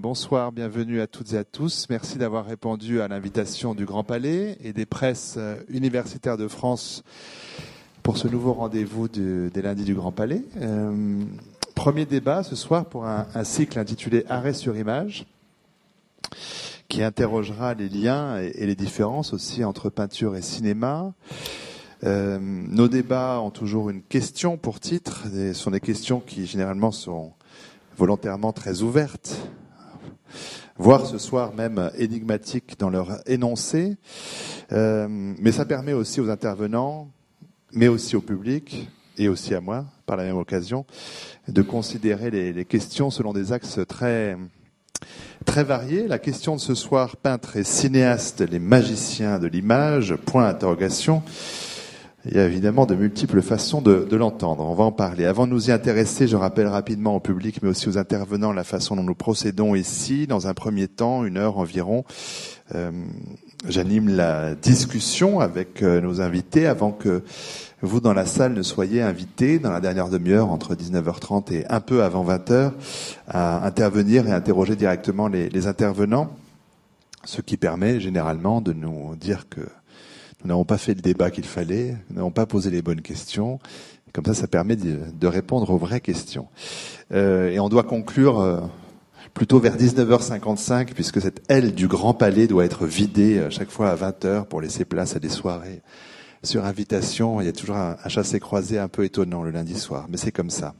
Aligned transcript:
Bonsoir, 0.00 0.50
bienvenue 0.50 1.00
à 1.00 1.06
toutes 1.06 1.34
et 1.34 1.36
à 1.36 1.44
tous. 1.44 1.86
Merci 1.88 2.18
d'avoir 2.18 2.44
répondu 2.44 3.00
à 3.00 3.06
l'invitation 3.06 3.76
du 3.76 3.84
Grand 3.84 4.02
Palais 4.02 4.58
et 4.60 4.72
des 4.72 4.86
presses 4.86 5.36
euh, 5.38 5.54
universitaires 5.68 6.36
de 6.36 6.48
France 6.48 7.04
pour 8.02 8.18
ce 8.18 8.26
nouveau 8.26 8.54
rendez-vous 8.54 9.06
des 9.06 9.62
lundis 9.62 9.84
du 9.84 9.94
Grand 9.94 10.10
Palais. 10.10 10.42
Euh, 10.56 11.22
premier 11.76 12.06
débat 12.06 12.42
ce 12.42 12.56
soir 12.56 12.86
pour 12.86 13.06
un, 13.06 13.44
cycle 13.44 13.78
intitulé 13.78 14.24
Arrêt 14.28 14.52
sur 14.52 14.76
image 14.76 15.26
qui 16.88 17.04
interrogera 17.04 17.74
les 17.74 17.88
liens 17.88 18.36
et, 18.38 18.66
les 18.66 18.74
différences 18.74 19.32
aussi 19.32 19.62
entre 19.62 19.90
peinture 19.90 20.34
et 20.34 20.42
cinéma. 20.42 21.12
Euh, 22.02 22.40
nos 22.40 22.88
débats 22.88 23.40
ont 23.40 23.50
toujours 23.50 23.90
une 23.90 24.02
question 24.02 24.56
pour 24.56 24.80
titre. 24.80 25.26
Ce 25.32 25.52
sont 25.52 25.70
des 25.70 25.80
questions 25.80 26.18
qui 26.18 26.46
généralement 26.46 26.90
sont 26.90 27.32
volontairement 27.96 28.52
très 28.52 28.82
ouvertes, 28.82 29.36
voire 30.76 31.06
ce 31.06 31.18
soir 31.18 31.54
même 31.54 31.90
énigmatiques 31.98 32.78
dans 32.78 32.90
leur 32.90 33.20
énoncé. 33.26 33.96
Euh, 34.72 35.06
mais 35.08 35.52
ça 35.52 35.64
permet 35.64 35.92
aussi 35.92 36.20
aux 36.20 36.30
intervenants, 36.30 37.08
mais 37.72 37.88
aussi 37.88 38.16
au 38.16 38.20
public, 38.20 38.88
et 39.18 39.28
aussi 39.28 39.54
à 39.54 39.60
moi, 39.60 39.84
par 40.06 40.16
la 40.16 40.24
même 40.24 40.36
occasion, 40.36 40.86
de 41.48 41.62
considérer 41.62 42.30
les, 42.30 42.64
questions 42.64 43.10
selon 43.10 43.32
des 43.32 43.52
axes 43.52 43.80
très 43.88 44.36
très 45.44 45.64
variés. 45.64 46.08
La 46.08 46.18
question 46.18 46.56
de 46.56 46.60
ce 46.60 46.74
soir, 46.74 47.16
peintre 47.16 47.56
et 47.56 47.64
cinéaste, 47.64 48.40
les 48.40 48.58
magiciens 48.58 49.38
de 49.38 49.46
l'image, 49.46 50.14
point 50.14 50.44
d'interrogation. 50.44 51.22
Il 52.24 52.36
y 52.36 52.40
a 52.40 52.46
évidemment 52.46 52.84
de 52.84 52.96
multiples 52.96 53.40
façons 53.42 53.80
de, 53.80 54.04
de 54.10 54.16
l'entendre. 54.16 54.64
On 54.64 54.74
va 54.74 54.82
en 54.82 54.90
parler. 54.90 55.24
Avant 55.24 55.46
de 55.46 55.52
nous 55.52 55.68
y 55.68 55.72
intéresser, 55.72 56.26
je 56.26 56.36
rappelle 56.36 56.66
rapidement 56.66 57.14
au 57.14 57.20
public, 57.20 57.62
mais 57.62 57.68
aussi 57.68 57.88
aux 57.88 57.96
intervenants, 57.96 58.52
la 58.52 58.64
façon 58.64 58.96
dont 58.96 59.04
nous 59.04 59.14
procédons 59.14 59.76
ici. 59.76 60.26
Dans 60.26 60.48
un 60.48 60.54
premier 60.54 60.88
temps, 60.88 61.24
une 61.24 61.36
heure 61.36 61.58
environ, 61.58 62.04
euh, 62.74 62.90
j'anime 63.68 64.08
la 64.08 64.56
discussion 64.56 65.38
avec 65.38 65.80
euh, 65.82 66.00
nos 66.00 66.20
invités 66.20 66.66
avant 66.66 66.90
que 66.90 67.22
vous, 67.82 68.00
dans 68.00 68.12
la 68.12 68.26
salle, 68.26 68.52
ne 68.52 68.62
soyez 68.62 69.00
invités 69.00 69.60
dans 69.60 69.70
la 69.70 69.80
dernière 69.80 70.08
demi-heure, 70.08 70.50
entre 70.50 70.74
19h30 70.74 71.52
et 71.52 71.66
un 71.70 71.80
peu 71.80 72.02
avant 72.02 72.24
20h, 72.24 72.72
à 73.28 73.64
intervenir 73.64 74.26
et 74.26 74.32
interroger 74.32 74.74
directement 74.74 75.28
les, 75.28 75.48
les 75.50 75.66
intervenants, 75.68 76.36
ce 77.24 77.40
qui 77.42 77.56
permet 77.56 78.00
généralement 78.00 78.60
de 78.60 78.72
nous 78.72 79.14
dire 79.14 79.48
que 79.48 79.60
nous 80.42 80.48
n'avons 80.48 80.64
pas 80.64 80.78
fait 80.78 80.94
le 80.94 81.00
débat 81.00 81.30
qu'il 81.30 81.44
fallait, 81.44 81.96
nous 82.10 82.16
n'avons 82.16 82.30
pas 82.30 82.46
posé 82.46 82.70
les 82.70 82.82
bonnes 82.82 83.00
questions. 83.00 83.58
Comme 84.12 84.24
ça, 84.24 84.34
ça 84.34 84.46
permet 84.46 84.76
de, 84.76 85.26
répondre 85.26 85.70
aux 85.70 85.78
vraies 85.78 86.00
questions. 86.00 86.46
Euh, 87.12 87.50
et 87.50 87.60
on 87.60 87.68
doit 87.68 87.82
conclure 87.82 88.40
euh, 88.40 88.60
plutôt 89.34 89.58
vers 89.58 89.76
19h55, 89.76 90.92
puisque 90.94 91.20
cette 91.20 91.42
aile 91.50 91.74
du 91.74 91.88
Grand 91.88 92.14
Palais 92.14 92.46
doit 92.46 92.64
être 92.64 92.86
vidée 92.86 93.38
à 93.38 93.42
euh, 93.42 93.50
chaque 93.50 93.70
fois 93.70 93.90
à 93.90 93.96
20h 93.96 94.44
pour 94.44 94.60
laisser 94.60 94.84
place 94.84 95.16
à 95.16 95.18
des 95.18 95.28
soirées 95.28 95.82
sur 96.42 96.64
invitation. 96.64 97.40
Il 97.40 97.46
y 97.46 97.48
a 97.48 97.52
toujours 97.52 97.76
un, 97.76 97.96
un 98.02 98.08
chassé-croisé 98.08 98.78
un 98.78 98.88
peu 98.88 99.04
étonnant 99.04 99.42
le 99.42 99.50
lundi 99.50 99.78
soir, 99.78 100.06
mais 100.08 100.16
c'est 100.16 100.32
comme 100.32 100.50
ça. 100.50 100.74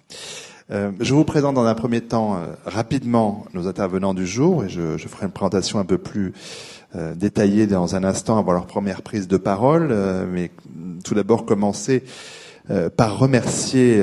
Je 0.70 1.14
vous 1.14 1.24
présente 1.24 1.54
dans 1.54 1.64
un 1.64 1.74
premier 1.74 2.02
temps 2.02 2.42
rapidement 2.66 3.46
nos 3.54 3.68
intervenants 3.68 4.12
du 4.12 4.26
jour 4.26 4.66
et 4.66 4.68
je 4.68 4.98
ferai 4.98 5.24
une 5.24 5.32
présentation 5.32 5.78
un 5.78 5.86
peu 5.86 5.96
plus 5.96 6.34
euh, 6.96 7.14
détailler 7.14 7.66
dans 7.66 7.96
un 7.96 8.02
instant 8.02 8.38
avant 8.38 8.52
leur 8.52 8.64
première 8.64 9.02
prise 9.02 9.28
de 9.28 9.36
parole, 9.36 9.88
euh, 9.90 10.24
mais 10.26 10.50
tout 11.04 11.14
d'abord 11.14 11.44
commencer 11.44 12.02
euh, 12.70 12.88
par 12.88 13.18
remercier 13.18 14.02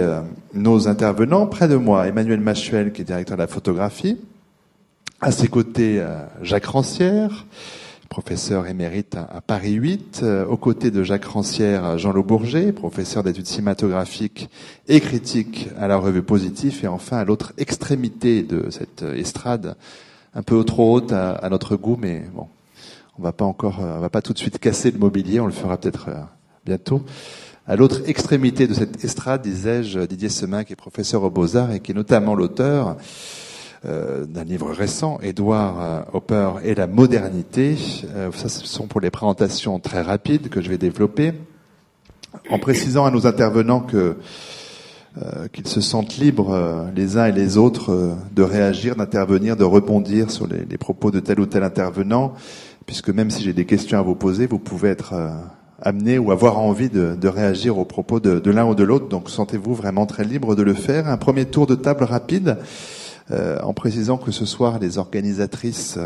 nos 0.53 0.87
intervenants. 0.87 1.47
Près 1.47 1.67
de 1.67 1.77
moi, 1.77 2.07
Emmanuel 2.07 2.39
Machuel, 2.39 2.93
qui 2.93 3.01
est 3.01 3.05
directeur 3.05 3.37
de 3.37 3.41
la 3.41 3.47
photographie. 3.47 4.19
À 5.19 5.31
ses 5.31 5.47
côtés, 5.47 6.03
Jacques 6.43 6.65
Rancière, 6.65 7.47
professeur 8.07 8.67
émérite 8.67 9.15
à 9.15 9.41
Paris 9.41 9.73
8. 9.73 10.23
Aux 10.47 10.57
côtés 10.57 10.91
de 10.91 11.01
Jacques 11.01 11.25
Rancière, 11.25 11.97
Jean-Loup 11.97 12.23
Bourget, 12.23 12.71
professeur 12.71 13.23
d'études 13.23 13.47
cinématographiques 13.47 14.49
et 14.87 14.99
critiques 14.99 15.69
à 15.79 15.87
la 15.87 15.97
revue 15.97 16.21
Positif. 16.21 16.83
Et 16.83 16.87
enfin, 16.87 17.17
à 17.17 17.25
l'autre 17.25 17.53
extrémité 17.57 18.43
de 18.43 18.69
cette 18.69 19.03
estrade, 19.15 19.75
un 20.35 20.43
peu 20.43 20.63
trop 20.63 20.93
haute 20.93 21.13
à 21.13 21.47
notre 21.49 21.77
goût, 21.77 21.97
mais 21.99 22.25
bon, 22.35 22.47
on 23.17 23.23
va 23.23 23.31
pas 23.31 23.45
encore, 23.45 23.79
euh, 23.81 23.97
on 23.97 23.99
va 23.99 24.09
pas 24.09 24.21
tout 24.21 24.33
de 24.33 24.37
suite 24.37 24.59
casser 24.59 24.91
le 24.91 24.99
mobilier, 24.99 25.39
on 25.39 25.45
le 25.45 25.51
fera 25.51 25.77
peut-être 25.77 26.09
euh, 26.09 26.21
bientôt. 26.65 27.03
À 27.67 27.75
l'autre 27.75 28.01
extrémité 28.07 28.67
de 28.67 28.73
cette 28.73 29.03
estrade, 29.03 29.41
disais-je, 29.41 30.01
Didier 30.01 30.29
Semin, 30.29 30.63
qui 30.63 30.73
est 30.73 30.75
professeur 30.75 31.23
aux 31.23 31.29
Beaux-Arts 31.29 31.71
et 31.71 31.79
qui 31.79 31.91
est 31.91 31.95
notamment 31.95 32.35
l'auteur 32.35 32.97
euh, 33.85 34.25
d'un 34.25 34.43
livre 34.43 34.71
récent, 34.71 35.17
Édouard 35.21 36.05
Hopper 36.13 36.51
et 36.63 36.75
la 36.75 36.87
modernité. 36.87 37.75
ça, 38.33 38.49
ce 38.49 38.67
sont 38.67 38.87
pour 38.87 39.01
les 39.01 39.09
présentations 39.09 39.79
très 39.79 40.01
rapides 40.01 40.49
que 40.49 40.61
je 40.61 40.69
vais 40.69 40.77
développer, 40.77 41.33
en 42.49 42.59
précisant 42.59 43.05
à 43.05 43.11
nos 43.11 43.25
intervenants 43.25 43.81
que 43.81 44.17
qu'ils 45.53 45.67
se 45.67 45.79
sentent 45.79 46.17
libres 46.17 46.89
les 46.93 47.15
uns 47.15 47.27
et 47.27 47.31
les 47.31 47.57
autres 47.57 48.17
de 48.35 48.43
réagir, 48.43 48.97
d'intervenir, 48.97 49.55
de 49.55 49.63
rebondir 49.63 50.29
sur 50.29 50.45
les, 50.45 50.65
les, 50.65 50.77
propos 50.77 51.09
de 51.09 51.21
tel 51.21 51.39
ou 51.39 51.45
tel 51.45 51.63
intervenant 51.63 52.33
puisque 52.85 53.09
même 53.09 53.31
si 53.31 53.43
j'ai 53.43 53.53
des 53.53 53.65
questions 53.65 53.97
à 53.97 54.01
vous 54.01 54.15
poser, 54.15 54.47
vous 54.47 54.59
pouvez 54.59 54.89
être 54.89 55.13
euh, 55.13 55.29
amené 55.81 56.17
ou 56.17 56.31
avoir 56.31 56.59
envie 56.59 56.89
de, 56.89 57.27
réagir 57.27 57.77
aux 57.77 57.85
propos 57.85 58.19
de, 58.19 58.39
de 58.39 58.51
l'un 58.51 58.65
ou 58.65 58.75
de 58.75 58.83
l'autre. 58.83 59.07
Donc 59.07 59.29
sentez-vous 59.29 59.73
vraiment 59.73 60.05
très 60.05 60.23
libre 60.23 60.55
de 60.55 60.63
le 60.63 60.73
faire. 60.73 61.07
Un 61.07 61.17
premier 61.17 61.45
tour 61.45 61.67
de 61.67 61.75
table 61.75 62.03
rapide. 62.03 62.57
Euh, 63.31 63.57
en 63.63 63.73
précisant 63.73 64.17
que 64.17 64.29
ce 64.29 64.45
soir, 64.45 64.77
les 64.77 64.99
organisatrices 64.99 65.97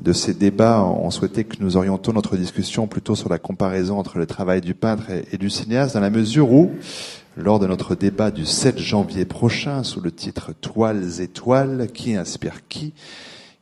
de 0.00 0.12
ces 0.12 0.34
débats 0.34 0.84
ont 0.84 1.10
souhaité 1.10 1.42
que 1.42 1.56
nous 1.58 1.76
orientons 1.76 2.12
notre 2.12 2.36
discussion 2.36 2.86
plutôt 2.86 3.16
sur 3.16 3.28
la 3.28 3.38
comparaison 3.38 3.98
entre 3.98 4.18
le 4.18 4.26
travail 4.26 4.60
du 4.60 4.72
peintre 4.72 5.10
et, 5.10 5.24
et 5.32 5.36
du 5.36 5.50
cinéaste, 5.50 5.94
dans 5.94 6.00
la 6.00 6.10
mesure 6.10 6.52
où, 6.52 6.70
lors 7.36 7.58
de 7.58 7.66
notre 7.66 7.96
débat 7.96 8.30
du 8.30 8.46
7 8.46 8.78
janvier 8.78 9.24
prochain, 9.24 9.82
sous 9.82 10.00
le 10.00 10.12
titre 10.12 10.52
Toiles 10.60 11.20
et 11.20 11.26
toiles, 11.26 11.88
qui 11.92 12.14
inspire 12.14 12.68
qui, 12.68 12.92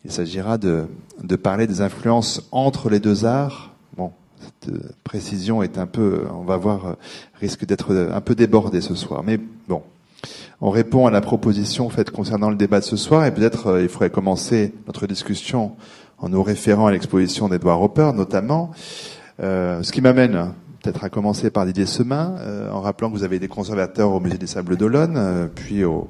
il 0.05 0.11
s'agira 0.11 0.59
de, 0.59 0.87
de, 1.23 1.37
parler 1.37 1.67
des 1.67 1.81
influences 1.81 2.49
entre 2.53 2.91
les 2.91 3.01
deux 3.01 3.25
arts. 3.25 3.73
Bon, 3.97 4.13
cette 4.41 4.75
précision 5.05 5.63
est 5.63 5.79
un 5.79 5.87
peu, 5.87 6.25
on 6.33 6.45
va 6.45 6.57
voir, 6.57 6.97
risque 7.41 7.65
d'être 7.65 7.95
un 7.95 8.21
peu 8.21 8.35
débordée 8.35 8.81
ce 8.81 8.95
soir. 8.95 9.23
Mais 9.25 9.39
bon, 9.69 9.83
on 10.61 10.71
répond 10.71 11.07
à 11.07 11.11
la 11.11 11.21
proposition 11.21 11.89
faite 11.89 12.11
concernant 12.11 12.51
le 12.51 12.57
débat 12.57 12.81
de 12.81 12.85
ce 12.85 12.97
soir 12.97 13.25
et 13.25 13.33
peut-être 13.33 13.69
euh, 13.69 13.83
il 13.83 13.89
faudrait 13.89 14.11
commencer 14.11 14.75
notre 14.87 15.07
discussion 15.07 15.77
en 16.19 16.29
nous 16.29 16.43
référant 16.43 16.87
à 16.87 16.93
l'exposition 16.93 17.49
d'Edouard 17.49 17.83
Hopper 17.83 18.13
notamment. 18.15 18.71
Euh, 19.41 19.83
ce 19.83 19.93
qui 19.93 20.01
m'amène 20.01 20.53
peut-être 20.83 21.05
à 21.05 21.09
commencer 21.09 21.51
par 21.51 21.65
Didier 21.65 21.87
Semin, 21.87 22.35
euh, 22.41 22.71
en 22.71 22.81
rappelant 22.81 23.11
que 23.11 23.17
vous 23.17 23.25
avez 23.25 23.39
des 23.39 23.49
conservateurs 23.49 24.11
au 24.11 24.21
Musée 24.21 24.39
des 24.39 24.47
Sables 24.49 24.77
d'Olonne, 24.77 25.15
euh, 25.17 25.47
puis 25.47 25.85
au, 25.85 26.09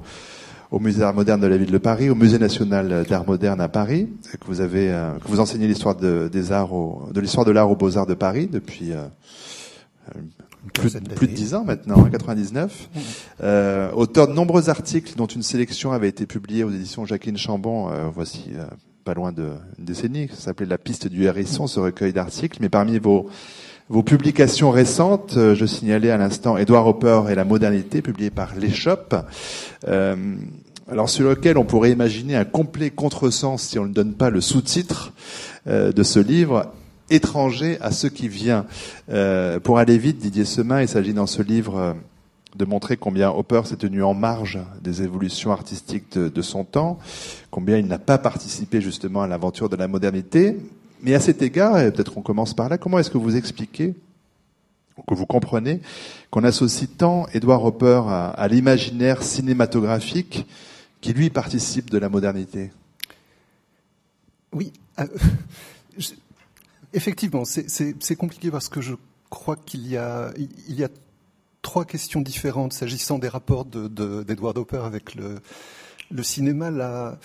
au 0.73 0.79
Musée 0.79 1.01
d'art 1.01 1.13
moderne 1.13 1.39
de 1.39 1.45
la 1.45 1.55
ville 1.55 1.69
de 1.69 1.77
Paris, 1.77 2.09
au 2.09 2.15
Musée 2.15 2.39
national 2.39 3.05
d'art 3.07 3.27
moderne 3.27 3.61
à 3.61 3.69
Paris, 3.69 4.09
que 4.39 4.47
vous 4.47 4.59
avez, 4.59 4.91
euh, 4.91 5.11
que 5.19 5.27
vous 5.27 5.39
enseignez 5.39 5.67
l'histoire 5.67 5.95
de, 5.95 6.27
des 6.31 6.51
arts, 6.51 6.73
au, 6.73 7.09
de 7.13 7.21
l'histoire 7.21 7.45
de 7.45 7.51
l'art 7.51 7.69
aux 7.69 7.75
Beaux 7.75 7.95
Arts 7.95 8.07
de 8.07 8.15
Paris 8.15 8.49
depuis 8.51 8.91
euh, 8.91 9.05
plus, 10.73 10.97
plus, 11.15 11.27
de 11.27 11.33
10 11.33 11.53
ans 11.53 11.63
maintenant, 11.63 12.03
99. 12.05 12.89
Hein, 12.95 12.99
euh, 13.43 13.91
auteur 13.91 14.27
de 14.27 14.33
nombreux 14.33 14.71
articles, 14.71 15.13
dont 15.15 15.27
une 15.27 15.43
sélection 15.43 15.91
avait 15.91 16.09
été 16.09 16.25
publiée 16.25 16.63
aux 16.63 16.71
éditions 16.71 17.05
Jacqueline 17.05 17.37
Chambon. 17.37 17.91
Euh, 17.91 18.07
voici 18.11 18.53
pas 19.03 19.13
loin 19.13 19.31
d'une 19.31 19.53
décennie. 19.77 20.27
Ça 20.29 20.45
s'appelait 20.45 20.65
La 20.65 20.79
piste 20.79 21.07
du 21.07 21.25
hérisson, 21.25 21.67
ce 21.67 21.79
recueil 21.79 22.13
d'articles. 22.13 22.57
Mais 22.61 22.69
parmi 22.69 22.97
vos 22.97 23.29
vos 23.89 24.03
publications 24.03 24.71
récentes, 24.71 25.33
je 25.35 25.65
signalais 25.65 26.09
à 26.09 26.17
l'instant 26.17 26.57
Édouard 26.57 26.87
Hopper 26.87 27.23
et 27.29 27.35
la 27.35 27.43
modernité, 27.43 28.01
publié 28.01 28.29
par 28.29 28.55
l'Échoppe. 28.55 29.15
Euh, 29.87 30.15
alors 30.89 31.09
sur 31.09 31.29
lequel 31.29 31.57
on 31.57 31.63
pourrait 31.63 31.91
imaginer 31.91 32.35
un 32.35 32.45
complet 32.45 32.89
contresens 32.89 33.61
si 33.61 33.79
on 33.79 33.85
ne 33.85 33.93
donne 33.93 34.13
pas 34.13 34.29
le 34.29 34.41
sous-titre 34.41 35.13
euh, 35.67 35.91
de 35.91 36.03
ce 36.03 36.19
livre, 36.19 36.73
étranger 37.09 37.77
à 37.81 37.91
ce 37.91 38.07
qui 38.07 38.27
vient. 38.27 38.65
Euh, 39.09 39.59
pour 39.59 39.79
aller 39.79 39.97
vite, 39.97 40.17
Didier 40.17 40.45
Semin, 40.45 40.81
il 40.81 40.87
s'agit 40.87 41.13
dans 41.13 41.27
ce 41.27 41.41
livre 41.41 41.77
euh, 41.77 41.93
de 42.57 42.65
montrer 42.65 42.97
combien 42.97 43.31
Hopper 43.31 43.61
s'est 43.65 43.77
tenu 43.77 44.03
en 44.03 44.13
marge 44.13 44.59
des 44.81 45.01
évolutions 45.01 45.51
artistiques 45.51 46.17
de 46.17 46.41
son 46.41 46.63
temps, 46.65 46.99
combien 47.49 47.77
il 47.77 47.87
n'a 47.87 47.97
pas 47.97 48.19
participé 48.19 48.79
justement 48.79 49.23
à 49.23 49.27
l'aventure 49.27 49.69
de 49.69 49.75
la 49.75 49.87
modernité. 49.87 50.57
Mais 51.03 51.13
à 51.13 51.19
cet 51.19 51.41
égard, 51.41 51.77
et 51.79 51.91
peut-être 51.91 52.13
qu'on 52.13 52.21
commence 52.21 52.53
par 52.53 52.69
là, 52.69 52.77
comment 52.77 52.97
est-ce 52.97 53.11
que 53.11 53.17
vous 53.17 53.35
expliquez 53.35 53.93
que 55.07 55.13
vous 55.13 55.25
comprenez 55.25 55.81
qu'on 56.31 56.43
associe 56.45 56.89
tant 56.97 57.27
Edward 57.33 57.65
Hopper 57.65 58.03
à, 58.07 58.47
l'imaginaire 58.47 59.21
cinématographique 59.21 60.45
qui 61.01 61.11
lui 61.11 61.29
participe 61.29 61.89
de 61.89 61.97
la 61.97 62.07
modernité? 62.07 62.71
Oui, 64.53 64.71
euh, 64.99 65.07
effectivement, 66.93 67.43
c'est 67.43 68.15
compliqué 68.15 68.49
parce 68.49 68.69
que 68.69 68.79
je 68.79 68.93
crois 69.29 69.57
qu'il 69.57 69.85
y 69.87 69.97
a, 69.97 70.31
il 70.37 70.75
y 70.75 70.85
a 70.85 70.89
trois 71.61 71.83
questions 71.83 72.21
différentes 72.21 72.71
s'agissant 72.71 73.19
des 73.19 73.27
rapports 73.27 73.65
d'Edward 73.65 74.55
de, 74.55 74.59
Hopper 74.59 74.81
avec 74.85 75.15
le, 75.15 75.41
cinéma. 76.23 77.17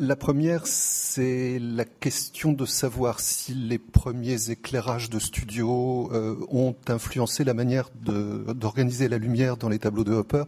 La 0.00 0.14
première, 0.14 0.64
c'est 0.64 1.58
la 1.58 1.84
question 1.84 2.52
de 2.52 2.64
savoir 2.66 3.18
si 3.18 3.52
les 3.52 3.78
premiers 3.78 4.50
éclairages 4.50 5.10
de 5.10 5.18
studio 5.18 6.08
euh, 6.12 6.36
ont 6.52 6.76
influencé 6.86 7.42
la 7.42 7.52
manière 7.52 7.90
d'organiser 8.00 9.08
la 9.08 9.18
lumière 9.18 9.56
dans 9.56 9.68
les 9.68 9.80
tableaux 9.80 10.04
de 10.04 10.12
Hopper. 10.12 10.44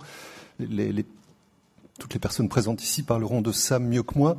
Les, 0.60 1.04
toutes 1.98 2.14
les 2.14 2.20
personnes 2.20 2.48
présentes 2.48 2.80
ici 2.84 3.02
parleront 3.02 3.42
de 3.42 3.50
ça 3.50 3.80
mieux 3.80 4.04
que 4.04 4.16
moi. 4.16 4.38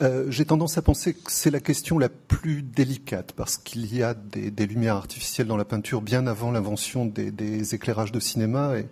Euh, 0.00 0.26
j'ai 0.30 0.44
tendance 0.44 0.78
à 0.78 0.82
penser 0.82 1.14
que 1.14 1.32
c'est 1.32 1.50
la 1.50 1.60
question 1.60 1.98
la 1.98 2.08
plus 2.08 2.62
délicate 2.62 3.32
parce 3.32 3.56
qu'il 3.56 3.92
y 3.92 4.00
a 4.04 4.14
des, 4.14 4.66
lumières 4.66 4.94
artificielles 4.94 5.48
dans 5.48 5.56
la 5.56 5.64
peinture 5.64 6.02
bien 6.02 6.28
avant 6.28 6.52
l'invention 6.52 7.04
des, 7.04 7.74
éclairages 7.74 8.12
de 8.12 8.20
cinéma 8.20 8.78
et, 8.78 8.86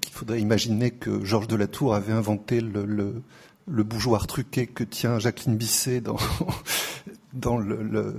qu'il 0.00 0.14
faudrait 0.14 0.40
imaginer 0.40 0.92
que 0.92 1.22
Georges 1.22 1.48
de 1.48 1.56
la 1.56 1.66
Tour 1.66 1.94
avait 1.94 2.14
inventé 2.14 2.62
le 2.62 2.86
le 2.86 3.22
bougeoir 3.66 4.26
truqué 4.26 4.66
que 4.66 4.84
tient 4.84 5.18
Jacqueline 5.18 5.56
Bisset 5.56 6.00
dans, 6.00 6.16
dans 7.32 7.56
le, 7.56 8.14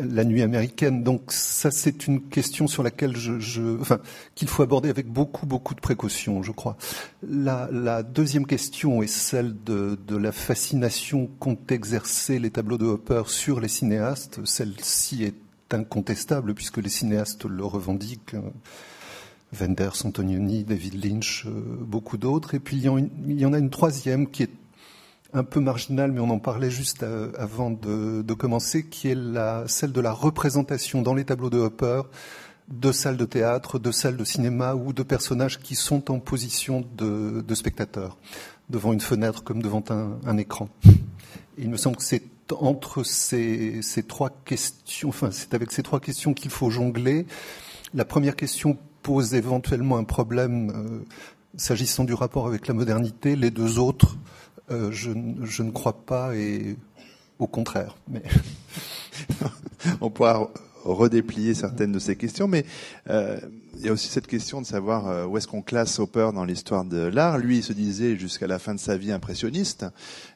la 0.00 0.24
nuit 0.24 0.42
américaine. 0.42 1.02
Donc 1.02 1.32
ça, 1.32 1.70
c'est 1.70 2.06
une 2.06 2.22
question 2.22 2.66
sur 2.66 2.82
laquelle 2.82 3.16
je, 3.16 3.38
je 3.40 3.80
enfin, 3.80 3.98
qu'il 4.34 4.48
faut 4.48 4.62
aborder 4.62 4.90
avec 4.90 5.06
beaucoup, 5.06 5.46
beaucoup 5.46 5.74
de 5.74 5.80
précaution, 5.80 6.42
je 6.42 6.52
crois. 6.52 6.76
La, 7.26 7.68
la 7.72 8.02
deuxième 8.02 8.46
question 8.46 9.02
est 9.02 9.08
celle 9.08 9.54
de, 9.64 9.98
de 10.06 10.16
la 10.16 10.32
fascination 10.32 11.28
qu'ont 11.38 11.58
exercé 11.68 12.38
les 12.38 12.50
tableaux 12.50 12.78
de 12.78 12.86
Hopper 12.86 13.22
sur 13.26 13.60
les 13.60 13.68
cinéastes. 13.68 14.40
Celle-ci 14.44 15.24
est 15.24 15.34
incontestable 15.72 16.54
puisque 16.54 16.78
les 16.78 16.90
cinéastes 16.90 17.46
le 17.46 17.64
revendiquent. 17.64 18.36
Wenders, 19.52 20.04
Antonioni, 20.04 20.64
David 20.64 21.04
Lynch, 21.04 21.46
euh, 21.46 21.50
beaucoup 21.80 22.16
d'autres. 22.16 22.54
Et 22.54 22.58
puis 22.58 22.76
il 22.76 23.40
y 23.40 23.46
en 23.46 23.52
a 23.52 23.58
une 23.58 23.70
troisième 23.70 24.28
qui 24.28 24.42
est 24.42 24.50
un 25.34 25.44
peu 25.44 25.60
marginal, 25.60 26.12
mais 26.12 26.20
on 26.20 26.30
en 26.30 26.38
parlait 26.38 26.70
juste 26.70 27.02
euh, 27.02 27.32
avant 27.36 27.70
de, 27.70 28.22
commencer, 28.34 28.86
qui 28.86 29.08
est 29.08 29.16
la, 29.16 29.64
celle 29.66 29.92
de 29.92 30.00
la 30.00 30.12
représentation 30.12 31.02
dans 31.02 31.14
les 31.14 31.24
tableaux 31.24 31.50
de 31.50 31.58
Hopper 31.58 32.02
de 32.68 32.92
salles 32.92 33.18
de 33.18 33.26
théâtre, 33.26 33.78
de 33.78 33.90
salles 33.90 34.16
de 34.16 34.24
cinéma 34.24 34.74
ou 34.74 34.94
de 34.94 35.02
personnages 35.02 35.60
qui 35.60 35.74
sont 35.74 36.10
en 36.10 36.18
position 36.18 36.82
de, 36.96 37.42
de 37.46 37.54
spectateurs, 37.54 38.16
devant 38.70 38.94
une 38.94 39.02
fenêtre 39.02 39.44
comme 39.44 39.60
devant 39.60 39.84
un, 39.90 40.38
écran. 40.38 40.70
il 41.58 41.68
me 41.68 41.76
semble 41.76 41.96
que 41.96 42.02
c'est 42.02 42.22
entre 42.58 43.02
ces, 43.02 43.82
trois 44.08 44.30
questions, 44.44 45.10
enfin 45.10 45.30
c'est 45.30 45.52
avec 45.52 45.72
ces 45.72 45.82
trois 45.82 46.00
questions 46.00 46.32
qu'il 46.32 46.50
faut 46.50 46.70
jongler. 46.70 47.26
La 47.92 48.06
première 48.06 48.36
question 48.36 48.78
pose 49.02 49.34
éventuellement 49.34 49.98
un 49.98 50.04
problème 50.04 50.70
euh, 50.74 51.04
s'agissant 51.56 52.04
du 52.04 52.14
rapport 52.14 52.46
avec 52.46 52.66
la 52.66 52.74
modernité. 52.74 53.36
Les 53.36 53.50
deux 53.50 53.78
autres 53.78 54.16
euh, 54.70 54.90
je, 54.92 55.10
ne 55.10 55.70
crois 55.70 56.04
pas 56.04 56.34
et 56.36 56.76
au 57.38 57.46
contraire. 57.46 57.96
Mais... 58.08 58.22
On 60.00 60.10
pourra 60.10 60.50
redéplier 60.84 61.54
certaines 61.54 61.92
de 61.92 61.98
ces 61.98 62.16
questions, 62.16 62.48
mais 62.48 62.64
euh, 63.08 63.38
il 63.76 63.84
y 63.84 63.88
a 63.88 63.92
aussi 63.92 64.08
cette 64.08 64.26
question 64.26 64.60
de 64.60 64.66
savoir 64.66 65.08
euh, 65.08 65.26
où 65.26 65.36
est-ce 65.36 65.48
qu'on 65.48 65.62
classe 65.62 65.98
Hopper 65.98 66.30
dans 66.34 66.44
l'histoire 66.44 66.84
de 66.84 66.98
l'art. 66.98 67.38
Lui, 67.38 67.58
il 67.58 67.62
se 67.62 67.72
disait 67.72 68.16
jusqu'à 68.16 68.46
la 68.46 68.58
fin 68.58 68.74
de 68.74 68.80
sa 68.80 68.96
vie 68.96 69.12
impressionniste, 69.12 69.86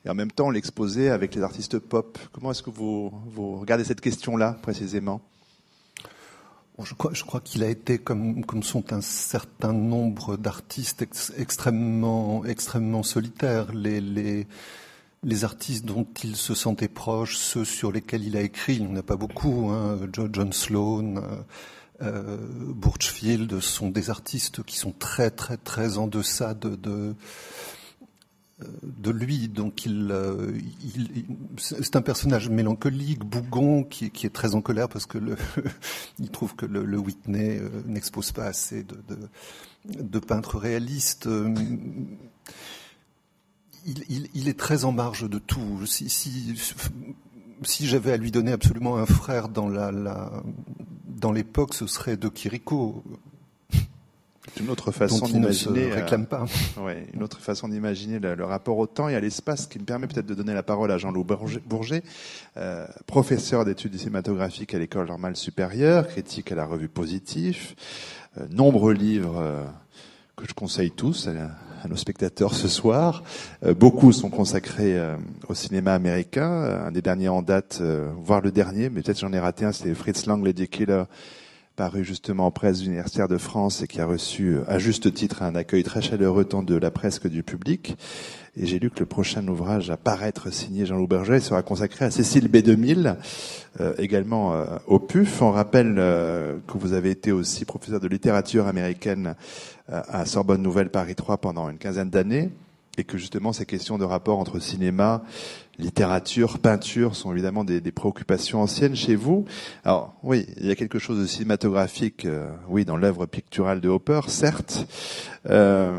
et 0.04 0.10
en 0.10 0.14
même 0.14 0.30
temps, 0.30 0.48
on 0.48 0.50
l'exposait 0.50 1.10
avec 1.10 1.34
les 1.34 1.42
artistes 1.42 1.78
pop. 1.78 2.18
Comment 2.32 2.50
est-ce 2.50 2.62
que 2.62 2.70
vous, 2.70 3.12
vous 3.34 3.56
regardez 3.56 3.84
cette 3.84 4.00
question-là 4.00 4.56
précisément? 4.62 5.20
Je 6.84 6.94
crois, 6.94 7.12
je 7.12 7.24
crois 7.24 7.40
qu'il 7.40 7.64
a 7.64 7.68
été, 7.68 7.98
comme, 7.98 8.44
comme 8.44 8.62
sont 8.62 8.92
un 8.92 9.00
certain 9.00 9.72
nombre 9.72 10.36
d'artistes 10.36 11.04
extrêmement, 11.36 12.44
extrêmement 12.44 13.02
solitaires. 13.02 13.72
Les, 13.72 14.00
les, 14.00 14.46
les, 15.24 15.44
artistes 15.44 15.84
dont 15.84 16.06
il 16.22 16.36
se 16.36 16.54
sentait 16.54 16.88
proche, 16.88 17.36
ceux 17.36 17.64
sur 17.64 17.90
lesquels 17.90 18.24
il 18.24 18.36
a 18.36 18.42
écrit, 18.42 18.76
il 18.76 18.86
n'y 18.86 18.92
en 18.92 18.96
a 18.96 19.02
pas 19.02 19.16
beaucoup. 19.16 19.70
Hein, 19.70 19.98
John 20.12 20.52
Sloan, 20.52 21.16
euh, 21.16 21.20
euh, 22.02 22.36
Burchfield 22.74 23.58
sont 23.60 23.90
des 23.90 24.10
artistes 24.10 24.62
qui 24.62 24.76
sont 24.76 24.92
très, 24.92 25.30
très, 25.30 25.56
très 25.56 25.98
en 25.98 26.06
deçà 26.06 26.54
de, 26.54 26.76
de 26.76 27.16
de 28.82 29.10
lui. 29.10 29.48
Donc 29.48 29.86
il, 29.86 30.08
euh, 30.10 30.52
il 30.82 31.26
c'est 31.56 31.96
un 31.96 32.02
personnage 32.02 32.48
mélancolique, 32.48 33.24
bougon, 33.24 33.84
qui, 33.84 34.06
est 34.06 34.32
très 34.32 34.54
en 34.54 34.60
colère 34.60 34.88
parce 34.88 35.06
que 35.06 35.18
le, 35.18 35.36
il 36.18 36.30
trouve 36.30 36.56
que 36.56 36.66
le, 36.66 36.98
Whitney 36.98 37.58
euh, 37.58 37.68
n'expose 37.86 38.32
pas 38.32 38.46
assez 38.46 38.84
de, 38.84 40.18
peintres 40.18 40.58
réalistes. 40.58 41.28
Il, 43.86 44.28
il, 44.34 44.48
est 44.48 44.58
très 44.58 44.84
en 44.84 44.92
marge 44.92 45.30
de 45.30 45.38
tout. 45.38 45.86
Si, 45.86 46.54
j'avais 47.86 48.12
à 48.12 48.16
lui 48.16 48.30
donner 48.30 48.52
absolument 48.52 48.98
un 48.98 49.06
frère 49.06 49.48
dans 49.48 49.68
la, 49.68 49.92
la 49.92 50.42
dans 51.06 51.32
l'époque, 51.32 51.74
ce 51.74 51.86
serait 51.86 52.16
de 52.16 52.28
Kiriko 52.28 53.02
une 54.60 54.70
autre 54.70 54.92
façon 54.92 55.26
d'imaginer. 55.26 55.90
Euh, 55.92 55.94
réclame 55.96 56.26
pas. 56.26 56.46
Ouais, 56.80 57.06
une 57.14 57.22
autre 57.22 57.40
façon 57.40 57.68
d'imaginer 57.68 58.18
le, 58.18 58.44
rapport 58.44 58.78
au 58.78 58.86
temps 58.86 59.08
et 59.08 59.14
à 59.14 59.20
l'espace, 59.20 59.66
qui 59.66 59.78
me 59.78 59.84
permet 59.84 60.06
peut-être 60.06 60.26
de 60.26 60.34
donner 60.34 60.54
la 60.54 60.62
parole 60.62 60.90
à 60.90 60.98
Jean-Loup 60.98 61.24
Bourget, 61.24 62.02
euh, 62.56 62.86
professeur 63.06 63.64
d'études 63.64 63.96
cinématographiques 63.96 64.74
à 64.74 64.78
l'école 64.78 65.06
normale 65.06 65.36
supérieure, 65.36 66.06
critique 66.08 66.52
à 66.52 66.54
la 66.54 66.64
revue 66.64 66.88
Positif, 66.88 67.74
euh, 68.38 68.46
nombreux 68.50 68.92
livres 68.92 69.38
euh, 69.38 69.64
que 70.36 70.46
je 70.46 70.54
conseille 70.54 70.90
tous 70.90 71.28
à, 71.28 71.88
nos 71.88 71.96
spectateurs 71.96 72.54
ce 72.54 72.66
soir. 72.66 73.22
beaucoup 73.76 74.10
sont 74.10 74.30
consacrés 74.30 75.00
au 75.48 75.54
cinéma 75.54 75.94
américain. 75.94 76.50
Un 76.86 76.90
des 76.90 77.02
derniers 77.02 77.28
en 77.28 77.40
date, 77.40 77.80
voire 78.16 78.40
le 78.40 78.50
dernier, 78.50 78.90
mais 78.90 79.00
peut-être 79.00 79.20
j'en 79.20 79.32
ai 79.32 79.38
raté 79.38 79.64
un, 79.64 79.70
c'est 79.70 79.94
Fritz 79.94 80.26
Lang, 80.26 80.44
Lady 80.44 80.66
Killer 80.66 81.04
paru 81.78 82.02
justement 82.02 82.46
en 82.46 82.50
presse 82.50 82.82
universitaire 82.82 83.28
de 83.28 83.38
France 83.38 83.82
et 83.82 83.86
qui 83.86 84.00
a 84.00 84.04
reçu 84.04 84.56
à 84.66 84.80
juste 84.80 85.14
titre 85.14 85.44
un 85.44 85.54
accueil 85.54 85.84
très 85.84 86.02
chaleureux 86.02 86.44
tant 86.44 86.64
de 86.64 86.74
la 86.74 86.90
presse 86.90 87.20
que 87.20 87.28
du 87.28 87.44
public. 87.44 87.96
Et 88.56 88.66
j'ai 88.66 88.80
lu 88.80 88.90
que 88.90 88.98
le 88.98 89.06
prochain 89.06 89.46
ouvrage 89.46 89.88
à 89.88 89.96
paraître 89.96 90.52
signé 90.52 90.86
Jean-Loup 90.86 91.06
Berger 91.06 91.38
sera 91.38 91.62
consacré 91.62 92.04
à 92.04 92.10
Cécile 92.10 92.48
B2000, 92.48 93.14
euh, 93.80 93.94
également 93.98 94.54
euh, 94.54 94.64
au 94.88 94.98
PUF. 94.98 95.40
On 95.40 95.52
rappelle 95.52 95.94
euh, 95.98 96.56
que 96.66 96.78
vous 96.78 96.94
avez 96.94 97.10
été 97.10 97.30
aussi 97.30 97.64
professeur 97.64 98.00
de 98.00 98.08
littérature 98.08 98.66
américaine 98.66 99.36
à 99.86 100.26
Sorbonne 100.26 100.62
Nouvelle 100.62 100.90
Paris 100.90 101.14
3 101.14 101.38
pendant 101.38 101.70
une 101.70 101.78
quinzaine 101.78 102.10
d'années 102.10 102.50
et 102.98 103.04
que 103.04 103.18
justement 103.18 103.52
ces 103.52 103.66
questions 103.66 103.98
de 103.98 104.04
rapport 104.04 104.38
entre 104.38 104.58
cinéma, 104.58 105.22
littérature, 105.78 106.58
peinture 106.58 107.14
sont 107.14 107.32
évidemment 107.32 107.64
des, 107.64 107.80
des, 107.80 107.92
préoccupations 107.92 108.60
anciennes 108.60 108.96
chez 108.96 109.14
vous. 109.14 109.44
Alors 109.84 110.14
oui, 110.22 110.46
il 110.58 110.66
y 110.66 110.70
a 110.70 110.74
quelque 110.74 110.98
chose 110.98 111.20
de 111.20 111.26
cinématographique, 111.26 112.24
euh, 112.24 112.50
oui, 112.68 112.84
dans 112.84 112.96
l'œuvre 112.96 113.26
picturale 113.26 113.80
de 113.80 113.88
Hopper, 113.88 114.20
certes. 114.28 114.86
Euh, 115.48 115.98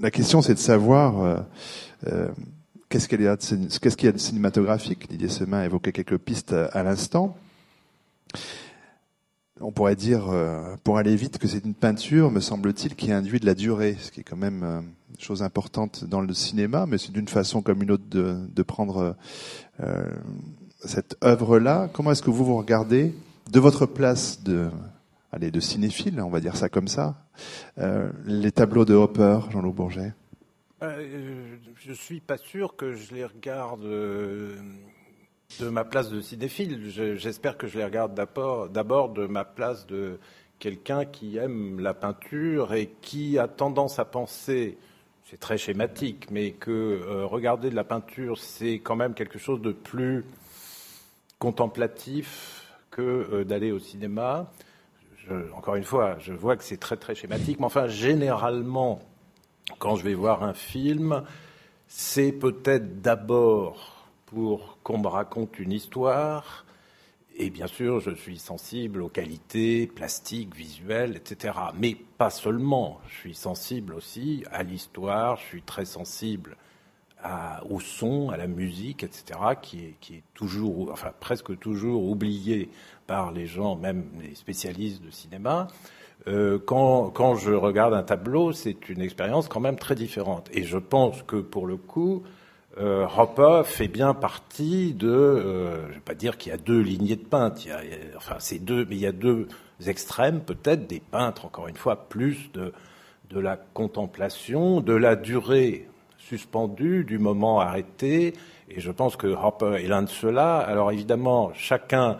la 0.00 0.10
question, 0.10 0.42
c'est 0.42 0.54
de 0.54 0.58
savoir 0.58 1.20
euh, 1.22 1.36
euh 2.08 2.28
qu'est-ce 2.88 3.08
qu'il 3.08 3.22
y, 3.22 3.26
a 3.26 3.36
de, 4.12 4.18
cinématographique? 4.18 5.08
Didier 5.08 5.30
Semin 5.30 5.60
a 5.60 5.64
évoqué 5.64 5.92
quelques 5.92 6.18
pistes 6.18 6.52
à 6.52 6.82
l'instant 6.82 7.34
on 9.62 9.70
pourrait 9.70 9.96
dire, 9.96 10.28
euh, 10.28 10.74
pour 10.84 10.98
aller 10.98 11.16
vite, 11.16 11.38
que 11.38 11.46
c'est 11.46 11.64
une 11.64 11.74
peinture, 11.74 12.30
me 12.30 12.40
semble-t-il, 12.40 12.94
qui 12.94 13.12
induit 13.12 13.40
de 13.40 13.46
la 13.46 13.54
durée, 13.54 13.96
ce 14.00 14.10
qui 14.10 14.20
est 14.20 14.24
quand 14.24 14.36
même 14.36 14.62
euh, 14.62 14.80
chose 15.18 15.42
importante 15.42 16.04
dans 16.04 16.20
le 16.20 16.34
cinéma, 16.34 16.86
mais 16.86 16.98
c'est 16.98 17.12
d'une 17.12 17.28
façon 17.28 17.62
comme 17.62 17.82
une 17.82 17.92
autre 17.92 18.04
de, 18.10 18.62
prendre 18.62 19.16
euh, 19.80 20.04
cette 20.84 21.16
œuvre-là. 21.22 21.88
Comment 21.92 22.12
est-ce 22.12 22.22
que 22.22 22.30
vous 22.30 22.44
vous 22.44 22.56
regardez 22.56 23.14
de 23.50 23.60
votre 23.60 23.86
place 23.86 24.42
de, 24.42 24.68
allez, 25.30 25.50
de 25.50 25.60
cinéphile, 25.60 26.20
on 26.20 26.30
va 26.30 26.40
dire 26.40 26.56
ça 26.56 26.68
comme 26.68 26.88
ça, 26.88 27.16
les 28.26 28.52
tableaux 28.52 28.84
de 28.84 28.94
Hopper, 28.94 29.40
Jean-Loup 29.50 29.72
Bourget? 29.72 30.12
Je 30.80 31.92
suis 31.92 32.20
pas 32.20 32.38
sûr 32.38 32.76
que 32.76 32.94
je 32.94 33.14
les 33.14 33.24
regarde 33.24 33.84
de 35.60 35.68
ma 35.68 35.84
place 35.84 36.10
de 36.10 36.20
cinéphile. 36.20 36.90
J'espère 37.16 37.56
que 37.56 37.66
je 37.66 37.78
les 37.78 37.84
regarde 37.84 38.14
d'abord 38.14 39.08
de 39.08 39.26
ma 39.26 39.44
place 39.44 39.86
de 39.86 40.18
quelqu'un 40.58 41.04
qui 41.04 41.36
aime 41.36 41.80
la 41.80 41.94
peinture 41.94 42.74
et 42.74 42.94
qui 43.00 43.38
a 43.38 43.48
tendance 43.48 43.98
à 43.98 44.04
penser, 44.04 44.78
c'est 45.24 45.40
très 45.40 45.58
schématique, 45.58 46.30
mais 46.30 46.52
que 46.52 46.70
euh, 46.70 47.26
regarder 47.26 47.70
de 47.70 47.74
la 47.74 47.84
peinture, 47.84 48.38
c'est 48.38 48.74
quand 48.74 48.96
même 48.96 49.14
quelque 49.14 49.38
chose 49.38 49.60
de 49.60 49.72
plus 49.72 50.24
contemplatif 51.38 52.64
que 52.90 53.02
euh, 53.02 53.44
d'aller 53.44 53.72
au 53.72 53.80
cinéma. 53.80 54.50
encore 55.56 55.74
une 55.74 55.84
fois, 55.84 56.16
je 56.20 56.32
vois 56.32 56.56
que 56.56 56.64
c'est 56.64 56.78
très 56.78 56.96
très 56.96 57.14
schématique, 57.14 57.58
mais 57.58 57.66
enfin, 57.66 57.88
généralement, 57.88 59.00
quand 59.78 59.96
je 59.96 60.04
vais 60.04 60.14
voir 60.14 60.44
un 60.44 60.54
film, 60.54 61.24
c'est 61.88 62.32
peut-être 62.32 63.02
d'abord 63.02 63.91
pour 64.32 64.78
qu'on 64.82 64.98
me 64.98 65.08
raconte 65.08 65.58
une 65.58 65.72
histoire. 65.72 66.64
Et 67.36 67.50
bien 67.50 67.66
sûr, 67.66 68.00
je 68.00 68.10
suis 68.10 68.38
sensible 68.38 69.02
aux 69.02 69.08
qualités 69.08 69.86
plastiques, 69.86 70.54
visuelles, 70.54 71.16
etc. 71.16 71.54
Mais 71.78 71.96
pas 72.18 72.30
seulement. 72.30 73.00
Je 73.08 73.14
suis 73.14 73.34
sensible 73.34 73.94
aussi 73.94 74.44
à 74.50 74.62
l'histoire. 74.62 75.36
Je 75.36 75.44
suis 75.44 75.62
très 75.62 75.84
sensible 75.84 76.56
au 77.70 77.78
son, 77.78 78.30
à 78.30 78.36
la 78.36 78.48
musique, 78.48 79.04
etc., 79.04 79.38
qui 79.60 79.94
est, 80.14 80.22
toujours, 80.34 80.90
enfin 80.90 81.12
presque 81.20 81.56
toujours 81.58 82.04
oublié 82.04 82.68
par 83.06 83.30
les 83.30 83.46
gens, 83.46 83.76
même 83.76 84.06
les 84.20 84.34
spécialistes 84.34 85.02
de 85.02 85.10
cinéma. 85.10 85.68
Euh, 86.26 86.58
quand, 86.58 87.10
quand, 87.10 87.36
je 87.36 87.52
regarde 87.52 87.94
un 87.94 88.02
tableau, 88.02 88.52
c'est 88.52 88.88
une 88.88 89.00
expérience 89.00 89.48
quand 89.48 89.60
même 89.60 89.78
très 89.78 89.94
différente. 89.94 90.48
Et 90.52 90.64
je 90.64 90.78
pense 90.78 91.22
que 91.22 91.36
pour 91.36 91.66
le 91.66 91.76
coup, 91.76 92.24
euh, 92.78 93.62
fait 93.64 93.88
bien 93.88 94.14
partie 94.14 94.94
de, 94.94 95.08
euh, 95.08 95.88
je 95.88 95.94
vais 95.94 96.00
pas 96.00 96.14
dire 96.14 96.38
qu'il 96.38 96.50
y 96.50 96.54
a 96.54 96.58
deux 96.58 96.80
lignées 96.80 97.16
de 97.16 97.24
peintres, 97.24 97.62
il 97.64 97.68
y 97.68 97.72
a, 97.72 97.80
enfin 98.16 98.36
c'est 98.38 98.58
deux, 98.58 98.86
mais 98.88 98.96
il 98.96 99.02
y 99.02 99.06
a 99.06 99.12
deux 99.12 99.48
extrêmes 99.86 100.40
peut-être 100.40 100.86
des 100.86 101.00
peintres, 101.00 101.44
encore 101.44 101.68
une 101.68 101.76
fois, 101.76 102.08
plus 102.08 102.50
de, 102.52 102.72
de 103.30 103.40
la 103.40 103.56
contemplation, 103.56 104.80
de 104.80 104.94
la 104.94 105.16
durée 105.16 105.88
suspendu, 106.18 107.04
du 107.04 107.18
moment 107.18 107.60
arrêté. 107.60 108.34
Et 108.68 108.80
je 108.80 108.90
pense 108.90 109.16
que 109.16 109.26
Hopper 109.26 109.82
est 109.82 109.88
l'un 109.88 110.02
de 110.02 110.08
ceux-là. 110.08 110.58
Alors 110.58 110.92
évidemment, 110.92 111.52
chacun 111.54 112.16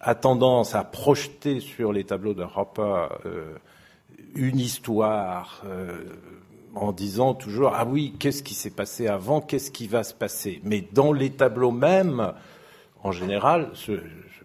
a 0.00 0.14
tendance 0.14 0.74
à 0.74 0.84
projeter 0.84 1.60
sur 1.60 1.92
les 1.92 2.04
tableaux 2.04 2.34
de 2.34 2.44
Hopper 2.44 3.06
euh, 3.26 3.56
une 4.34 4.58
histoire 4.58 5.62
euh, 5.66 6.04
en 6.76 6.92
disant 6.92 7.34
toujours 7.34 7.72
ah 7.74 7.84
oui 7.86 8.14
qu'est-ce 8.18 8.42
qui 8.42 8.54
s'est 8.54 8.70
passé 8.70 9.06
avant 9.06 9.40
qu'est-ce 9.40 9.70
qui 9.70 9.86
va 9.86 10.04
se 10.04 10.14
passer? 10.14 10.60
Mais 10.64 10.86
dans 10.92 11.12
les 11.12 11.30
tableaux 11.30 11.70
même 11.70 12.32
en 13.02 13.12
général 13.12 13.70
je 13.74 13.94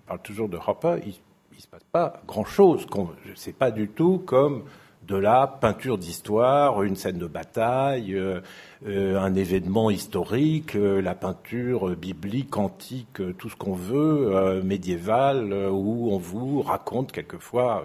parle 0.07 0.21
toujours 0.21 0.49
de 0.49 0.57
Hopper 0.57 0.97
il, 1.05 1.13
ne 1.55 1.61
se 1.61 1.67
passe 1.67 1.83
pas 1.91 2.21
grand 2.27 2.45
chose 2.45 2.85
c'est 3.35 3.55
pas 3.55 3.71
du 3.71 3.89
tout 3.89 4.21
comme 4.25 4.63
de 5.09 5.15
la 5.15 5.47
peinture 5.47 5.97
d'histoire, 5.97 6.83
une 6.83 6.95
scène 6.95 7.17
de 7.17 7.25
bataille, 7.25 8.13
euh, 8.13 8.41
euh, 8.87 9.19
un 9.19 9.33
événement 9.33 9.89
historique, 9.89 10.75
euh, 10.75 11.01
la 11.01 11.15
peinture 11.15 11.95
biblique, 11.95 12.57
antique, 12.57 13.21
tout 13.39 13.49
ce 13.49 13.55
qu'on 13.55 13.73
veut, 13.73 14.61
médiévale, 14.63 15.51
où 15.71 16.09
on 16.11 16.17
vous 16.17 16.61
raconte 16.61 17.11
quelquefois 17.11 17.83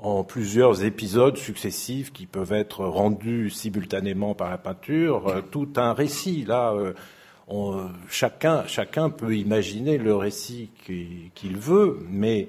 en 0.00 0.24
plusieurs 0.24 0.84
épisodes 0.84 1.36
successifs 1.36 2.12
qui 2.12 2.26
peuvent 2.26 2.52
être 2.52 2.84
rendus 2.84 3.50
simultanément 3.50 4.34
par 4.34 4.50
la 4.50 4.58
peinture, 4.58 5.42
tout 5.50 5.68
un 5.76 5.92
récit. 5.92 6.44
Là, 6.46 6.74
chacun, 8.08 8.66
chacun 8.66 9.10
peut 9.10 9.36
imaginer 9.36 9.98
le 9.98 10.14
récit 10.14 10.70
qu'il 11.34 11.56
veut, 11.56 11.98
mais 12.10 12.48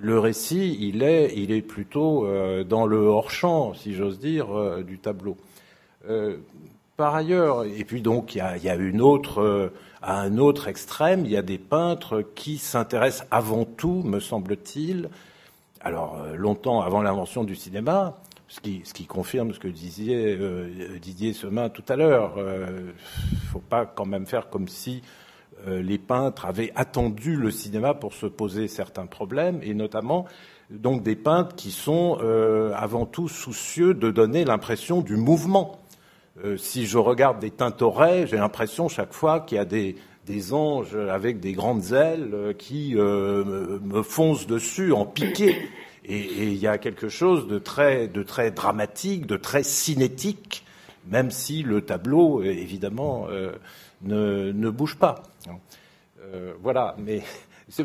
le 0.00 0.18
récit, 0.18 0.76
il 0.80 1.02
est, 1.02 1.32
il 1.36 1.50
est 1.50 1.62
plutôt 1.62 2.24
euh, 2.24 2.62
dans 2.64 2.86
le 2.86 2.98
hors-champ, 2.98 3.74
si 3.74 3.94
j'ose 3.94 4.18
dire, 4.18 4.56
euh, 4.56 4.82
du 4.82 4.98
tableau. 4.98 5.36
Euh, 6.08 6.36
par 6.96 7.14
ailleurs, 7.14 7.64
et 7.64 7.84
puis 7.84 8.00
donc 8.00 8.34
il 8.34 8.38
y 8.38 8.68
a, 8.68 8.74
une 8.74 9.00
autre, 9.00 9.70
à 10.02 10.20
un 10.20 10.36
autre 10.38 10.66
extrême, 10.66 11.24
il 11.24 11.30
y 11.30 11.36
a 11.36 11.42
des 11.42 11.58
peintres 11.58 12.24
qui 12.34 12.58
s'intéressent 12.58 13.26
avant 13.30 13.64
tout, 13.64 14.02
me 14.02 14.18
semble-t-il, 14.18 15.08
alors 15.80 16.18
longtemps 16.34 16.80
avant 16.80 17.02
l'invention 17.02 17.44
du 17.44 17.54
cinéma, 17.54 18.18
ce 18.48 18.60
qui, 18.60 18.82
ce 18.84 18.94
qui, 18.94 19.06
confirme 19.06 19.52
ce 19.52 19.58
que 19.58 19.68
disait 19.68 20.38
Didier 21.00 21.32
Semin 21.32 21.68
tout 21.68 21.84
à 21.88 21.96
l'heure. 21.96 22.34
Il 22.36 22.86
ne 22.86 22.92
faut 23.52 23.60
pas 23.60 23.86
quand 23.86 24.06
même 24.06 24.26
faire 24.26 24.48
comme 24.48 24.68
si 24.68 25.02
euh, 25.66 25.82
les 25.82 25.98
peintres 25.98 26.46
avaient 26.46 26.72
attendu 26.76 27.36
le 27.36 27.50
cinéma 27.50 27.94
pour 27.94 28.14
se 28.14 28.26
poser 28.26 28.68
certains 28.68 29.06
problèmes, 29.06 29.60
et 29.62 29.74
notamment 29.74 30.26
donc 30.70 31.02
des 31.02 31.16
peintres 31.16 31.56
qui 31.56 31.70
sont 31.70 32.18
euh, 32.22 32.72
avant 32.76 33.06
tout 33.06 33.28
soucieux 33.28 33.94
de 33.94 34.10
donner 34.10 34.44
l'impression 34.44 35.00
du 35.00 35.16
mouvement. 35.16 35.80
Euh, 36.44 36.56
si 36.56 36.86
je 36.86 36.98
regarde 36.98 37.40
des 37.40 37.50
Tintorets, 37.50 38.26
j'ai 38.26 38.36
l'impression 38.36 38.88
chaque 38.88 39.12
fois 39.12 39.40
qu'il 39.40 39.56
y 39.56 39.60
a 39.60 39.64
des, 39.64 39.96
anges 40.52 40.96
avec 40.96 41.40
des 41.40 41.52
grandes 41.52 41.92
ailes 41.92 42.54
qui 42.58 42.94
me 42.94 44.02
foncent 44.02 44.46
dessus 44.46 44.92
en 44.92 45.04
piqué. 45.04 45.56
Et 46.04 46.44
il 46.44 46.56
y 46.56 46.66
a 46.66 46.78
quelque 46.78 47.08
chose 47.08 47.48
de 47.48 47.58
très, 47.58 48.08
de 48.08 48.22
très 48.22 48.50
dramatique, 48.50 49.26
de 49.26 49.36
très 49.36 49.62
cinétique, 49.62 50.64
même 51.06 51.30
si 51.30 51.62
le 51.62 51.82
tableau, 51.82 52.42
évidemment, 52.42 53.28
ne, 54.02 54.52
ne 54.52 54.70
bouge 54.70 54.96
pas. 54.96 55.22
Euh, 56.34 56.52
voilà, 56.62 56.94
mais 56.98 57.22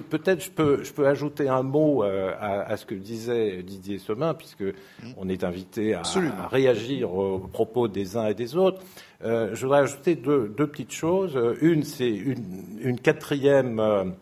peut-être 0.10 0.44
je 0.44 0.52
peux, 0.52 0.84
je 0.84 0.94
peux 0.94 1.08
ajouter 1.08 1.50
un 1.50 1.64
mot 1.64 2.04
euh, 2.04 2.34
à, 2.40 2.78
ce 2.78 2.86
que 2.86 2.96
disait 2.96 3.64
Didier 3.64 4.00
Semin, 4.00 4.34
puisque 4.34 4.62
mmh. 4.62 5.14
on 5.18 5.30
est 5.30 5.44
invité 5.44 5.94
à, 5.94 6.04
réagir 6.50 7.14
aux 7.14 7.40
propos 7.40 7.88
des 7.88 8.18
uns 8.18 8.28
et 8.28 8.34
des 8.34 8.56
autres. 8.56 8.82
Euh, 9.24 9.50
je 9.54 9.66
voudrais 9.66 9.80
ajouter 9.80 10.16
deux, 10.16 10.50
petites 10.50 10.94
choses. 10.94 11.38
Une, 11.62 11.84
c'est 11.84 12.10
une, 12.10 13.00
quatrième 13.00 14.14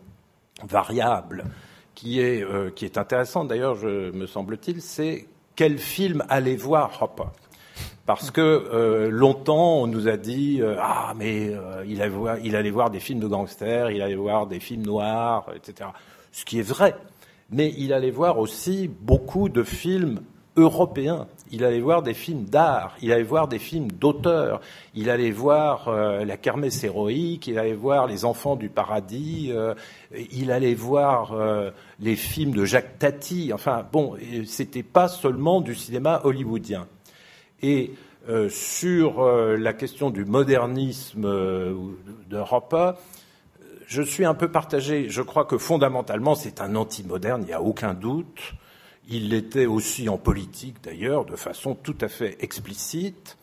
variable 0.64 1.44
qui 1.94 2.20
est, 2.20 2.44
qui 2.74 2.84
est 2.84 2.98
intéressante, 2.98 3.48
d'ailleurs, 3.48 3.76
me 3.84 4.26
semble-t-il, 4.26 4.80
c'est 4.80 5.26
quel 5.54 5.78
film 5.78 6.24
allait 6.28 6.56
voir 6.56 7.02
Hopper 7.02 7.30
parce 8.06 8.30
que 8.30 8.40
euh, 8.40 9.10
longtemps 9.10 9.82
on 9.82 9.86
nous 9.86 10.08
a 10.08 10.16
dit 10.16 10.58
euh, 10.60 10.76
ah 10.80 11.14
mais 11.16 11.50
euh, 11.50 11.84
il, 11.86 12.02
allait 12.02 12.70
voir, 12.70 12.90
des 12.90 13.00
films 13.00 13.20
de 13.20 13.28
gangsters, 13.28 13.90
il 13.90 14.02
allait 14.02 14.14
voir 14.14 14.46
des 14.46 14.60
films 14.60 14.82
noirs, 14.82 15.46
etc. 15.54 15.90
Ce 16.32 16.44
qui 16.44 16.58
est 16.58 16.68
vrai, 16.68 16.96
mais 17.50 17.72
il 17.78 17.92
allait 17.92 18.10
voir 18.10 18.38
aussi 18.38 18.88
beaucoup 18.88 19.48
de 19.48 19.62
films 19.62 20.20
européens. 20.56 21.26
Il 21.50 21.64
allait 21.64 21.80
voir 21.80 22.02
des 22.02 22.14
films 22.14 22.44
d'art, 22.44 22.96
il 23.02 23.12
allait 23.12 23.22
voir 23.22 23.46
des 23.46 23.58
films 23.58 23.92
d'auteurs, 23.92 24.60
il 24.94 25.08
allait 25.10 25.30
voir 25.30 25.90
La 25.90 26.36
Kermesse 26.38 26.82
héroïque, 26.82 27.46
il 27.46 27.58
allait 27.58 27.74
voir 27.74 28.06
Les 28.06 28.24
Enfants 28.24 28.56
du 28.56 28.70
paradis, 28.70 29.52
il 30.30 30.50
allait 30.50 30.74
voir 30.74 31.34
les 32.00 32.16
films 32.16 32.52
de 32.52 32.64
Jacques 32.64 32.98
Tati. 32.98 33.50
Enfin 33.52 33.86
bon, 33.92 34.16
c'était 34.46 34.82
pas 34.82 35.08
seulement 35.08 35.60
du 35.60 35.74
cinéma 35.74 36.22
hollywoodien. 36.24 36.86
Et 37.62 37.92
euh, 38.28 38.48
sur 38.48 39.20
euh, 39.20 39.56
la 39.56 39.72
question 39.72 40.10
du 40.10 40.24
modernisme 40.24 41.24
euh, 41.24 41.74
d'Europe, 42.28 43.00
je 43.86 44.02
suis 44.02 44.24
un 44.24 44.34
peu 44.34 44.50
partagé. 44.50 45.08
Je 45.08 45.22
crois 45.22 45.44
que 45.44 45.58
fondamentalement, 45.58 46.34
c'est 46.34 46.60
un 46.60 46.74
anti-moderne, 46.74 47.42
il 47.42 47.46
n'y 47.46 47.52
a 47.52 47.62
aucun 47.62 47.94
doute. 47.94 48.54
Il 49.08 49.28
l'était 49.28 49.66
aussi 49.66 50.08
en 50.08 50.18
politique, 50.18 50.82
d'ailleurs, 50.82 51.24
de 51.24 51.36
façon 51.36 51.74
tout 51.74 51.96
à 52.00 52.08
fait 52.08 52.36
explicite. 52.40 53.36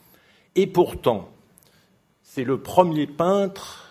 Et 0.55 0.67
pourtant, 0.67 1.29
c'est 2.23 2.43
le 2.43 2.59
premier 2.59 3.07
peintre 3.07 3.85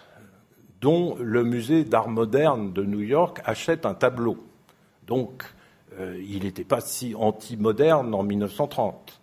dont 0.81 1.17
le 1.21 1.45
musée 1.45 1.85
d'art 1.85 2.09
moderne 2.09 2.73
de 2.73 2.85
New 2.85 3.01
York 3.01 3.41
achète 3.45 3.85
un 3.85 3.95
tableau. 3.95 4.39
Donc, 5.07 5.45
il 6.01 6.45
n'était 6.45 6.65
pas 6.65 6.81
si 6.81 7.15
anti-moderne 7.15 8.15
en 8.15 8.23
1930. 8.23 9.18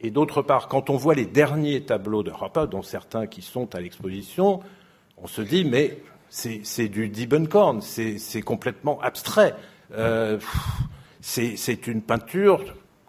Et 0.00 0.10
d'autre 0.10 0.42
part, 0.42 0.68
quand 0.68 0.90
on 0.90 0.96
voit 0.96 1.14
les 1.14 1.26
derniers 1.26 1.82
tableaux 1.82 2.22
de 2.22 2.30
Rappa, 2.30 2.66
dont 2.66 2.82
certains 2.82 3.26
qui 3.26 3.42
sont 3.42 3.74
à 3.74 3.80
l'exposition, 3.80 4.60
on 5.16 5.26
se 5.26 5.40
dit, 5.40 5.64
mais 5.64 5.98
c'est 6.28 6.88
du 6.88 7.08
Diebenkorn, 7.08 7.80
c'est 7.80 8.42
complètement 8.42 9.00
abstrait. 9.00 9.54
Euh, 9.92 10.38
c'est 11.20 11.86
une 11.86 12.02
peinture 12.02 12.62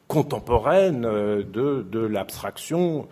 contemporaine 0.08 1.06
euh, 1.06 1.44
de, 1.44 1.86
de 1.90 2.00
l'abstraction, 2.00 3.08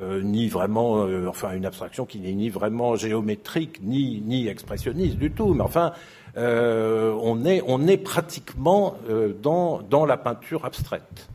euh, 0.00 0.22
ni 0.22 0.48
vraiment, 0.48 0.98
euh, 0.98 1.26
enfin 1.28 1.52
une 1.52 1.66
abstraction 1.66 2.06
qui 2.06 2.20
n'est 2.20 2.32
ni 2.32 2.48
vraiment 2.48 2.96
géométrique, 2.96 3.80
ni, 3.82 4.22
ni 4.24 4.48
expressionniste 4.48 5.16
du 5.16 5.32
tout, 5.32 5.54
mais 5.54 5.64
enfin, 5.64 5.92
on, 6.36 7.44
est, 7.44 7.62
on 7.66 7.88
est 7.88 7.96
pratiquement 7.96 8.96
dans, 9.42 9.82
dans 9.82 10.06
la 10.06 10.16
peinture 10.16 10.64
abstraite 10.64 11.28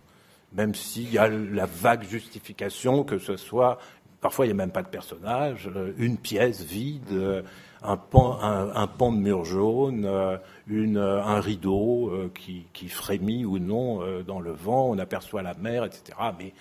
même 0.55 0.75
s'il 0.75 1.11
y 1.11 1.17
a 1.17 1.27
la 1.27 1.65
vague 1.65 2.03
justification 2.03 3.03
que 3.03 3.17
ce 3.17 3.37
soit, 3.37 3.77
parfois 4.23 4.45
il 4.45 4.49
n'y 4.49 4.53
a 4.53 4.57
même 4.57 4.71
pas 4.71 4.81
de 4.81 4.87
personnage, 4.87 5.69
euh, 5.75 5.93
une 5.97 6.17
pièce 6.17 6.63
vide, 6.63 7.11
euh, 7.11 7.43
un 7.83 7.97
pan, 7.97 8.39
un, 8.41 8.87
pan 8.87 9.11
de 9.11 9.17
mur 9.17 9.43
jaune, 9.43 10.05
euh, 10.05 10.37
un 10.69 11.39
rideau 11.41 12.31
qui, 12.33 12.87
frémit 12.87 13.43
ou 13.43 13.59
non 13.59 13.99
dans 14.25 14.39
le 14.39 14.53
vent, 14.53 14.91
on 14.91 14.97
aperçoit 14.99 15.41
la 15.41 15.53
mer, 15.55 15.83
etc. 15.83 16.17
Mais 16.39 16.53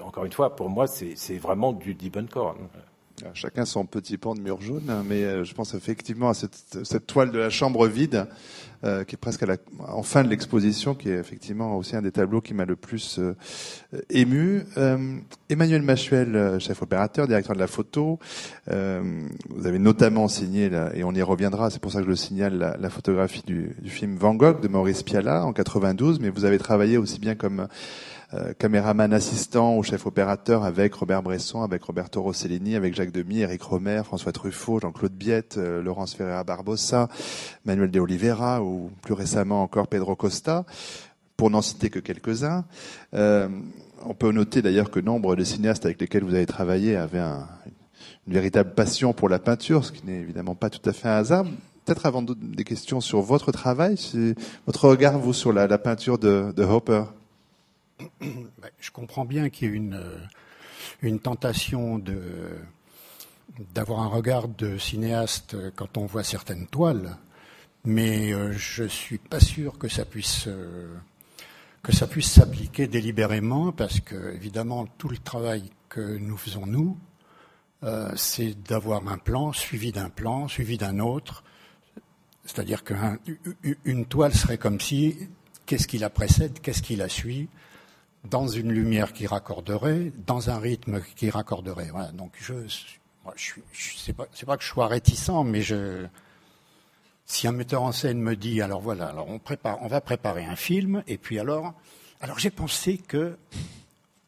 encore 0.00 0.24
une 0.24 0.32
fois, 0.32 0.56
pour 0.56 0.68
moi, 0.68 0.88
c'est 0.88 1.38
vraiment 1.38 1.72
du 1.72 1.94
Diebenkorn. 1.94 2.56
Chacun 3.34 3.64
son 3.64 3.86
petit 3.86 4.18
pan 4.18 4.34
de 4.34 4.40
mur 4.40 4.60
jaune, 4.60 4.90
hein, 4.90 5.04
mais 5.06 5.44
je 5.44 5.54
pense 5.54 5.74
effectivement 5.74 6.30
à 6.30 6.34
cette 6.34 7.06
toile 7.06 7.30
de 7.30 7.38
la 7.38 7.50
chambre 7.50 7.86
vide 7.86 8.26
euh, 8.84 9.04
qui 9.04 9.14
est 9.14 9.18
presque 9.18 9.42
à 9.42 9.46
la, 9.46 9.56
en 9.88 10.02
fin 10.02 10.22
de 10.22 10.28
l'exposition, 10.28 10.94
qui 10.94 11.08
est 11.08 11.18
effectivement 11.18 11.76
aussi 11.76 11.96
un 11.96 12.02
des 12.02 12.12
tableaux 12.12 12.40
qui 12.40 12.52
m'a 12.52 12.66
le 12.66 12.76
plus 12.76 13.18
euh, 13.18 13.34
ému. 14.10 14.64
Euh, 14.76 15.16
Emmanuel 15.48 15.82
Machuel, 15.82 16.58
chef 16.58 16.82
opérateur, 16.82 17.26
directeur 17.26 17.54
de 17.54 17.60
la 17.60 17.66
photo, 17.66 18.18
vous 18.66 19.66
avez 19.66 19.78
notamment 19.78 20.26
signé, 20.28 20.70
et 20.94 21.04
on 21.04 21.12
y 21.12 21.22
reviendra, 21.22 21.70
c'est 21.70 21.80
pour 21.80 21.92
ça 21.92 21.98
que 21.98 22.04
je 22.04 22.10
le 22.10 22.16
signale, 22.16 22.76
la, 22.78 22.90
photographie 22.90 23.42
du, 23.46 23.76
film 23.84 24.16
Van 24.16 24.34
Gogh 24.34 24.60
de 24.60 24.68
Maurice 24.68 25.02
Pialat 25.02 25.44
en 25.44 25.52
92, 25.52 26.18
mais 26.20 26.30
vous 26.30 26.44
avez 26.44 26.58
travaillé 26.58 26.96
aussi 26.96 27.20
bien 27.20 27.34
comme 27.34 27.68
caméraman 28.58 29.12
assistant 29.12 29.76
au 29.76 29.82
chef 29.84 30.06
opérateur 30.06 30.64
avec 30.64 30.94
Robert 30.94 31.22
Bresson, 31.22 31.62
avec 31.62 31.84
Roberto 31.84 32.20
Rossellini, 32.20 32.74
avec 32.74 32.94
Jacques 32.94 33.12
Demy, 33.12 33.40
Eric 33.40 33.62
Romer, 33.62 34.02
François 34.04 34.32
Truffaut, 34.32 34.80
Jean-Claude 34.80 35.12
Biette, 35.12 35.56
Laurence 35.56 36.14
Ferreira 36.14 36.42
Barbosa, 36.42 37.08
Manuel 37.64 37.90
de 37.90 38.00
Oliveira 38.00 38.62
ou 38.62 38.90
plus 39.02 39.14
récemment 39.14 39.62
encore 39.62 39.86
Pedro 39.86 40.16
Costa, 40.16 40.64
pour 41.36 41.50
n'en 41.50 41.62
citer 41.62 41.90
que 41.90 41.98
quelques-uns. 41.98 42.64
on 43.12 44.14
peut 44.18 44.32
noter 44.32 44.62
d'ailleurs 44.62 44.90
que 44.90 45.00
nombre 45.00 45.36
de 45.36 45.44
cinéastes 45.44 45.84
avec 45.84 46.00
lesquels 46.00 46.24
vous 46.24 46.34
avez 46.34 46.46
travaillé 46.46 46.96
avaient 46.96 47.18
un, 47.18 47.48
une 48.26 48.32
véritable 48.32 48.74
passion 48.74 49.12
pour 49.12 49.28
la 49.28 49.38
peinture, 49.38 49.84
ce 49.84 49.92
qui 49.92 50.06
n'est 50.06 50.20
évidemment 50.20 50.54
pas 50.54 50.70
tout 50.70 50.88
à 50.88 50.92
fait 50.92 51.08
un 51.08 51.16
hasard. 51.16 51.44
Peut-être 51.84 52.06
avant 52.06 52.22
des 52.22 52.64
questions 52.64 53.00
sur 53.00 53.20
votre 53.20 53.52
travail, 53.52 53.96
votre 54.66 54.88
regard, 54.88 55.18
vous, 55.18 55.34
sur 55.34 55.52
la, 55.52 55.78
peinture 55.78 56.18
de, 56.18 56.62
Hopper 56.62 57.04
ben, 58.20 58.70
Je 58.80 58.90
comprends 58.90 59.26
bien 59.26 59.50
qu'il 59.50 59.68
y 59.68 59.72
ait 59.72 59.76
une, 59.76 60.02
une 61.02 61.20
tentation 61.20 61.98
de, 61.98 62.22
d'avoir 63.74 64.00
un 64.00 64.08
regard 64.08 64.48
de 64.48 64.78
cinéaste 64.78 65.56
quand 65.76 65.98
on 65.98 66.06
voit 66.06 66.24
certaines 66.24 66.66
toiles, 66.66 67.18
mais 67.84 68.32
euh, 68.32 68.52
je 68.52 68.84
ne 68.84 68.88
suis 68.88 69.18
pas 69.18 69.40
sûr 69.40 69.76
que 69.76 69.88
ça 69.88 70.06
puisse 70.06 70.46
euh, 70.46 70.88
que 71.84 71.92
ça 71.92 72.06
puisse 72.06 72.32
s'appliquer 72.32 72.88
délibérément, 72.88 73.70
parce 73.70 74.00
que 74.00 74.34
évidemment 74.34 74.86
tout 74.98 75.08
le 75.10 75.18
travail 75.18 75.70
que 75.90 76.16
nous 76.16 76.38
faisons 76.38 76.66
nous, 76.66 76.98
euh, 77.84 78.10
c'est 78.16 78.54
d'avoir 78.62 79.06
un 79.06 79.18
plan 79.18 79.52
suivi 79.52 79.92
d'un 79.92 80.08
plan, 80.08 80.48
suivi 80.48 80.78
d'un 80.78 80.98
autre. 80.98 81.44
C'est-à-dire 82.46 82.82
qu'une 82.84 84.06
toile 84.06 84.34
serait 84.34 84.56
comme 84.56 84.80
si, 84.80 85.16
qu'est-ce 85.66 85.86
qui 85.86 85.98
la 85.98 86.08
précède, 86.08 86.58
qu'est-ce 86.60 86.82
qui 86.82 86.96
la 86.96 87.10
suit, 87.10 87.48
dans 88.24 88.48
une 88.48 88.72
lumière 88.72 89.12
qui 89.12 89.26
raccorderait, 89.26 90.10
dans 90.26 90.48
un 90.48 90.58
rythme 90.58 91.02
qui 91.16 91.28
raccorderait. 91.28 91.90
Voilà. 91.90 92.12
Donc 92.12 92.32
je, 92.40 92.54
c'est 93.36 94.14
pas, 94.14 94.56
que 94.56 94.62
je 94.62 94.68
sois 94.68 94.86
réticent, 94.86 95.44
mais 95.44 95.60
je, 95.60 96.06
si 97.26 97.46
un 97.46 97.52
metteur 97.52 97.82
en 97.82 97.92
scène 97.92 98.20
me 98.20 98.36
dit, 98.36 98.60
alors 98.60 98.80
voilà, 98.80 99.14
on 99.26 99.88
va 99.88 100.00
préparer 100.00 100.44
un 100.44 100.56
film, 100.56 101.02
et 101.06 101.18
puis 101.18 101.38
alors, 101.38 101.72
alors 102.20 102.38
j'ai 102.38 102.50
pensé 102.50 102.98
que 102.98 103.36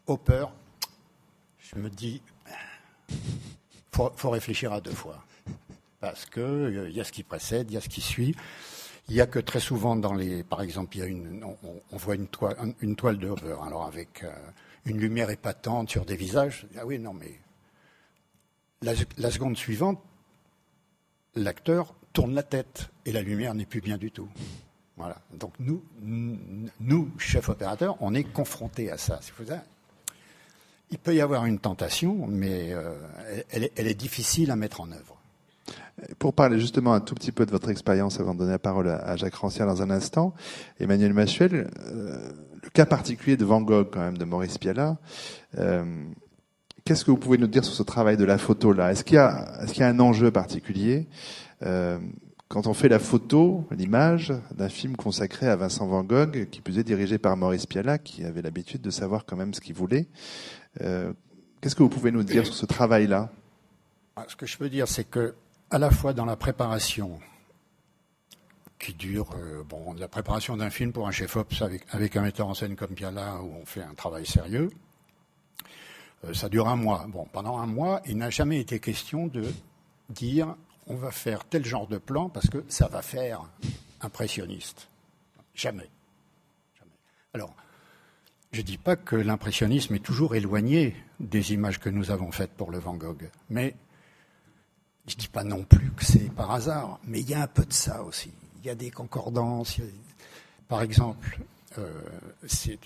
Hopper, 0.07 0.47
je 1.59 1.79
me 1.79 1.91
dis, 1.91 2.23
faut, 3.93 4.11
faut 4.17 4.31
réfléchir 4.31 4.73
à 4.73 4.81
deux 4.81 4.93
fois. 4.93 5.25
Parce 6.01 6.27
qu'il 6.27 6.43
euh, 6.43 6.91
y 6.91 7.01
a 7.01 7.05
ce 7.05 7.13
qui 7.13 7.23
précède, 7.23 7.71
il 7.71 7.75
y 7.75 7.77
a 7.77 7.81
ce 7.81 7.89
qui 7.89 8.01
suit. 8.01 8.35
Il 9.09 9.15
y 9.15 9.21
a 9.21 9.27
que 9.27 9.39
très 9.39 9.61
souvent 9.61 9.97
dans 9.97 10.15
les, 10.15 10.43
par 10.43 10.63
exemple, 10.63 10.97
il 10.97 11.01
y 11.01 11.03
a 11.03 11.07
une, 11.07 11.45
on, 11.45 11.97
voit 11.97 12.17
une 12.17 12.27
toile, 12.27 12.75
une 12.81 12.95
de 12.95 13.29
Hopper, 13.29 13.57
alors 13.65 13.87
avec 13.87 14.25
euh, 14.25 14.33
une 14.85 14.99
lumière 14.99 15.31
épatante 15.31 15.91
sur 15.91 16.05
des 16.05 16.17
visages. 16.17 16.67
Ah 16.79 16.85
oui, 16.85 16.99
non, 16.99 17.13
mais 17.13 17.41
la 18.83 19.31
seconde 19.31 19.57
suivante, 19.57 20.01
l'acteur 21.35 21.95
tourne 22.17 22.35
la 22.35 22.43
tête 22.43 22.89
et 23.05 23.13
la 23.13 23.21
lumière 23.21 23.55
n'est 23.55 23.67
plus 23.67 23.83
bien 23.83 23.99
du 23.99 24.11
tout. 24.11 24.27
Voilà. 24.97 25.19
Donc 25.35 25.53
nous, 25.61 25.83
nous, 26.01 27.11
chefs 27.19 27.51
opérateurs, 27.51 27.99
on 28.01 28.15
est 28.15 28.25
confrontés 28.25 28.91
à 28.91 28.97
ça. 28.97 29.21
Il 30.91 30.97
peut 30.97 31.15
y 31.15 31.21
avoir 31.21 31.45
une 31.45 31.59
tentation, 31.59 32.27
mais 32.27 32.73
euh, 32.73 32.95
elle, 33.51 33.87
est, 33.87 33.95
difficile 33.95 34.51
à 34.51 34.57
mettre 34.57 34.81
en 34.81 34.91
œuvre. 34.93 35.21
Pour 36.19 36.33
parler 36.33 36.59
justement 36.59 36.95
un 36.95 37.01
tout 37.01 37.15
petit 37.15 37.33
peu 37.33 37.45
de 37.45 37.51
votre 37.51 37.69
expérience, 37.69 38.19
avant 38.19 38.33
de 38.33 38.39
donner 38.39 38.53
la 38.53 38.59
parole 38.59 38.89
à, 38.89 39.15
Jacques 39.17 39.35
Rancière 39.35 39.67
dans 39.67 39.83
un 39.83 39.91
instant, 39.91 40.33
Emmanuel 40.81 41.13
Machuel, 41.13 41.71
euh, 41.85 42.33
le 42.63 42.71
cas 42.71 42.87
particulier 42.87 43.37
de 43.37 43.45
Van 43.45 43.61
Gogh, 43.61 43.91
quand 43.93 44.01
même, 44.01 44.17
de 44.17 44.25
Maurice 44.25 44.57
Pialat, 44.57 44.97
euh, 45.59 45.85
qu'est-ce 46.87 47.05
que 47.05 47.11
vous 47.11 47.19
pouvez 47.19 47.37
nous 47.37 47.47
dire 47.47 47.65
sur 47.65 47.75
ce 47.75 47.83
travail 47.83 48.17
de 48.17 48.25
la 48.25 48.39
photo 48.39 48.73
là 48.73 48.91
Est-ce 48.93 49.05
qu'il 49.05 49.17
y, 49.17 49.19
a 49.19 49.87
un 49.87 50.01
enjeu 50.01 50.31
particulier? 50.31 51.09
Quand 51.61 52.67
on 52.67 52.75
fait 52.75 52.89
la 52.89 52.99
photo, 52.99 53.67
l'image 53.73 54.33
d'un 54.55 54.69
film 54.69 54.97
consacré 54.97 55.49
à 55.49 55.57
Vincent 55.57 55.87
Van 55.87 56.05
Gogh, 56.05 56.49
qui 56.51 56.61
plus 56.61 56.79
est 56.79 56.85
dirigé 56.85 57.19
par 57.19 57.37
Maurice 57.37 57.67
Pialat, 57.67 57.99
qui 57.99 58.25
avait 58.25 58.43
l'habitude 58.43 58.83
de 58.83 58.91
savoir 58.91 59.25
quand 59.27 59.37
même 59.37 59.53
ce 59.53 59.61
qu'il 59.61 59.75
voulait, 59.75 60.07
euh, 60.81 61.13
qu'est-ce 61.61 61.75
que 61.75 61.83
vous 61.83 61.89
pouvez 61.89 62.13
nous 62.13 62.23
dire 62.23 62.45
sur 62.45 62.55
ce 62.55 62.67
travail-là? 62.67 63.31
Ah, 64.15 64.25
Ce 64.29 64.37
que 64.37 64.47
je 64.47 64.57
peux 64.57 64.69
dire, 64.69 64.87
c'est 64.87 65.05
que 65.05 65.35
à 65.71 65.79
la 65.79 65.91
fois 65.91 66.13
dans 66.13 66.25
la 66.25 66.37
préparation, 66.37 67.19
qui 68.79 68.95
dure, 68.95 69.31
euh, 69.37 69.65
bon, 69.69 69.95
la 69.95 70.07
préparation 70.07 70.57
d'un 70.57 70.71
film 70.71 70.93
pour 70.93 71.09
un 71.09 71.11
chef-op 71.11 71.53
avec, 71.91 72.17
un 72.17 72.23
metteur 72.23 72.47
en 72.47 72.55
scène 72.55 72.77
comme 72.77 72.91
Piala, 72.91 73.41
où 73.43 73.51
on 73.61 73.67
fait 73.67 73.83
un 73.83 73.95
travail 73.95 74.25
sérieux, 74.25 74.71
euh, 76.25 76.33
ça 76.35 76.49
dure 76.49 76.69
un 76.69 76.77
mois. 76.77 77.07
Bon, 77.09 77.27
pendant 77.33 77.59
un 77.59 77.67
mois, 77.67 78.03
il 78.07 78.19
n'a 78.19 78.31
jamais 78.31 78.61
été 78.61 78.79
question 78.79 79.27
de 79.27 79.45
dire 80.11 80.55
on 80.87 80.97
va 80.97 81.11
faire 81.11 81.45
tel 81.45 81.65
genre 81.65 81.87
de 81.87 81.99
plan 81.99 82.29
parce 82.29 82.49
que 82.49 82.65
ça 82.69 82.89
va 82.89 83.03
faire 83.03 83.49
impressionniste. 84.01 84.89
Jamais. 85.55 85.89
Alors, 87.35 87.55
je 88.53 88.61
ne 88.61 88.67
dis 88.67 88.79
pas 88.79 88.97
que 88.97 89.17
l'impressionnisme 89.17 89.95
est 89.95 90.05
toujours 90.05 90.35
éloigné 90.35 90.95
des 91.21 91.53
images 91.53 91.81
que 91.81 91.89
nous 91.89 92.11
avons 92.11 92.31
faites 92.31 92.53
pour 92.53 92.71
le 92.71 92.79
Van 92.79 92.95
Gogh, 92.95 93.31
mais 93.51 93.75
je 95.07 95.15
ne 95.15 95.21
dis 95.21 95.29
pas 95.29 95.45
non 95.45 95.63
plus 95.63 95.91
que 95.93 96.05
c'est 96.05 96.33
par 96.35 96.51
hasard, 96.51 96.99
mais 97.05 97.21
il 97.21 97.29
y 97.29 97.35
a 97.35 97.43
un 97.43 97.47
peu 97.47 97.65
de 97.65 97.73
ça 97.73 98.03
aussi. 98.03 98.33
Il 98.63 98.67
y 98.67 98.71
a 98.71 98.75
des 98.75 98.91
concordances. 98.91 99.79
Par 100.69 100.83
exemple, 100.83 101.39
euh, 101.79 101.93
c'est 102.47 102.79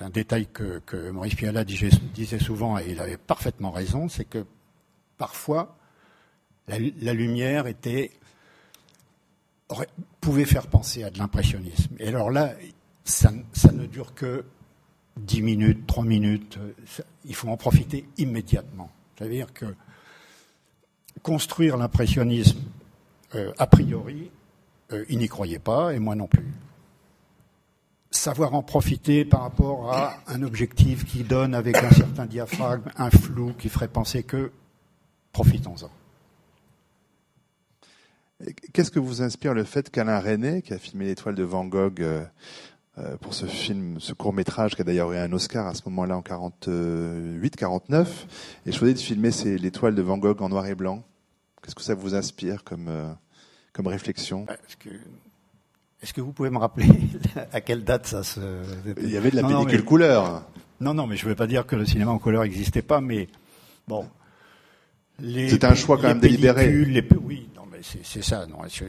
un 0.00 0.10
détail 0.10 0.46
que, 0.46 1.10
Maurice 1.10 1.34
Pialat 1.34 1.64
disait, 1.64 2.38
souvent, 2.38 2.78
et 2.78 2.90
il 2.90 3.00
avait 3.00 3.16
parfaitement 3.16 3.70
raison, 3.70 4.08
c'est 4.08 4.24
que 4.24 4.44
parfois, 5.16 5.76
la, 6.68 7.14
lumière 7.14 7.64
pouvait 10.20 10.44
faire 10.44 10.66
penser 10.66 11.04
à 11.04 11.10
de 11.10 11.18
l'impressionnisme. 11.18 11.94
Et 11.98 12.08
alors 12.08 12.30
là, 12.30 12.54
ça 13.04 13.30
ne 13.72 13.86
dure 13.86 14.14
que 14.14 14.44
10 15.18 15.42
minutes, 15.42 15.86
3 15.86 16.04
minutes, 16.04 16.58
il 17.24 17.34
faut 17.34 17.48
en 17.48 17.56
profiter 17.56 18.06
immédiatement. 18.18 18.90
C'est-à-dire 19.16 19.52
que 19.52 19.66
construire 21.22 21.76
l'impressionnisme, 21.76 22.60
euh, 23.34 23.52
a 23.58 23.66
priori, 23.66 24.30
euh, 24.92 25.04
il 25.08 25.18
n'y 25.18 25.28
croyait 25.28 25.58
pas, 25.58 25.92
et 25.92 25.98
moi 25.98 26.14
non 26.14 26.28
plus. 26.28 26.46
Savoir 28.10 28.54
en 28.54 28.62
profiter 28.62 29.24
par 29.24 29.42
rapport 29.42 29.92
à 29.92 30.18
un 30.28 30.42
objectif 30.42 31.04
qui 31.04 31.24
donne 31.24 31.54
avec 31.54 31.76
un 31.76 31.90
certain 31.90 32.24
diaphragme 32.24 32.90
un 32.96 33.10
flou 33.10 33.52
qui 33.58 33.68
ferait 33.68 33.88
penser 33.88 34.22
que 34.22 34.50
profitons-en. 35.32 35.90
Qu'est-ce 38.72 38.90
que 38.90 39.00
vous 39.00 39.22
inspire 39.22 39.52
le 39.52 39.64
fait 39.64 39.90
qu'Alain 39.90 40.20
René, 40.20 40.62
qui 40.62 40.72
a 40.72 40.78
filmé 40.78 41.06
l'étoile 41.06 41.34
de 41.34 41.42
Van 41.42 41.64
Gogh 41.64 42.00
euh, 42.00 43.16
pour 43.20 43.34
ce 43.34 43.46
film, 43.46 43.98
ce 43.98 44.12
court 44.12 44.32
métrage 44.32 44.74
qui 44.76 44.80
a 44.80 44.84
d'ailleurs 44.84 45.12
eu 45.12 45.16
un 45.16 45.32
Oscar 45.32 45.66
à 45.66 45.74
ce 45.74 45.82
moment-là 45.86 46.16
en 46.16 46.22
48, 46.22 47.56
49, 47.56 48.60
et 48.66 48.72
choisi 48.72 48.94
de 48.94 48.98
filmer 48.98 49.30
l'étoile 49.58 49.94
de 49.94 50.02
Van 50.02 50.18
Gogh 50.18 50.40
en 50.42 50.48
noir 50.48 50.66
et 50.66 50.74
blanc? 50.74 51.02
Qu'est-ce 51.62 51.74
que 51.74 51.82
ça 51.82 51.94
vous 51.94 52.14
inspire 52.14 52.62
comme 52.62 52.86
euh, 52.88 53.12
comme 53.72 53.88
réflexion? 53.88 54.44
Bah, 54.44 54.56
Est-ce 56.00 56.12
que, 56.12 56.20
vous 56.20 56.32
pouvez 56.32 56.50
me 56.50 56.58
rappeler 56.58 56.88
à 57.52 57.60
quelle 57.60 57.82
date 57.84 58.06
ça 58.06 58.22
se 58.22 58.40
Il 59.02 59.10
y 59.10 59.16
avait 59.16 59.30
de 59.30 59.36
la 59.36 59.42
pellicule 59.42 59.84
couleur. 59.84 60.44
Non, 60.80 60.94
non, 60.94 61.08
mais 61.08 61.16
je 61.16 61.24
ne 61.24 61.30
veux 61.30 61.36
pas 61.36 61.48
dire 61.48 61.66
que 61.66 61.74
le 61.74 61.84
cinéma 61.84 62.12
en 62.12 62.18
couleur 62.18 62.44
n'existait 62.44 62.82
pas, 62.82 63.00
mais 63.00 63.28
bon. 63.88 64.08
C'est 65.20 65.64
un 65.64 65.74
choix 65.74 65.96
quand 65.96 66.06
même 66.06 66.20
délibéré. 66.20 66.70
Les, 66.84 67.02
c'est 67.82 68.22
ça. 68.22 68.46
Non. 68.46 68.64
Est-ce, 68.64 68.84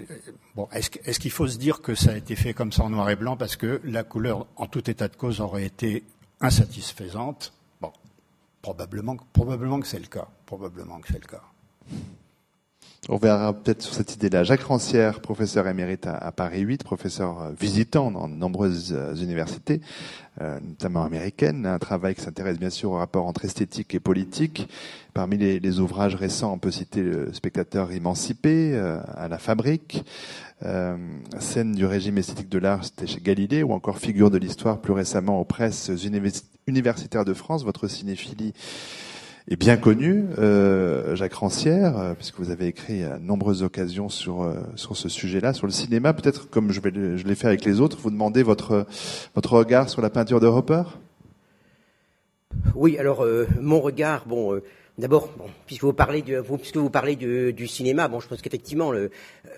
bon, 0.56 0.68
est-ce, 0.72 1.20
qu'il 1.20 1.32
faut 1.32 1.48
se 1.48 1.58
dire 1.58 1.82
que 1.82 1.96
ça 1.96 2.12
a 2.12 2.16
été 2.16 2.36
fait 2.36 2.54
comme 2.54 2.72
ça 2.72 2.84
en 2.84 2.90
noir 2.90 3.10
et 3.10 3.16
blanc 3.16 3.38
parce 3.38 3.56
que 3.56 3.82
la 3.84 4.04
couleur, 4.04 4.48
en 4.56 4.68
tout 4.68 4.90
état 4.90 5.08
de 5.08 5.16
cause, 5.16 5.42
aurait 5.42 5.66
été 5.66 6.04
insatisfaisante? 6.42 7.54
Bon, 7.82 7.92
probablement, 8.62 9.18
probablement 9.34 9.80
que 9.80 9.88
c'est 9.88 10.00
le 10.00 10.08
cas. 10.08 10.28
Probablement 10.46 11.00
que 11.00 11.08
c'est 11.08 11.22
le 11.22 11.28
cas. 11.28 11.44
On 13.08 13.16
verra 13.16 13.54
peut-être 13.54 13.82
sur 13.82 13.94
cette 13.94 14.14
idée-là. 14.16 14.44
Jacques 14.44 14.64
Rancière, 14.64 15.22
professeur 15.22 15.68
émérite 15.68 16.06
à, 16.06 16.32
Paris 16.32 16.60
8, 16.60 16.84
professeur 16.84 17.42
euh, 17.42 17.52
visitant 17.58 18.12
dans 18.12 18.28
de 18.28 18.34
nombreuses 18.34 18.94
euh, 18.94 19.16
universités, 19.16 19.80
euh, 20.42 20.60
notamment 20.60 21.04
américaines, 21.04 21.66
un 21.66 21.80
travail 21.80 22.14
qui 22.14 22.22
s'intéresse 22.22 22.60
bien 22.60 22.70
sûr 22.70 22.92
au 22.92 22.98
rapport 22.98 23.26
entre 23.26 23.46
esthétique 23.46 23.96
et 23.96 24.02
politique. 24.02 24.68
Parmi 25.14 25.38
les, 25.38 25.80
ouvrages 25.80 26.16
récents, 26.16 26.54
on 26.54 26.58
peut 26.58 26.72
citer 26.72 27.02
Le 27.02 27.34
spectateur 27.34 27.92
émancipé, 27.92 28.78
à 28.78 29.28
la 29.28 29.38
fabrique, 29.38 30.06
scène 31.40 31.74
du 31.74 31.86
régime 31.86 32.20
esthétique 32.20 32.48
de 32.48 32.60
l'art, 32.60 32.86
c'était 32.86 33.08
chez 33.08 33.20
Galilée, 33.20 33.64
ou 33.64 33.74
encore 33.74 33.98
figure 33.98 34.30
de 34.30 34.38
l'histoire 34.38 34.80
plus 34.80 34.94
récemment 34.94 35.42
aux 35.42 35.46
presses 35.46 35.92
universitaires 36.68 37.26
de 37.26 37.34
France, 37.34 37.66
votre 37.66 37.88
cinéphilie 37.88 38.54
est 39.50 39.56
bien 39.56 39.78
connu, 39.78 40.26
euh, 40.38 41.16
Jacques 41.16 41.34
Rancière, 41.34 41.98
euh, 41.98 42.14
puisque 42.14 42.40
vous 42.40 42.52
avez 42.52 42.68
écrit 42.68 43.04
à 43.04 43.18
nombreuses 43.18 43.64
occasions 43.64 44.08
sur 44.08 44.44
euh, 44.44 44.54
sur 44.76 44.96
ce 44.96 45.10
sujet-là, 45.10 45.54
sur 45.54 45.66
le 45.66 45.72
cinéma. 45.72 46.14
Peut-être, 46.14 46.50
comme 46.50 46.72
je, 46.72 46.80
l'ai 46.82 47.36
fait 47.36 47.48
avec 47.48 47.66
les 47.66 47.82
autres, 47.82 47.98
vous 48.00 48.12
demandez 48.12 48.44
votre 48.44 48.86
votre 49.34 49.54
regard 49.54 49.90
sur 49.90 50.02
la 50.02 50.12
peinture 50.12 50.40
de 50.40 50.48
Hopper? 50.48 50.84
Oui, 52.76 52.98
alors 52.98 53.26
mon 53.60 53.80
regard, 53.80 54.26
bon, 54.28 54.60
D'abord, 55.00 55.30
puisque 55.66 55.84
vous 55.84 55.94
parlez 55.94 56.22
du, 56.22 56.36
puisque 56.58 56.76
vous 56.76 56.90
parlez 56.90 57.16
du, 57.16 57.54
du 57.54 57.68
cinéma, 57.68 58.10
bon, 58.10 58.20
je 58.20 58.28
pense 58.28 58.42
qu'effectivement, 58.42 58.92
le, 58.92 59.12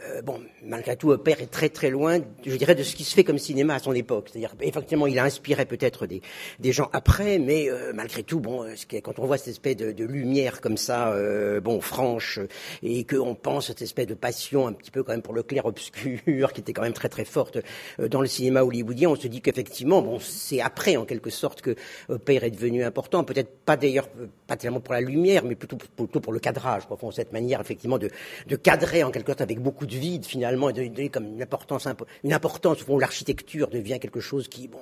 euh, 0.10 0.22
bon, 0.22 0.40
malgré 0.64 0.96
tout, 0.96 1.16
Père 1.18 1.42
est 1.42 1.52
très 1.52 1.70
très 1.70 1.90
loin, 1.90 2.20
je 2.46 2.56
dirais, 2.56 2.76
de 2.76 2.84
ce 2.84 2.96
qui 2.96 3.04
se 3.04 3.14
fait 3.14 3.24
comme 3.24 3.38
cinéma 3.38 3.76
à 3.76 3.80
son 3.80 3.94
époque. 3.94 4.30
C'est-à-dire, 4.32 4.54
effectivement, 4.62 5.08
il 5.08 5.18
a 5.20 5.24
inspiré 5.24 5.66
peut-être 5.66 6.08
des, 6.08 6.22
des 6.60 6.72
gens 6.72 6.90
après, 6.94 7.40
mais 7.40 7.70
euh, 7.70 7.92
malgré 7.94 8.24
tout, 8.24 8.40
bon, 8.40 8.66
quand 9.04 9.20
on 9.20 9.26
voit 9.26 9.38
cette 9.38 9.50
espèce 9.50 9.76
de, 9.76 9.92
de 9.92 10.06
lumière 10.06 10.62
comme 10.62 10.78
ça, 10.78 11.14
euh, 11.14 11.60
bon, 11.60 11.82
franche, 11.82 12.40
et 12.84 13.04
qu'on 13.04 13.36
pense 13.36 13.68
cette 13.68 13.82
espèce 13.82 14.08
de 14.08 14.14
passion 14.14 14.68
un 14.68 14.74
petit 14.74 14.92
peu 14.92 15.04
quand 15.04 15.12
même 15.12 15.22
pour 15.22 15.34
le 15.34 15.44
clair 15.44 15.66
obscur, 15.66 16.54
qui 16.54 16.62
était 16.62 16.74
quand 16.74 16.84
même 16.84 16.94
très 16.94 17.10
très 17.10 17.26
forte 17.26 17.60
dans 18.00 18.22
le 18.22 18.28
cinéma 18.28 18.64
hollywoodien, 18.64 19.10
on 19.10 19.16
se 19.16 19.28
dit 19.28 19.42
qu'effectivement, 19.42 20.02
bon, 20.02 20.20
c'est 20.20 20.62
après 20.62 20.98
en 20.98 21.06
quelque 21.06 21.30
sorte 21.30 21.62
que 21.62 21.76
Père 22.26 22.44
est 22.44 22.52
devenu 22.52 22.84
important. 22.84 23.24
Peut-être 23.24 23.52
pas 23.66 23.78
d'ailleurs, 23.78 24.08
pas 24.48 24.58
tellement 24.58 24.80
pour 24.80 24.94
la 24.94 25.02
lumière 25.02 25.44
mais 25.44 25.56
plutôt, 25.56 25.78
plutôt 25.78 26.20
pour 26.20 26.34
le 26.34 26.40
cadrage, 26.40 26.88
pour 26.88 27.14
cette 27.14 27.32
manière 27.34 27.62
effectivement 27.62 27.98
de, 27.98 28.10
de, 28.48 28.56
cadrer 28.56 29.04
en 29.04 29.12
quelque 29.12 29.28
sorte 29.28 29.42
avec 29.42 29.60
beaucoup 29.60 29.81
de 29.86 29.96
vide 29.96 30.26
finalement 30.26 30.70
et 30.70 30.74
de 30.74 30.88
donner 30.88 31.10
comme 31.10 31.26
une 31.26 31.42
importance, 31.42 31.88
une 32.24 32.34
importance 32.34 32.86
où 32.88 33.00
l'architecture 33.00 33.70
devient 33.70 34.00
quelque 34.00 34.20
chose 34.20 34.48
qui, 34.48 34.68
bon, 34.68 34.80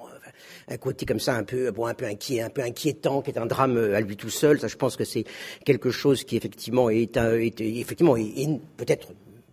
un 0.67 0.77
côté 0.77 1.05
comme 1.05 1.19
ça 1.19 1.35
un 1.35 1.43
peu, 1.43 1.71
bon, 1.71 1.85
un 1.85 1.93
peu 1.93 2.05
inquiet, 2.05 2.41
un 2.41 2.49
peu 2.49 2.61
inquiétant, 2.61 3.21
qui 3.21 3.31
est 3.31 3.39
un 3.39 3.45
drame 3.45 3.77
à 3.77 3.99
lui 4.01 4.17
tout 4.17 4.29
seul. 4.29 4.59
Ça, 4.59 4.67
je 4.67 4.75
pense 4.75 4.95
que 4.95 5.03
c'est 5.03 5.25
quelque 5.65 5.91
chose 5.91 6.23
qui 6.23 6.37
effectivement 6.37 6.89
est, 6.89 7.17
est 7.17 7.59
effectivement 7.59 8.15
peut-être 8.77 9.09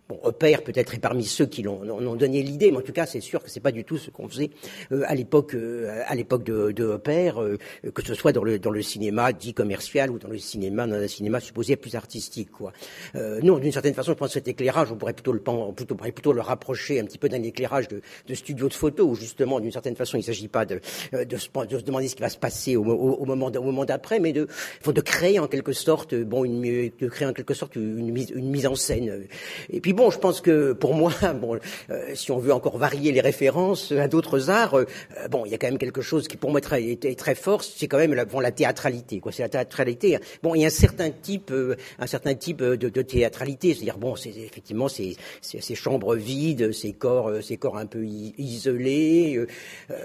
Bon, 0.09 0.17
Opère 0.23 0.63
peut-être 0.63 0.93
est 0.93 0.99
parmi 0.99 1.25
ceux 1.25 1.45
qui 1.45 1.63
l'ont 1.63 2.15
donné 2.15 2.41
l'idée, 2.41 2.71
mais 2.71 2.77
en 2.77 2.81
tout 2.81 2.93
cas, 2.93 3.05
c'est 3.05 3.19
sûr 3.19 3.43
que 3.43 3.49
c'est 3.49 3.59
pas 3.59 3.73
du 3.73 3.83
tout 3.83 3.97
ce 3.97 4.09
qu'on 4.09 4.29
faisait 4.29 4.51
euh, 4.93 5.03
à 5.05 5.15
l'époque, 5.15 5.53
euh, 5.53 6.01
à 6.07 6.15
l'époque 6.15 6.45
de, 6.45 6.71
de 6.71 6.85
Opère, 6.85 7.41
euh, 7.41 7.57
que 7.93 8.05
ce 8.05 8.13
soit 8.13 8.31
dans 8.31 8.43
le 8.43 8.57
dans 8.57 8.71
le 8.71 8.81
cinéma 8.81 9.33
dit 9.33 9.53
commercial 9.53 10.09
ou 10.09 10.17
dans 10.17 10.29
le 10.29 10.37
cinéma 10.37 10.87
dans 10.87 10.95
un 10.95 11.07
cinéma 11.09 11.41
supposé 11.41 11.75
plus 11.75 11.95
artistique, 11.95 12.51
quoi. 12.51 12.71
non, 13.15 13.57
d'une 13.59 13.71
certaine 13.73 13.93
façon, 13.93 14.11
je 14.11 14.17
pense 14.17 14.29
que 14.29 14.33
cet 14.35 14.47
éclairage, 14.47 14.93
on 14.93 14.95
pourrait 14.95 15.13
plutôt 15.13 15.33
le 15.33 15.41
plutôt, 15.75 15.95
plutôt 15.95 16.31
le 16.31 16.41
rapprocher 16.41 17.01
un 17.01 17.03
petit 17.03 17.17
peu 17.17 17.27
d'un 17.27 17.43
éclairage 17.43 17.89
de, 17.89 18.01
de 18.27 18.33
studio 18.33 18.69
de 18.69 18.73
photo, 18.73 19.03
où 19.05 19.15
justement, 19.15 19.59
d'une 19.59 19.71
certaine 19.73 19.95
façon, 19.97 20.15
il 20.15 20.21
ne 20.21 20.25
s'agit 20.25 20.47
pas 20.47 20.65
de, 20.65 20.79
de, 21.11 21.37
se, 21.37 21.49
de 21.67 21.79
se 21.79 21.83
demander 21.83 22.07
ce 22.07 22.15
qui 22.15 22.21
va 22.21 22.29
se 22.29 22.37
passer 22.37 22.77
au, 22.77 22.85
au, 22.85 23.25
moment 23.25 23.47
au 23.47 23.61
moment 23.61 23.83
d'après, 23.83 24.19
mais 24.19 24.31
de 24.31 24.47
de 24.85 25.01
créer 25.01 25.37
en 25.37 25.47
quelque 25.47 25.73
sorte, 25.73 26.15
bon, 26.15 26.45
une, 26.45 26.61
de 26.61 27.07
créer 27.07 27.27
en 27.27 27.33
quelque 27.33 27.53
sorte 27.53 27.75
une 27.75 28.11
mise 28.11 28.29
une 28.29 28.49
mise 28.49 28.67
en 28.67 28.75
scène. 28.75 29.27
Et 29.69 29.81
puis 29.81 29.93
bon, 29.97 30.11
je 30.11 30.19
pense 30.19 30.41
que 30.41 30.73
pour 30.73 30.93
moi, 30.93 31.11
bon, 31.41 31.59
euh, 31.89 32.11
si 32.13 32.31
on 32.31 32.37
veut 32.37 32.53
encore 32.53 32.77
varier 32.77 33.11
les 33.11 33.19
références 33.19 33.91
à 33.91 34.07
d'autres 34.07 34.49
arts, 34.49 34.75
euh, 34.75 34.85
bon, 35.29 35.43
il 35.45 35.51
y 35.51 35.55
a 35.55 35.57
quand 35.57 35.67
même 35.67 35.79
quelque 35.79 36.01
chose 36.01 36.27
qui 36.27 36.37
pour 36.37 36.51
moi 36.51 36.61
est 36.61 37.17
très, 37.17 37.35
fort, 37.35 37.63
c'est 37.63 37.87
quand 37.87 37.97
même 37.97 38.13
la, 38.13 38.25
bon, 38.25 38.39
la 38.39 38.51
théâtralité. 38.51 39.19
Quoi, 39.19 39.31
c'est 39.31 39.41
la 39.41 39.49
théâtralité. 39.49 40.17
Bon, 40.43 40.53
il 40.55 40.61
y 40.61 40.63
a 40.63 40.67
un 40.67 40.69
certain 40.69 41.09
type, 41.09 41.51
euh, 41.51 41.75
un 41.99 42.07
certain 42.07 42.35
type 42.35 42.61
de, 42.61 42.75
de 42.75 43.01
théâtralité, 43.01 43.73
c'est-à-dire 43.73 43.97
bon, 43.97 44.15
c'est 44.15 44.29
effectivement 44.29 44.87
ces, 44.87 45.17
ces, 45.41 45.75
chambres 45.75 46.15
vides, 46.15 46.71
ces 46.71 46.93
corps, 46.93 47.31
ces 47.41 47.57
corps 47.57 47.77
un 47.77 47.87
peu 47.87 48.05
isolés. 48.05 49.45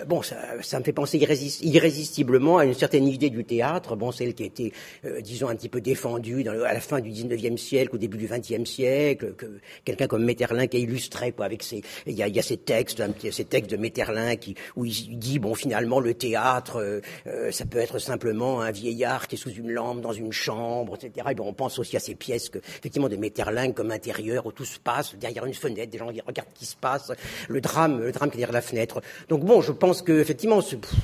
bon, 0.07 0.23
ça, 0.23 0.37
ça 0.63 0.79
me 0.79 0.85
fait 0.85 0.93
penser 0.93 1.19
irrésistiblement 1.19 2.59
à 2.59 2.65
une 2.65 2.75
certaine 2.75 3.07
idée 3.07 3.31
du 3.31 3.45
théâtre, 3.45 3.95
bon, 3.97 4.11
celle 4.11 4.33
qui 4.35 4.45
a 4.45 4.47
été, 4.47 4.73
disons, 5.21 5.49
un 5.49 5.55
petit 5.55 5.69
peu 5.69 5.81
défendue 5.81 6.45
dans 6.45 6.53
à 6.63 6.73
la 6.73 6.81
fin 6.81 7.01
du 7.01 7.11
19e 7.11 7.59
siècle, 7.59 7.97
au 7.97 7.99
début 7.99 8.17
du 8.17 8.27
20e 8.27 8.65
siècle, 8.65 9.35
que 9.37 9.61
quelqu'un 9.85 10.07
comme 10.07 10.25
Metterlin 10.25 10.67
qui 10.67 10.79
est 10.79 10.83
illustré 10.83 11.33
quoi 11.33 11.47
avec 11.47 11.63
ses 11.63 11.83
il 12.07 12.15
y 12.15 12.23
a, 12.23 12.29
y 12.29 12.39
a 12.39 12.43
ces 12.43 12.57
textes 12.57 13.03
ces 13.31 13.45
textes 13.45 13.71
de 13.71 13.77
Metterlin 13.77 14.37
qui 14.37 14.55
où 14.77 14.85
il 14.85 15.19
dit 15.19 15.39
bon 15.39 15.55
finalement 15.55 16.01
le 16.01 16.15
théâtre 16.15 16.77
euh, 16.77 17.01
euh, 17.27 17.51
ça 17.51 17.65
peut 17.65 17.79
être 17.79 17.99
simplement 17.99 18.61
un 18.61 18.71
vieillard 18.71 19.29
qui 19.29 19.37
est 19.37 19.39
sous 19.39 19.51
une 19.51 19.71
lampe 19.71 20.01
dans 20.01 20.13
une 20.13 20.33
chambre 20.33 20.97
etc 20.97 21.27
et 21.31 21.35
bon, 21.35 21.49
on 21.49 21.53
pense 21.53 21.79
aussi 21.79 21.97
à 21.97 22.01
ces 22.01 22.15
pièces 22.15 22.49
que 22.49 22.59
effectivement 22.59 23.09
de 23.09 23.17
Metterlin 23.17 23.73
comme 23.73 23.91
intérieur 23.91 24.47
où 24.47 24.53
tout 24.53 24.65
se 24.65 24.79
passe 24.79 25.15
derrière 25.17 25.45
une 25.47 25.55
fenêtre 25.55 25.91
des 25.91 25.99
gens 25.99 26.07
regardent 26.07 26.49
ce 26.55 26.59
qui 26.59 26.67
se 26.67 26.77
passe 26.77 27.13
le 27.49 27.61
drame 27.61 28.01
le 28.01 28.13
drame 28.13 28.31
qui 28.31 28.37
est 28.37 28.41
derrière 28.41 28.53
la 28.53 28.63
fenêtre. 28.63 29.01
Donc 29.29 29.45
bon 29.45 29.61
je 29.61 29.73
pense 29.73 30.03
que 30.03 30.21
effectivement 30.21 30.61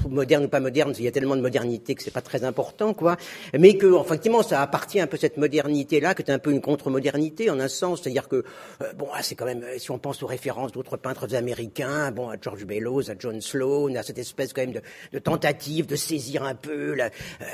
moderne 0.08 0.44
ou 0.44 0.48
pas 0.48 0.60
moderne 0.60 0.94
il 0.98 1.04
y 1.04 1.08
a 1.08 1.12
tellement 1.12 1.36
de 1.36 1.42
modernité 1.42 1.94
que 1.94 2.02
c'est 2.02 2.10
pas 2.10 2.20
très 2.20 2.44
important 2.44 2.94
quoi. 2.94 3.16
Mais 3.58 3.76
que 3.76 4.00
effectivement 4.00 4.42
ça 4.42 4.62
appartient 4.62 5.00
un 5.00 5.06
peu 5.06 5.16
cette 5.16 5.36
modernité 5.36 6.00
là 6.00 6.14
que 6.14 6.22
c'est 6.24 6.32
un 6.32 6.38
peu 6.38 6.50
une 6.50 6.60
contre-modernité 6.60 7.50
en 7.50 7.60
un 7.60 7.68
sens. 7.68 8.02
C'est-à-dire 8.02 8.28
que 8.28 8.44
euh, 8.82 8.92
bon, 8.94 9.08
ah, 9.12 9.22
c'est 9.22 9.34
quand 9.34 9.46
même, 9.46 9.64
si 9.78 9.90
on 9.90 9.98
pense 9.98 10.22
aux 10.22 10.26
références 10.26 10.72
d'autres 10.72 10.96
peintres 10.96 11.34
américains, 11.34 12.10
bon, 12.10 12.28
à 12.28 12.36
George 12.40 12.64
Bellows, 12.64 13.10
à 13.10 13.14
John 13.18 13.40
Sloan, 13.40 13.96
à 13.96 14.02
cette 14.02 14.18
espèce 14.18 14.52
quand 14.52 14.62
même 14.62 14.80
de, 15.12 15.18
tentative 15.18 15.86
de 15.86 15.96
saisir 15.96 16.42
un 16.42 16.54
peu 16.54 16.94
la, 16.94 17.10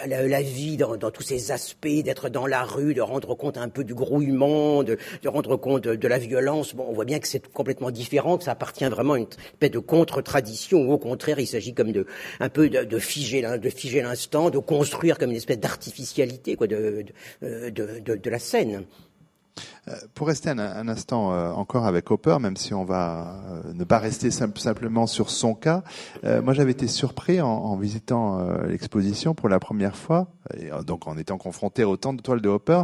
la 0.07 0.43
vie 0.43 0.77
dans, 0.77 0.97
tous 1.11 1.23
ses 1.23 1.51
aspects, 1.51 2.03
d'être 2.05 2.29
dans 2.29 2.47
la 2.47 2.63
rue, 2.63 2.95
de 2.95 3.01
rendre 3.01 3.35
compte 3.35 3.57
un 3.57 3.69
peu 3.69 3.85
du 3.85 3.95
grouillement, 3.95 4.83
de, 4.83 4.99
rendre 5.27 5.57
compte 5.57 5.85
de, 5.85 6.09
la 6.09 6.19
violence. 6.19 6.75
Bon, 6.75 6.87
on 6.89 6.93
voit 6.93 7.05
bien 7.05 7.19
que 7.19 7.29
c'est 7.29 7.47
complètement 7.53 7.91
différent, 7.91 8.39
que 8.39 8.45
ça 8.45 8.53
appartient 8.53 8.85
vraiment 8.85 9.15
à 9.15 9.19
une 9.19 9.27
espèce 9.27 9.71
de 9.71 9.79
contre-tradition, 9.79 10.83
ou 10.83 10.93
au 10.93 10.99
contraire, 10.99 11.39
il 11.39 11.47
s'agit 11.47 11.75
comme 11.75 11.93
de, 11.93 12.07
un 12.41 12.49
peu 12.49 12.69
de, 12.69 12.85
de 12.85 12.99
figer, 12.99 13.43
de 13.43 13.71
figer 13.71 14.03
l'instant, 14.03 14.51
de 14.51 14.59
construire 14.59 15.19
comme 15.19 15.31
une 15.31 15.37
espèce 15.37 15.59
d'artificialité, 15.59 16.57
quoi, 16.57 16.67
de, 16.67 17.05
de, 17.43 17.71
de, 17.71 18.15
de 18.15 18.31
la 18.31 18.39
scène. 18.39 18.85
Euh, 19.89 19.93
pour 20.15 20.29
rester 20.29 20.51
un, 20.51 20.89
instant 20.89 21.33
euh, 21.33 21.51
encore 21.51 21.87
avec 21.87 22.11
Hopper, 22.11 22.39
même 22.41 22.57
si 22.57 22.73
on 22.75 22.85
va 22.85 23.43
euh, 23.51 23.73
ne 23.75 23.85
pas 23.85 23.99
rester 23.99 24.31
simplement 24.31 25.07
sur 25.07 25.31
son 25.31 25.55
cas, 25.55 25.83
moi 26.43 26.55
j'avais 26.55 26.73
été 26.73 26.89
surpris 26.89 27.41
en, 27.41 27.77
visitant 27.77 28.47
l'exposition 28.67 29.35
pour 29.35 29.49
la 29.49 29.59
première 29.59 29.97
fois, 29.97 30.29
donc 30.87 31.07
en 31.07 31.17
étant 31.19 31.39
confronté 31.39 31.85
autant 31.85 32.15
de 32.15 32.23
toiles 32.23 32.41
de 32.41 32.49
Hopper, 32.49 32.83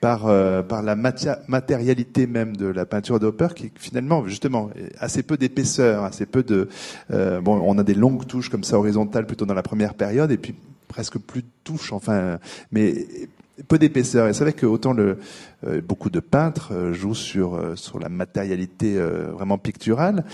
par, 0.00 0.22
par 0.66 0.82
la 0.82 0.96
matérialité 0.96 2.26
même 2.26 2.56
de 2.56 2.66
la 2.66 2.86
peinture 2.86 3.20
d'Hopper, 3.20 3.48
qui 3.54 3.70
finalement, 3.76 4.26
justement, 4.26 4.70
assez 4.98 5.22
peu 5.22 5.36
d'épaisseur, 5.36 6.04
assez 6.04 6.26
peu 6.26 6.42
de... 6.42 6.68
bon, 7.10 7.60
on 7.64 7.78
a 7.78 7.84
des 7.84 7.94
longues 7.94 8.26
touches 8.26 8.48
comme 8.48 8.64
ça 8.64 8.78
horizontales 8.78 9.26
plutôt 9.26 9.46
dans 9.46 9.54
la 9.54 9.62
première 9.62 9.94
période, 9.94 10.30
et 10.32 10.38
puis 10.38 10.54
presque 10.88 11.18
plus 11.18 11.42
de 11.42 11.48
touches, 11.64 11.92
enfin, 11.92 12.38
mais 12.72 13.06
peu 13.68 13.78
d'épaisseur. 13.78 14.28
Et 14.28 14.32
c'est 14.32 14.44
vrai 14.44 14.52
que 14.52 14.66
autant 14.66 14.92
le, 14.92 15.18
euh, 15.66 15.80
beaucoup 15.80 16.10
de 16.10 16.20
peintres 16.20 16.72
euh, 16.72 16.92
jouent 16.92 17.14
sur, 17.14 17.54
euh, 17.54 17.76
sur 17.76 17.98
la 17.98 18.08
matérialité 18.08 18.96
vraiment 18.96 19.58
picturale, 19.58 20.24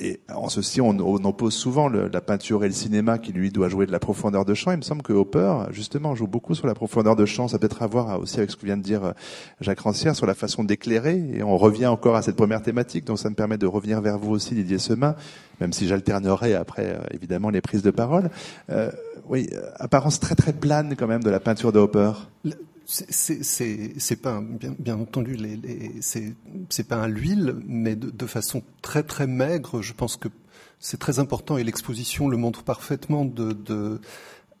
et 0.00 0.20
en 0.32 0.48
ceci, 0.48 0.80
on, 0.80 0.90
on 0.90 1.24
oppose 1.24 1.54
souvent 1.54 1.88
le, 1.88 2.08
la 2.08 2.20
peinture 2.20 2.64
et 2.64 2.68
le 2.68 2.74
cinéma 2.74 3.18
qui, 3.18 3.32
lui, 3.32 3.50
doit 3.50 3.68
jouer 3.68 3.86
de 3.86 3.92
la 3.92 3.98
profondeur 3.98 4.44
de 4.44 4.54
champ. 4.54 4.70
Il 4.70 4.78
me 4.78 4.82
semble 4.82 5.02
que 5.02 5.12
Hopper, 5.12 5.54
justement, 5.70 6.14
joue 6.14 6.26
beaucoup 6.26 6.54
sur 6.54 6.66
la 6.66 6.74
profondeur 6.74 7.16
de 7.16 7.26
champ. 7.26 7.48
Ça 7.48 7.58
peut 7.58 7.66
être 7.66 7.82
à 7.82 7.86
voir 7.86 8.20
aussi 8.20 8.38
avec 8.38 8.50
ce 8.50 8.56
que 8.56 8.66
vient 8.66 8.76
de 8.76 8.82
dire 8.82 9.04
euh, 9.04 9.12
Jacques 9.60 9.80
Rancière 9.80 10.14
sur 10.14 10.26
la 10.26 10.34
façon 10.34 10.64
d'éclairer. 10.64 11.22
Et 11.34 11.42
on 11.42 11.56
revient 11.56 11.86
encore 11.86 12.16
à 12.16 12.22
cette 12.22 12.36
première 12.36 12.62
thématique. 12.62 13.04
Donc 13.04 13.18
ça 13.18 13.30
me 13.30 13.34
permet 13.34 13.58
de 13.58 13.66
revenir 13.66 14.00
vers 14.00 14.18
vous 14.18 14.32
aussi, 14.32 14.54
Didier 14.54 14.78
Semin, 14.78 15.16
même 15.60 15.72
si 15.72 15.88
j'alternerai 15.88 16.54
après, 16.54 16.94
euh, 16.94 16.98
évidemment, 17.12 17.50
les 17.50 17.60
prises 17.60 17.82
de 17.82 17.90
parole. 17.90 18.30
Euh, 18.70 18.90
oui, 19.28 19.50
apparence 19.76 20.20
très 20.20 20.34
très 20.34 20.52
plane 20.52 20.94
quand 20.96 21.06
même 21.06 21.22
de 21.22 21.30
la 21.30 21.40
peinture 21.40 21.72
de 21.72 21.78
Hopper. 21.78 22.12
C'est 22.90 24.22
pas 24.22 24.40
bien, 24.78 24.98
entendu 24.98 25.34
les, 25.34 25.56
les 25.56 26.00
c'est 26.00 26.88
pas 26.88 27.02
à 27.02 27.08
l'huile, 27.08 27.56
mais 27.66 27.96
de, 27.96 28.08
de, 28.08 28.26
façon 28.26 28.62
très 28.80 29.02
très 29.02 29.26
maigre. 29.26 29.82
Je 29.82 29.92
pense 29.92 30.16
que 30.16 30.28
c'est 30.78 30.98
très 30.98 31.18
important 31.18 31.58
et 31.58 31.64
l'exposition 31.64 32.28
le 32.28 32.38
montre 32.38 32.62
parfaitement 32.62 33.26
de, 33.26 33.52
de 33.52 34.00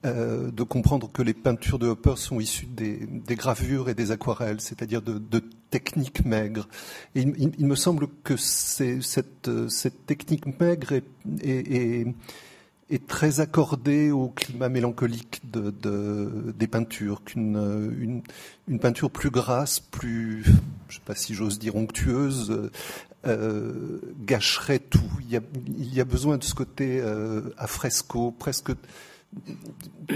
euh, 0.04 0.50
de 0.50 0.62
comprendre 0.62 1.10
que 1.10 1.22
les 1.22 1.32
peintures 1.32 1.78
de 1.78 1.88
Hopper 1.88 2.16
sont 2.16 2.38
issues 2.38 2.66
des, 2.66 2.98
des 3.06 3.34
gravures 3.34 3.88
et 3.88 3.94
des 3.94 4.12
aquarelles, 4.12 4.60
c'est-à-dire 4.60 5.00
de, 5.00 5.18
de, 5.18 5.42
techniques 5.70 6.24
maigres. 6.24 6.68
Et 7.14 7.22
il, 7.22 7.54
il, 7.58 7.66
me 7.66 7.74
semble 7.74 8.08
que 8.24 8.36
cette, 8.36 9.50
cette 9.68 10.06
technique 10.06 10.60
maigre 10.60 10.92
est, 10.92 11.04
est, 11.42 11.74
est 11.74 12.14
est 12.90 13.06
très 13.06 13.40
accordé 13.40 14.10
au 14.10 14.28
climat 14.28 14.68
mélancolique 14.68 15.42
de, 15.50 15.70
de 15.70 16.54
des 16.56 16.66
peintures, 16.66 17.22
qu'une 17.24 17.56
une, 17.98 18.22
une, 18.66 18.78
peinture 18.78 19.10
plus 19.10 19.30
grasse, 19.30 19.80
plus, 19.80 20.44
je 20.88 20.96
sais 20.96 21.02
pas 21.04 21.14
si 21.14 21.34
j'ose 21.34 21.58
dire 21.58 21.76
onctueuse, 21.76 22.70
euh, 23.26 23.98
gâcherait 24.24 24.78
tout. 24.78 25.10
Il 25.20 25.30
y, 25.30 25.36
a, 25.36 25.40
il 25.76 25.94
y 25.94 26.00
a 26.00 26.04
besoin 26.04 26.38
de 26.38 26.44
ce 26.44 26.54
côté 26.54 27.00
euh, 27.00 27.42
à 27.58 27.66
fresco, 27.66 28.30
presque. 28.30 28.70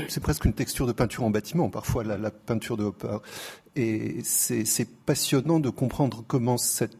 C'est 0.09 0.23
presque 0.23 0.47
une 0.47 0.55
texture 0.55 0.87
de 0.87 0.93
peinture 0.93 1.25
en 1.25 1.31
bâtiment, 1.31 1.69
parfois 1.69 2.03
la, 2.03 2.17
la 2.17 2.31
peinture 2.31 2.79
de 2.79 2.85
Hopper. 2.85 3.19
Et 3.77 4.21
c'est 4.25 4.89
passionnant 5.05 5.61
de 5.61 5.69
comprendre 5.69 6.25
comment 6.27 6.57
cette 6.57 6.97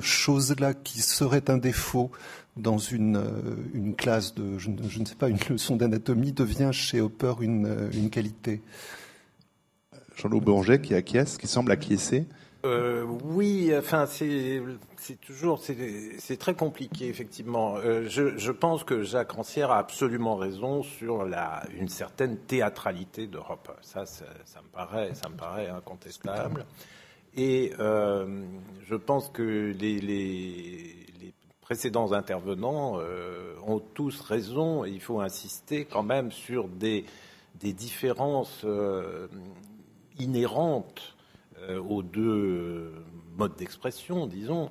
chose-là, 0.00 0.74
qui 0.74 1.00
serait 1.00 1.50
un 1.50 1.58
défaut, 1.58 2.10
dans 2.56 2.78
une, 2.78 3.16
euh, 3.16 3.56
une 3.74 3.94
classe 3.94 4.34
de, 4.34 4.58
je 4.58 4.70
ne, 4.70 4.88
je 4.88 5.00
ne, 5.00 5.04
sais 5.04 5.16
pas, 5.16 5.28
une 5.28 5.38
leçon 5.50 5.76
d'anatomie 5.76 6.32
devient 6.32 6.70
chez 6.72 7.00
Hopper 7.00 7.34
une, 7.40 7.66
euh, 7.66 7.90
une 7.92 8.10
qualité. 8.10 8.62
Jean-Loup 10.16 10.40
Bourget 10.40 10.80
qui 10.80 10.94
acquiesce, 10.94 11.36
qui 11.36 11.48
semble 11.48 11.72
acquiescer. 11.72 12.26
euh, 12.64 13.04
oui, 13.24 13.72
enfin 13.76 14.06
c'est 14.06 14.62
toujours 15.20 15.60
c'est 15.60 16.36
très 16.38 16.54
compliqué 16.54 17.08
effectivement. 17.08 17.76
Euh, 17.76 18.06
je, 18.08 18.38
je, 18.38 18.52
pense 18.52 18.84
que 18.84 19.02
Jacques 19.02 19.32
Rancière 19.32 19.70
a 19.70 19.78
absolument 19.78 20.36
raison 20.36 20.82
sur 20.82 21.26
la 21.26 21.62
une 21.78 21.90
certaine 21.90 22.38
théâtralité 22.38 23.26
d'Europe. 23.26 23.70
Ça, 23.82 24.06
ça, 24.06 24.24
ça, 24.46 24.62
me 24.62 24.68
paraît 24.68 25.12
ça 25.12 25.28
me 25.28 25.36
paraît 25.36 25.68
incontestable. 25.68 26.64
Et 27.36 27.72
euh, 27.80 28.44
je 28.88 28.94
pense 28.94 29.28
que 29.28 29.74
les 29.78 31.03
précédents 31.64 32.12
intervenants 32.12 32.98
euh, 32.98 33.54
ont 33.66 33.80
tous 33.80 34.20
raison. 34.20 34.84
Et 34.84 34.90
il 34.90 35.00
faut 35.00 35.20
insister 35.20 35.86
quand 35.86 36.02
même 36.02 36.30
sur 36.30 36.68
des 36.68 37.04
différences 37.60 38.62
euh, 38.64 39.26
inhérentes 40.18 41.16
euh, 41.62 41.80
aux 41.80 42.02
deux 42.02 42.92
modes 43.36 43.56
d'expression, 43.56 44.26
disons. 44.26 44.70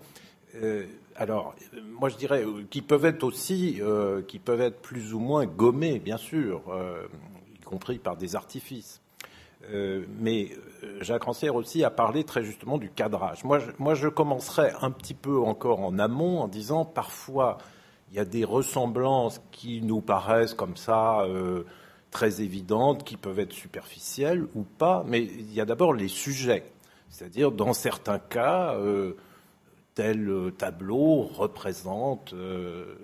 Alors, 1.16 1.56
moi 1.84 2.10
je 2.10 2.16
dirais 2.16 2.46
qui 2.70 2.84
peuvent 2.84 3.06
être 3.06 3.24
aussi, 3.24 3.82
qui 4.28 4.38
peuvent 4.38 4.62
être 4.62 4.80
plus 4.82 5.16
ou 5.16 5.20
moins 5.20 5.48
gommés, 5.48 5.98
bien 5.98 6.18
sûr, 6.18 6.62
y 7.56 7.64
compris 7.64 7.98
par 7.98 8.18
des 8.18 8.36
artifices. 8.36 9.03
Mais 10.20 10.52
Jacques 11.02 11.24
Rancière 11.24 11.56
aussi 11.56 11.84
a 11.84 11.90
parlé 11.90 12.24
très 12.24 12.44
justement 12.44 12.78
du 12.78 12.90
cadrage. 12.90 13.44
Moi 13.44 13.60
je, 13.60 13.72
moi, 13.80 13.96
je 13.96 14.08
commencerai 14.08 14.72
un 14.82 14.92
petit 14.92 15.14
peu 15.14 15.40
encore 15.40 15.80
en 15.80 15.98
amont 16.00 16.40
en 16.40 16.48
disant 16.48 16.86
parfois 16.86 17.58
il 18.12 18.18
y 18.18 18.20
a 18.20 18.26
des 18.26 18.44
ressemblances 18.44 19.42
qui 19.52 19.82
nous 19.82 20.02
paraissent 20.02 20.54
comme 20.54 20.78
ça 20.78 21.26
très 22.14 22.42
évidentes, 22.42 23.04
qui 23.04 23.18
peuvent 23.18 23.40
être 23.40 23.52
superficielles 23.52 24.46
ou 24.54 24.64
pas, 24.64 25.04
mais 25.06 25.24
il 25.24 25.52
y 25.52 25.60
a 25.60 25.66
d'abord 25.66 25.94
les 25.94 26.08
sujets. 26.08 26.64
C'est-à-dire, 27.10 27.52
dans 27.52 27.74
certains 27.74 28.20
cas, 28.20 28.76
euh, 28.76 29.14
tel 29.96 30.32
tableau 30.58 31.24
représente 31.24 32.34
euh, 32.34 32.96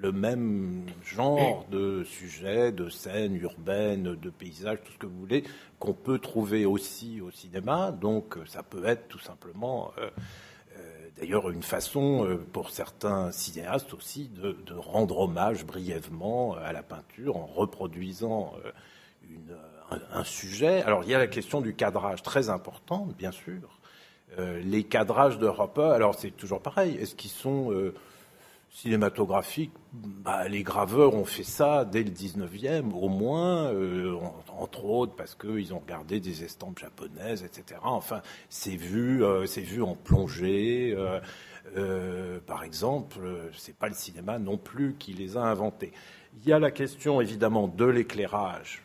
le 0.00 0.12
même 0.12 0.84
genre 1.04 1.64
de 1.70 2.04
sujet, 2.04 2.72
de 2.72 2.88
scène 2.90 3.36
urbaine, 3.36 4.16
de 4.16 4.30
paysage, 4.30 4.78
tout 4.84 4.92
ce 4.92 4.98
que 4.98 5.06
vous 5.06 5.18
voulez, 5.18 5.44
qu'on 5.84 5.92
peut 5.92 6.18
trouver 6.18 6.66
aussi 6.66 7.20
au 7.20 7.30
cinéma. 7.30 7.92
Donc, 7.92 8.36
ça 8.46 8.62
peut 8.62 8.84
être 8.86 9.08
tout 9.08 9.18
simplement 9.18 9.92
euh, 9.98 10.08
d'ailleurs 11.16 11.50
une 11.50 11.62
façon 11.62 12.24
euh, 12.24 12.36
pour 12.36 12.70
certains 12.70 13.30
cinéastes 13.32 13.94
aussi 13.94 14.28
de, 14.28 14.56
rendre 14.74 15.20
hommage 15.20 15.64
brièvement 15.64 16.54
à 16.54 16.72
la 16.72 16.82
peinture 16.82 17.36
en 17.36 17.46
reproduisant 17.46 18.54
euh, 18.64 18.70
un, 20.12 20.24
sujet. 20.24 20.82
Alors 20.82 21.04
il 21.04 21.10
y 21.10 21.14
a 21.14 21.18
la 21.18 21.26
question 21.26 21.60
du 21.60 21.74
cadrage 21.74 22.22
très 22.22 22.48
important, 22.48 23.08
bien 23.18 23.32
sûr. 23.32 23.80
Euh, 24.38 24.60
les 24.60 24.84
cadrages 24.84 25.38
de 25.38 25.46
alors 25.78 26.14
c'est 26.14 26.30
toujours 26.30 26.60
pareil. 26.60 26.96
Est-ce 26.96 27.14
qu'ils 27.14 27.30
sont 27.30 27.70
cinématographique, 28.74 29.70
bah, 29.92 30.48
les 30.48 30.64
graveurs 30.64 31.14
ont 31.14 31.24
fait 31.24 31.44
ça 31.44 31.84
dès 31.84 32.02
le 32.02 32.10
19e, 32.10 32.92
au 32.92 33.08
moins, 33.08 33.72
euh, 33.72 34.16
entre 34.58 34.84
autres 34.84 35.14
parce 35.14 35.36
qu'ils 35.36 35.72
ont 35.72 35.78
regardé 35.78 36.18
des 36.18 36.42
estampes 36.42 36.80
japonaises, 36.80 37.44
etc. 37.44 37.80
Enfin, 37.84 38.20
c'est 38.48 38.74
vu, 38.74 39.24
euh, 39.24 39.44
vu 39.44 39.80
en 39.80 39.94
plongée. 39.94 40.92
Euh, 41.76 42.40
par 42.46 42.64
exemple, 42.64 43.20
c'est 43.56 43.76
pas 43.76 43.88
le 43.88 43.94
cinéma 43.94 44.40
non 44.40 44.58
plus 44.58 44.96
qui 44.98 45.14
les 45.14 45.36
a 45.36 45.42
inventés. 45.42 45.92
Il 46.42 46.48
y 46.48 46.52
a 46.52 46.58
la 46.58 46.72
question 46.72 47.20
évidemment 47.20 47.68
de 47.68 47.84
l'éclairage, 47.84 48.82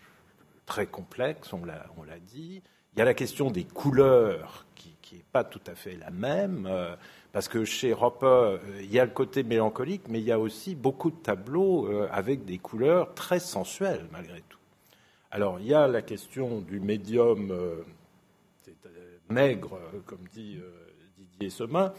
très 0.68 0.86
complexe, 0.86 1.52
on 1.52 1.66
l'a, 1.66 1.88
on 1.98 2.04
l'a 2.04 2.20
dit. 2.20 2.62
Il 2.94 3.00
y 3.00 3.02
a 3.02 3.06
la 3.06 3.16
question 3.16 3.50
des 3.50 3.64
couleurs, 3.64 4.68
qui 4.76 5.16
n'est 5.16 5.26
pas 5.32 5.44
tout 5.44 5.62
à 5.66 5.74
fait 5.74 5.96
la 5.96 6.12
même. 6.12 6.70
Parce 7.32 7.48
que 7.48 7.64
chez 7.64 7.94
Roper, 7.94 8.26
euh, 8.26 8.58
il 8.82 8.92
y 8.92 9.00
a 9.00 9.06
le 9.06 9.12
côté 9.12 9.44
mélancolique, 9.44 10.04
mais 10.10 10.20
il 10.20 10.26
y 10.26 10.32
a 10.32 10.40
aussi 10.40 10.74
beaucoup 10.76 11.12
de 11.12 11.18
tableaux 11.18 11.88
euh, 11.88 12.08
avec 12.12 12.44
des 12.46 12.58
couleurs 12.58 13.14
très 13.14 13.40
sensuelles, 13.40 14.08
malgré 14.12 14.42
tout. 14.50 14.58
Alors, 15.30 15.60
il 15.60 15.68
y 15.68 15.76
a 15.76 15.88
la 15.88 16.02
question 16.02 16.60
du 16.62 16.80
médium 16.80 17.52
euh, 17.52 17.84
maigre, 19.30 19.78
comme 20.08 20.28
dit 20.34 20.60
Didier 21.20 21.52
Semin, 21.52 21.94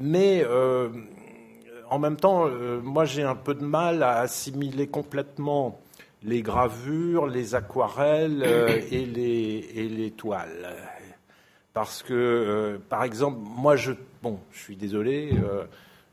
mais 0.00 0.42
en 1.90 1.98
même 1.98 2.16
temps, 2.16 2.48
moi 2.82 3.04
j'ai 3.04 3.22
un 3.22 3.34
peu 3.34 3.54
de 3.54 3.62
mal 3.62 4.02
à 4.02 4.20
assimiler 4.20 4.86
complètement 4.86 5.82
les 6.22 6.40
gravures, 6.40 7.26
les 7.26 7.54
aquarelles 7.54 8.42
et, 8.90 9.04
les, 9.04 9.68
et 9.74 9.88
les 9.90 10.12
toiles 10.12 10.74
parce 11.74 12.02
que, 12.02 12.12
euh, 12.12 12.78
par 12.88 13.02
exemple, 13.04 13.38
moi, 13.40 13.76
je, 13.76 13.92
bon, 14.22 14.40
je 14.52 14.58
suis 14.58 14.76
désolé, 14.76 15.32
euh, 15.32 15.64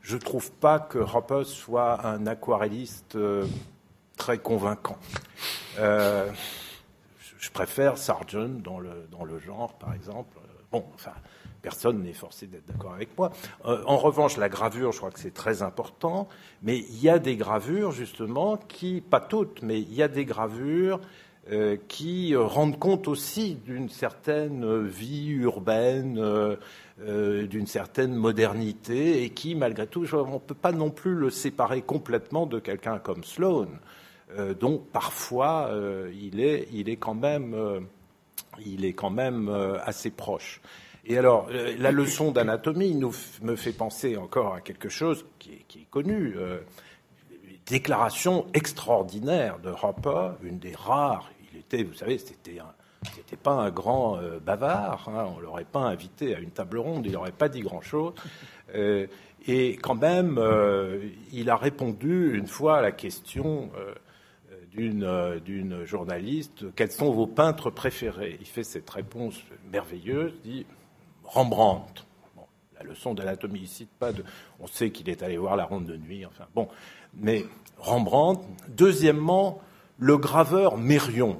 je 0.02 0.16
ne 0.16 0.22
trouve 0.22 0.52
pas 0.52 0.80
que 0.80 1.00
Hoppe 1.00 1.44
soit 1.44 2.06
un 2.06 2.26
aquarelliste 2.28 3.16
euh, 3.16 3.46
très 4.16 4.38
convaincant. 4.38 4.98
je 5.78 6.32
préfère 7.54 7.98
Sargent 7.98 8.50
dans 8.50 8.80
le, 8.80 9.08
dans 9.12 9.26
le 9.26 9.40
genre, 9.40 9.74
par 9.74 9.94
exemple. 9.94 10.38
Bon, 10.72 10.86
enfin, 10.94 11.14
personne 11.62 12.04
n'est 12.04 12.14
forcé 12.14 12.48
d'être 12.48 12.66
d'accord 12.66 12.94
avec 12.94 13.18
moi. 13.18 13.32
en 13.64 13.98
revanche, 13.98 14.38
la 14.38 14.50
gravure, 14.50 14.92
je 14.92 15.00
crois 15.00 15.12
que 15.12 15.20
c'est 15.20 15.34
très 15.34 15.62
important, 15.62 16.30
mais 16.64 16.78
il 16.78 17.02
y 17.02 17.10
a 17.10 17.20
des 17.20 17.36
gravures, 17.36 17.92
justement, 17.92 18.56
qui, 18.56 19.02
pas 19.02 19.20
toutes, 19.20 19.62
mais 19.62 19.80
il 19.82 19.94
y 19.94 20.04
a 20.04 20.08
des 20.08 20.26
gravures 20.26 21.02
euh, 21.52 21.78
qui 21.88 22.36
rendent 22.36 22.78
compte 22.78 23.08
aussi 23.08 23.56
d'une 23.56 23.90
certaine 23.90 24.86
vie 24.86 25.30
urbaine, 25.30 26.20
euh, 26.20 26.58
euh, 27.02 27.48
d'une 27.48 27.66
certaine 27.66 28.14
modernité, 28.14 29.24
et 29.24 29.32
qui, 29.32 29.56
malgré 29.56 29.88
tout, 29.88 30.06
on 30.14 30.34
ne 30.34 30.38
peut 30.38 30.54
pas 30.54 30.72
non 30.72 30.92
plus 30.92 31.16
le 31.16 31.32
séparer 31.32 31.82
complètement 31.82 32.46
de 32.46 32.60
quelqu'un 32.60 33.00
comme 33.00 33.24
Sloan. 33.24 33.68
donc 34.60 34.90
parfois, 34.92 35.72
il, 36.14 36.40
est, 36.40 36.68
il, 36.72 36.88
est 36.88 36.98
quand 36.98 37.16
même, 37.16 37.88
il 38.64 38.86
est 38.86 38.94
quand 38.94 39.10
même 39.10 39.50
assez 39.84 40.12
proche. 40.12 40.62
Et 41.06 41.18
alors, 41.18 41.50
la 41.80 41.92
leçon 41.92 42.32
d'anatomie 42.32 42.94
me 43.42 43.56
fait 43.56 43.74
penser 43.74 44.18
encore 44.18 44.54
à 44.54 44.62
quelque 44.62 44.90
chose 44.90 45.26
qui 45.40 45.54
est, 45.54 45.66
qui 45.68 45.80
est 45.80 45.90
connu 45.90 46.36
déclaration 47.70 48.48
extraordinaire 48.54 49.60
de 49.60 49.70
Hopper, 49.70 50.32
une 50.44 50.60
des 50.60 50.74
rares 50.76 51.30
vous 51.84 51.94
savez, 51.94 52.18
c'était 52.18 52.60
n'était 53.18 53.38
pas 53.38 53.54
un 53.54 53.70
grand 53.70 54.18
euh, 54.18 54.40
bavard. 54.40 55.10
Hein, 55.10 55.34
on 55.36 55.40
l'aurait 55.40 55.66
pas 55.66 55.80
invité 55.80 56.36
à 56.36 56.40
une 56.40 56.52
table 56.52 56.78
ronde, 56.78 57.06
il 57.06 57.14
n'aurait 57.14 57.32
pas 57.32 57.50
dit 57.50 57.62
grand-chose. 57.62 58.14
Euh, 58.76 59.08
et 59.48 59.78
quand 59.78 59.96
même, 59.96 60.38
euh, 60.38 61.10
il 61.32 61.50
a 61.50 61.56
répondu 61.56 62.38
une 62.38 62.48
fois 62.48 62.78
à 62.78 62.82
la 62.82 62.92
question 62.92 63.72
d'une 64.74 65.86
journaliste 65.86 66.66
quels 66.76 66.92
sont 66.92 67.12
vos 67.12 67.28
peintres 67.28 67.70
préférés? 67.70 68.38
Il 68.40 68.48
fait 68.48 68.64
cette 68.64 68.90
réponse 68.90 69.36
merveilleuse, 69.72 70.34
dit 70.44 70.66
Rembrandt. 71.24 72.06
la 72.78 72.84
leçon 72.84 73.14
d'anatomie 73.14 73.60
ici, 73.60 73.88
pas 74.00 74.12
de. 74.14 74.24
On 74.60 74.68
sait 74.68 74.92
qu'il 74.92 75.10
est 75.10 75.24
allé 75.24 75.38
voir 75.38 75.56
la 75.56 75.66
ronde 75.66 75.86
de 75.86 75.98
nuit. 75.98 76.26
Enfin 76.26 76.46
bon, 76.54 76.68
mais 77.14 77.46
Rembrandt. 77.78 78.42
Deuxièmement, 78.68 79.62
le 80.00 80.18
graveur 80.18 80.78
Mérion 80.78 81.38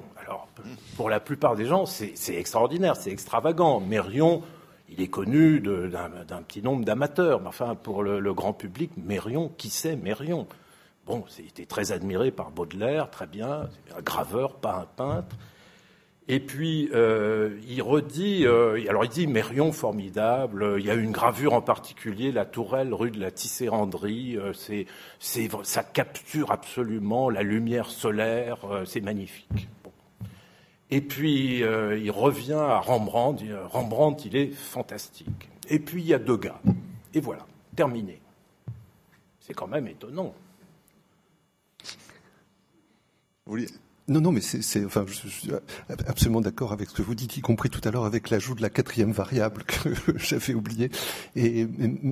pour 0.96 1.08
la 1.08 1.20
plupart 1.20 1.56
des 1.56 1.64
gens, 1.64 1.86
c'est 1.86 2.34
extraordinaire, 2.34 2.96
c'est 2.96 3.10
extravagant. 3.10 3.80
Mérion, 3.80 4.42
il 4.88 5.00
est 5.00 5.08
connu 5.08 5.60
d'un 5.60 6.42
petit 6.42 6.62
nombre 6.62 6.84
d'amateurs, 6.84 7.40
mais 7.40 7.48
enfin, 7.48 7.74
pour 7.74 8.02
le, 8.02 8.34
grand 8.34 8.52
public, 8.52 8.90
Mérion, 8.96 9.50
qui 9.56 9.70
c'est 9.70 9.96
Mérion 9.96 10.46
Bon, 11.06 11.24
c'était 11.28 11.64
très 11.64 11.90
admiré 11.92 12.30
par 12.30 12.50
Baudelaire, 12.50 13.10
très 13.10 13.26
bien, 13.26 13.68
un 13.96 14.02
graveur, 14.02 14.56
pas 14.56 14.74
un 14.74 14.84
peintre. 14.84 15.34
Et 16.32 16.38
puis, 16.38 16.88
euh, 16.94 17.58
il 17.66 17.82
redit, 17.82 18.46
euh, 18.46 18.80
alors 18.88 19.04
il 19.04 19.10
dit 19.10 19.26
Mérion 19.26 19.72
formidable, 19.72 20.76
il 20.78 20.86
y 20.86 20.90
a 20.90 20.94
une 20.94 21.10
gravure 21.10 21.54
en 21.54 21.60
particulier, 21.60 22.30
la 22.30 22.44
tourelle 22.44 22.94
rue 22.94 23.10
de 23.10 23.18
la 23.18 23.32
Tisséranderie, 23.32 24.36
euh, 24.36 24.52
c'est, 24.52 24.86
ça 25.64 25.82
capture 25.82 26.52
absolument 26.52 27.30
la 27.30 27.42
lumière 27.42 27.90
solaire, 27.90 28.58
c'est 28.84 29.00
magnifique. 29.00 29.68
Et 30.90 31.00
puis, 31.00 31.62
il 31.62 32.10
revient 32.12 32.52
à 32.52 32.78
Rembrandt. 32.78 33.44
Rembrandt, 33.64 34.22
il 34.24 34.36
est 34.36 34.52
fantastique. 34.52 35.48
Et 35.68 35.80
puis, 35.80 36.00
il 36.00 36.06
y 36.06 36.14
a 36.14 36.20
Degas. 36.20 36.60
Et 37.12 37.20
voilà, 37.20 37.44
terminé. 37.74 38.20
C'est 39.40 39.54
quand 39.54 39.66
même 39.66 39.88
étonnant. 39.88 40.32
Oui. 43.46 43.66
Non, 44.10 44.20
non, 44.20 44.32
mais 44.32 44.40
c'est, 44.40 44.84
enfin, 44.84 45.04
je, 45.06 45.28
suis 45.28 45.50
absolument 45.88 46.40
d'accord 46.40 46.72
avec 46.72 46.90
ce 46.90 46.94
que 46.94 47.02
vous 47.02 47.14
dites, 47.14 47.36
y 47.36 47.42
compris 47.42 47.70
tout 47.70 47.80
à 47.84 47.92
l'heure 47.92 48.06
avec 48.06 48.28
l'ajout 48.28 48.56
de 48.56 48.60
la 48.60 48.68
quatrième 48.68 49.12
variable 49.12 49.62
que 49.62 49.94
j'avais 50.16 50.52
oubliée. 50.52 50.90
Et 51.36 51.64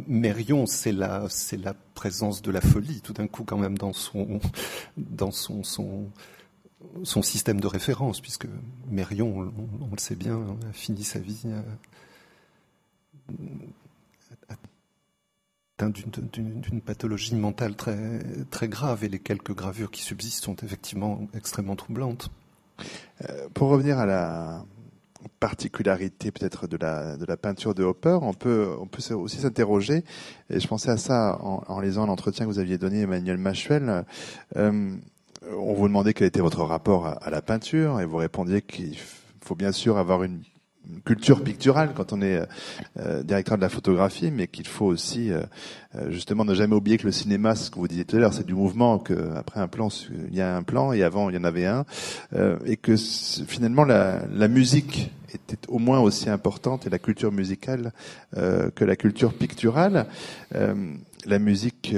Mérion, 0.06 0.66
c'est 0.66 0.92
la, 0.92 1.26
c'est 1.28 1.56
la 1.56 1.74
présence 1.94 2.40
de 2.40 2.52
la 2.52 2.60
folie, 2.60 3.00
tout 3.00 3.14
d'un 3.14 3.26
coup, 3.26 3.42
quand 3.42 3.58
même, 3.58 3.76
dans 3.76 3.92
son, 3.92 4.38
dans 4.96 5.32
son, 5.32 5.64
son, 5.64 6.08
son 7.02 7.22
système 7.22 7.60
de 7.60 7.66
référence, 7.66 8.20
puisque 8.20 8.46
Mérion, 8.88 9.52
on, 9.80 9.90
le 9.90 9.98
sait 9.98 10.14
bien, 10.14 10.40
a 10.70 10.72
fini 10.72 11.02
sa 11.02 11.18
vie 11.18 11.46
d'une 15.86 16.80
pathologie 16.80 17.34
mentale 17.34 17.76
très, 17.76 18.20
très 18.50 18.68
grave 18.68 19.04
et 19.04 19.08
les 19.08 19.18
quelques 19.18 19.54
gravures 19.54 19.90
qui 19.90 20.02
subsistent 20.02 20.44
sont 20.44 20.56
effectivement 20.56 21.20
extrêmement 21.34 21.76
troublantes. 21.76 22.30
Euh, 23.28 23.48
pour 23.54 23.68
revenir 23.68 23.98
à 23.98 24.06
la 24.06 24.64
particularité 25.40 26.30
peut-être 26.30 26.66
de 26.66 26.76
la, 26.76 27.16
de 27.16 27.24
la 27.24 27.36
peinture 27.36 27.74
de 27.74 27.82
Hopper, 27.84 28.18
on 28.22 28.34
peut, 28.34 28.68
on 28.80 28.86
peut 28.86 29.14
aussi 29.14 29.38
s'interroger, 29.38 30.04
et 30.50 30.60
je 30.60 30.68
pensais 30.68 30.90
à 30.90 30.96
ça 30.96 31.38
en, 31.40 31.80
lisant 31.80 32.06
l'entretien 32.06 32.46
que 32.46 32.50
vous 32.50 32.60
aviez 32.60 32.78
donné 32.78 33.00
Emmanuel 33.00 33.36
Machuel, 33.38 34.04
euh, 34.56 34.96
on 35.50 35.74
vous 35.74 35.88
demandait 35.88 36.14
quel 36.14 36.28
était 36.28 36.40
votre 36.40 36.62
rapport 36.62 37.06
à, 37.06 37.12
à 37.12 37.30
la 37.30 37.42
peinture, 37.42 38.00
et 38.00 38.06
vous 38.06 38.16
répondiez 38.16 38.62
qu'il 38.62 38.96
faut 39.40 39.56
bien 39.56 39.72
sûr 39.72 39.98
avoir 39.98 40.22
une 40.22 40.42
culture 41.04 41.42
picturale 41.42 41.92
quand 41.94 42.12
on 42.12 42.22
est 42.22 42.42
euh, 42.98 43.22
directeur 43.22 43.56
de 43.56 43.62
la 43.62 43.68
photographie, 43.68 44.30
mais 44.30 44.46
qu'il 44.46 44.66
faut 44.66 44.86
aussi 44.86 45.30
euh, 45.30 45.42
euh, 45.94 46.10
justement 46.10 46.44
ne 46.44 46.54
jamais 46.54 46.74
oublier 46.74 46.98
que 46.98 47.06
le 47.06 47.12
cinéma, 47.12 47.54
ce 47.54 47.70
que 47.70 47.78
vous 47.78 47.88
disiez 47.88 48.04
tout 48.04 48.16
à 48.16 48.20
l'heure, 48.20 48.34
c'est 48.34 48.46
du 48.46 48.54
mouvement, 48.54 48.98
que 48.98 49.34
après 49.36 49.60
un 49.60 49.68
plan, 49.68 49.88
il 50.10 50.34
y 50.34 50.40
a 50.40 50.56
un 50.56 50.62
plan 50.62 50.92
et 50.92 51.02
avant 51.02 51.30
il 51.30 51.36
y 51.36 51.38
en 51.38 51.44
avait 51.44 51.66
un, 51.66 51.84
et 52.64 52.76
que 52.76 52.96
finalement 52.96 53.84
la, 53.84 54.22
la, 54.32 54.48
musique 54.48 55.10
était 55.32 55.58
au 55.68 55.78
moins 55.78 56.00
aussi 56.00 56.30
importante 56.30 56.86
et 56.86 56.90
la 56.90 56.98
culture 56.98 57.32
musicale 57.32 57.92
que 58.34 58.84
la 58.84 58.96
culture 58.96 59.34
picturale. 59.34 60.06
la 60.52 61.38
musique 61.38 61.94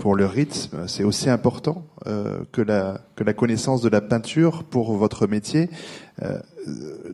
pour 0.00 0.16
le 0.16 0.24
rythme, 0.24 0.88
c'est 0.88 1.04
aussi 1.04 1.28
important 1.28 1.86
euh, 2.06 2.42
que, 2.52 2.62
la, 2.62 3.02
que 3.16 3.22
la 3.22 3.34
connaissance 3.34 3.82
de 3.82 3.90
la 3.90 4.00
peinture 4.00 4.64
pour 4.64 4.96
votre 4.96 5.26
métier. 5.26 5.68
Euh, 6.22 6.40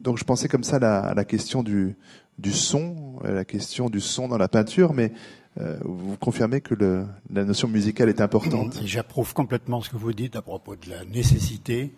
donc 0.00 0.18
je 0.18 0.24
pensais 0.24 0.46
comme 0.46 0.62
ça 0.62 0.76
à 0.76 1.12
la, 1.12 1.24
question 1.24 1.64
du, 1.64 1.96
du 2.38 2.52
son, 2.52 3.18
la 3.24 3.44
question 3.44 3.90
du 3.90 4.00
son 4.00 4.28
dans 4.28 4.38
la 4.38 4.46
peinture, 4.46 4.94
mais 4.94 5.12
euh, 5.60 5.76
vous 5.84 6.16
confirmez 6.16 6.60
que 6.60 6.74
le, 6.74 7.06
la 7.32 7.44
notion 7.44 7.66
musicale 7.66 8.08
est 8.08 8.20
importante 8.20 8.80
J'approuve 8.84 9.34
complètement 9.34 9.80
ce 9.80 9.90
que 9.90 9.96
vous 9.96 10.12
dites 10.12 10.36
à 10.36 10.42
propos 10.42 10.76
de 10.76 10.88
la 10.88 11.04
nécessité 11.04 11.92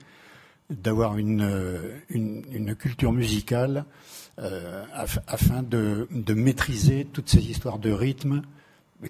d'avoir 0.71 1.19
une, 1.19 1.47
une, 2.09 2.45
une, 2.51 2.75
culture 2.75 3.13
musicale 3.13 3.85
euh, 4.39 4.85
afin 5.27 5.63
de, 5.63 6.09
de 6.11 6.35
maîtriser 6.35 7.07
toutes 7.13 7.29
ces 7.29 7.51
histoires 7.51 7.79
de 7.79 7.91
rythme 7.91 8.43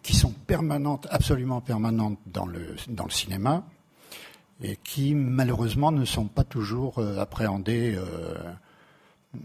qui 0.03 0.15
sont 0.15 0.33
permanentes, 0.33 1.07
absolument 1.11 1.61
permanentes 1.61 2.19
dans 2.27 2.47
le, 2.47 2.77
dans 2.89 3.05
le 3.05 3.11
cinéma, 3.11 3.65
et 4.63 4.77
qui 4.77 5.15
malheureusement 5.15 5.93
ne 5.93 6.05
sont 6.05 6.27
pas 6.27 6.45
toujours 6.45 6.99
euh, 6.99 7.19
appréhendées 7.19 7.95
euh, 7.97 8.35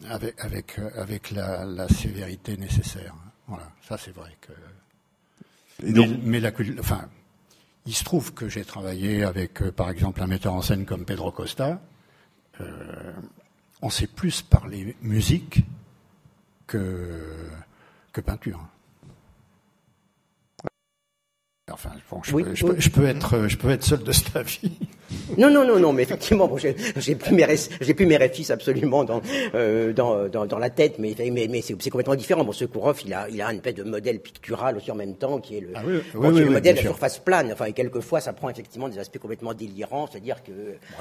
avec, 0.09 0.39
avec, 0.39 0.79
avec 0.95 1.31
la, 1.31 1.65
la, 1.65 1.87
sévérité 1.87 2.57
nécessaire. 2.57 3.15
Voilà, 3.47 3.69
ça 3.87 3.97
c'est 3.97 4.13
vrai 4.13 4.35
que. 4.41 5.91
Donc... 5.91 6.09
Mais, 6.09 6.17
mais, 6.23 6.39
la, 6.39 6.51
enfin, 6.79 7.07
il 7.85 7.93
se 7.93 8.03
trouve 8.03 8.33
que 8.33 8.47
j'ai 8.47 8.63
travaillé 8.63 9.23
avec, 9.23 9.61
euh, 9.61 9.71
par 9.71 9.89
exemple, 9.89 10.21
un 10.21 10.27
metteur 10.27 10.53
en 10.53 10.61
scène 10.61 10.85
comme 10.85 11.05
Pedro 11.05 11.31
Costa. 11.31 11.81
Euh, 12.61 13.13
on 13.81 13.89
sait 13.89 14.07
plus 14.07 14.41
parler 14.41 14.95
musique 15.01 15.63
que, 16.67 17.49
que 18.13 18.21
peinture. 18.21 18.65
Enfin, 21.71 21.91
bon, 22.13 22.21
je, 22.23 22.31
peux, 22.31 22.55
je, 22.55 22.65
peux, 22.65 22.75
je, 22.79 22.89
peux, 22.89 23.05
être, 23.05 23.47
je 23.47 23.57
peux 23.57 23.69
être 23.69 23.83
seul 23.83 24.03
de 24.03 24.11
cet 24.11 24.35
avis. 24.35 24.71
Non, 25.37 25.49
non, 25.49 25.65
non, 25.65 25.79
non, 25.79 25.93
mais 25.93 26.03
effectivement, 26.03 26.47
bon, 26.47 26.57
j'ai 26.57 26.73
plus 27.15 27.33
mes 27.33 27.45
j'ai 27.81 27.93
plus 27.93 28.05
mes 28.05 28.17
réfis 28.17 28.51
absolument 28.51 29.03
dans, 29.03 29.21
euh, 29.55 29.93
dans, 29.93 30.27
dans, 30.27 30.45
dans, 30.45 30.57
la 30.57 30.69
tête, 30.69 30.95
mais, 30.99 31.15
mais, 31.31 31.47
mais 31.49 31.61
c'est 31.61 31.89
complètement 31.89 32.15
différent. 32.15 32.43
Bon, 32.43 32.51
ce 32.51 32.65
Kourov, 32.65 32.99
il 33.05 33.13
a, 33.13 33.29
il 33.29 33.41
a 33.41 33.49
une 33.51 33.57
espèce 33.57 33.75
de 33.75 33.83
modèle 33.83 34.19
pictural 34.19 34.77
aussi 34.77 34.91
en 34.91 34.95
même 34.95 35.15
temps, 35.15 35.39
qui 35.39 35.57
est 35.57 35.61
le, 35.61 35.69
ah 35.75 35.81
oui, 35.85 36.01
bon, 36.13 36.33
oui, 36.33 36.41
le 36.41 36.49
modèle 36.51 36.75
de 36.75 36.81
la 36.81 36.87
surface 36.87 37.19
plane. 37.19 37.51
Enfin, 37.51 37.65
et 37.65 37.73
quelquefois, 37.73 38.21
ça 38.21 38.33
prend 38.33 38.49
effectivement 38.49 38.89
des 38.89 38.99
aspects 38.99 39.19
complètement 39.19 39.53
délirants, 39.53 40.07
c'est-à-dire 40.11 40.43
que. 40.43 40.51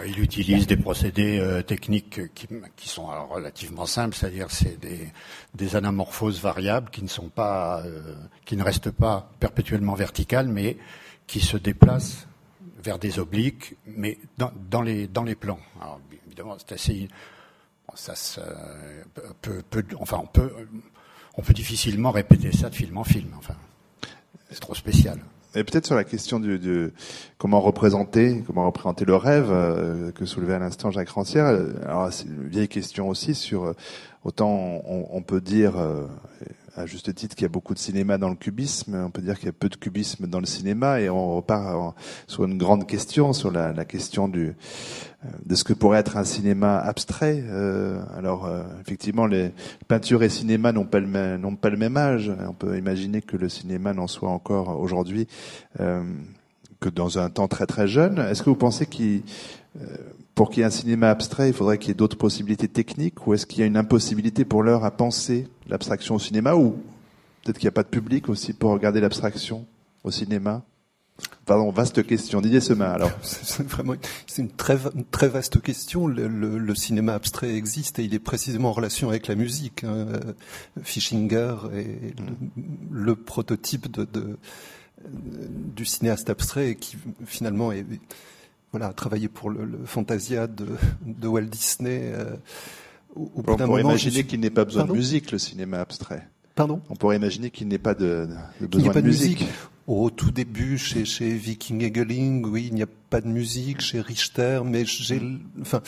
il 0.06 0.18
utilise 0.20 0.66
des 0.66 0.76
procédés 0.76 1.38
euh, 1.38 1.62
techniques 1.62 2.32
qui, 2.34 2.48
qui 2.76 2.88
sont 2.88 3.06
relativement 3.30 3.86
simples, 3.86 4.16
c'est-à-dire 4.16 4.50
c'est 4.50 4.78
des, 4.78 5.08
des 5.54 5.76
anamorphoses 5.76 6.40
variables 6.40 6.90
qui 6.90 7.02
ne 7.02 7.08
sont 7.08 7.28
pas, 7.28 7.82
euh, 7.84 8.14
qui 8.44 8.56
ne 8.56 8.62
restent 8.62 8.90
pas 8.90 9.30
perpétuellement 9.40 9.94
verticales, 9.94 10.48
mais 10.48 10.76
qui 11.26 11.40
se 11.40 11.56
déplacent 11.56 12.26
vers 12.82 12.98
des 12.98 13.18
obliques, 13.18 13.76
mais 13.86 14.18
dans, 14.38 14.82
les, 14.82 15.34
plans. 15.34 15.58
Alors, 15.80 16.00
évidemment, 16.26 16.56
c'est 16.58 16.72
assez. 16.72 17.08
Enfin, 19.98 20.22
on 20.22 21.42
peut, 21.42 21.54
difficilement 21.54 22.10
répéter 22.10 22.52
ça 22.52 22.70
de 22.70 22.74
film 22.74 22.98
en 22.98 23.04
film. 23.04 23.30
Enfin, 23.38 23.54
c'est 24.50 24.60
trop 24.60 24.74
spécial. 24.74 25.18
Et 25.54 25.64
peut-être 25.64 25.84
sur 25.84 25.96
la 25.96 26.04
question 26.04 26.40
de 26.40 26.92
comment 27.36 27.60
représenter, 27.60 28.42
comment 28.46 28.64
représenter 28.64 29.04
le 29.04 29.16
rêve 29.16 29.50
euh, 29.50 30.10
que 30.12 30.24
soulevait 30.24 30.54
à 30.54 30.58
l'instant 30.58 30.90
Jacques 30.90 31.10
Rancière. 31.10 31.44
Alors 31.84 32.10
c'est 32.10 32.24
une 32.24 32.48
vieille 32.48 32.68
question 32.68 33.10
aussi 33.10 33.34
sur 33.34 33.64
euh, 33.64 33.76
autant 34.24 34.80
on, 34.86 35.20
peut 35.20 35.42
dire 35.42 35.76
euh, 35.76 36.06
à 36.74 36.86
juste 36.86 37.14
titre 37.14 37.34
qu'il 37.34 37.44
y 37.44 37.46
a 37.46 37.50
beaucoup 37.50 37.74
de 37.74 37.78
cinéma 37.78 38.16
dans 38.18 38.30
le 38.30 38.34
cubisme, 38.34 38.94
on 38.94 39.10
peut 39.10 39.20
dire 39.20 39.36
qu'il 39.36 39.46
y 39.46 39.50
a 39.50 39.52
peu 39.52 39.68
de 39.68 39.76
cubisme 39.76 40.26
dans 40.26 40.40
le 40.40 40.46
cinéma, 40.46 41.00
et 41.00 41.10
on 41.10 41.36
repart 41.36 41.94
sur 42.26 42.44
une 42.44 42.56
grande 42.56 42.86
question, 42.86 43.32
sur 43.32 43.50
la, 43.50 43.84
question 43.84 44.28
du, 44.28 44.54
euh, 45.24 45.28
de 45.44 45.54
ce 45.54 45.64
que 45.64 45.74
pourrait 45.74 45.98
être 45.98 46.16
un 46.16 46.24
cinéma 46.24 46.78
abstrait. 46.78 47.44
Euh, 47.46 48.00
alors 48.16 48.46
euh, 48.46 48.62
effectivement, 48.80 49.26
les 49.26 49.52
peintures 49.86 50.22
et 50.22 50.28
cinéma 50.28 50.72
n'ont 50.72 50.86
pas 50.86 51.00
le 51.00 51.06
même, 51.06 51.40
n'ont 51.40 51.96
âge. 51.96 52.32
On 52.48 52.54
peut 52.54 52.78
imaginer 52.78 53.20
que 53.20 53.36
le 53.36 53.48
cinéma 53.48 53.92
n'en 53.92 54.06
soit 54.06 54.30
encore 54.30 54.80
aujourd'hui 54.80 55.26
euh, 55.80 56.02
que 56.80 56.88
dans 56.88 57.18
un 57.18 57.28
temps 57.28 57.48
très 57.48 57.66
très 57.66 57.86
jeune. 57.86 58.18
Est-ce 58.18 58.42
que 58.42 58.50
vous 58.50 58.56
pensez 58.56 58.86
qu'il 58.86 59.22
pour 60.34 60.50
qu'il 60.50 60.60
y 60.60 60.62
ait 60.62 60.66
un 60.66 60.70
cinéma 60.70 61.10
abstrait, 61.10 61.48
il 61.48 61.54
faudrait 61.54 61.78
qu'il 61.78 61.88
y 61.88 61.90
ait 61.90 61.94
d'autres 61.94 62.16
possibilités 62.16 62.68
techniques 62.68 63.26
Ou 63.26 63.34
est-ce 63.34 63.46
qu'il 63.46 63.60
y 63.60 63.62
a 63.62 63.66
une 63.66 63.76
impossibilité 63.76 64.44
pour 64.44 64.62
l'heure 64.62 64.84
à 64.84 64.90
penser 64.90 65.48
l'abstraction 65.68 66.14
au 66.14 66.18
cinéma 66.18 66.54
Ou 66.54 66.70
peut-être 67.42 67.58
qu'il 67.58 67.66
n'y 67.66 67.72
a 67.72 67.72
pas 67.72 67.82
de 67.82 67.88
public 67.88 68.28
aussi 68.28 68.52
pour 68.52 68.70
regarder 68.70 69.00
l'abstraction 69.00 69.66
au 70.04 70.10
cinéma? 70.10 70.62
Pardon, 71.44 71.70
vaste 71.70 72.06
question. 72.06 72.40
Didier 72.40 72.60
Semin, 72.60 72.90
alors. 72.90 73.10
C'est 73.22 73.66
vraiment, 73.66 73.94
c'est 74.26 74.42
une 74.42 74.50
très, 74.50 74.78
très 75.10 75.28
vaste 75.28 75.60
question. 75.60 76.06
Le, 76.06 76.74
cinéma 76.74 77.14
abstrait 77.14 77.54
existe 77.54 77.98
et 77.98 78.04
il 78.04 78.14
est 78.14 78.18
précisément 78.18 78.70
en 78.70 78.72
relation 78.72 79.08
avec 79.08 79.26
la 79.26 79.34
musique. 79.34 79.84
Hein. 79.84 80.06
Fischinger 80.82 81.56
est 81.74 82.14
le, 82.90 83.14
prototype 83.16 83.88
du 85.04 85.84
cinéaste 85.84 86.30
abstrait 86.30 86.76
qui 86.76 86.96
finalement 87.26 87.72
est, 87.72 87.84
voilà, 88.72 88.92
travailler 88.92 89.28
pour 89.28 89.50
le, 89.50 89.64
le 89.64 89.78
Fantasia 89.84 90.46
de, 90.46 90.66
de, 91.06 91.28
Walt 91.28 91.42
Disney. 91.42 92.12
Euh, 92.14 92.36
au, 93.14 93.30
au 93.34 93.44
On 93.46 93.56
pourrait 93.56 93.82
imaginer 93.82 94.24
qu'il 94.24 94.40
n'ait 94.40 94.50
pas 94.50 94.64
besoin 94.64 94.82
Pardon 94.82 94.94
de 94.94 94.98
musique, 94.98 95.30
le 95.30 95.38
cinéma 95.38 95.80
abstrait. 95.80 96.26
Pardon 96.54 96.80
On 96.90 96.96
pourrait 96.96 97.16
imaginer 97.16 97.50
qu'il 97.50 97.68
n'ait 97.68 97.78
pas 97.78 97.94
de, 97.94 98.28
de 98.60 98.66
besoin 98.66 98.92
pas 98.92 99.02
de 99.02 99.06
musique. 99.06 99.40
musique. 99.40 99.54
Au 99.86 100.10
tout 100.10 100.30
début, 100.30 100.78
chez, 100.78 101.04
chez 101.04 101.34
Viking 101.34 101.82
Egeling, 101.82 102.46
oui, 102.46 102.68
il 102.68 102.74
n'y 102.74 102.82
a 102.82 102.88
pas 103.10 103.20
de 103.20 103.28
musique. 103.28 103.80
Chez 103.80 104.00
Richter, 104.00 104.60
mais 104.64 104.84
j'ai, 104.86 105.20
enfin, 105.60 105.82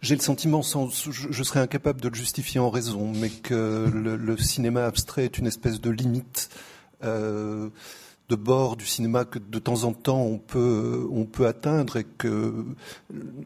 j'ai 0.00 0.14
le 0.14 0.20
sentiment, 0.20 0.62
sans, 0.62 0.90
je, 0.90 1.10
je, 1.30 1.42
serais 1.42 1.60
incapable 1.60 2.00
de 2.00 2.08
le 2.08 2.14
justifier 2.14 2.60
en 2.60 2.70
raison, 2.70 3.10
mais 3.16 3.30
que 3.30 3.90
le, 3.92 4.16
le 4.16 4.36
cinéma 4.36 4.84
abstrait 4.84 5.24
est 5.24 5.38
une 5.38 5.46
espèce 5.46 5.80
de 5.80 5.90
limite. 5.90 6.50
Euh, 7.04 7.70
de 8.28 8.36
bord 8.36 8.76
du 8.76 8.84
cinéma 8.84 9.24
que 9.24 9.38
de 9.38 9.58
temps 9.58 9.84
en 9.84 9.92
temps 9.92 10.22
on 10.22 10.38
peut 10.38 11.08
on 11.10 11.24
peut 11.24 11.46
atteindre 11.46 11.96
et 11.96 12.04
que 12.04 12.66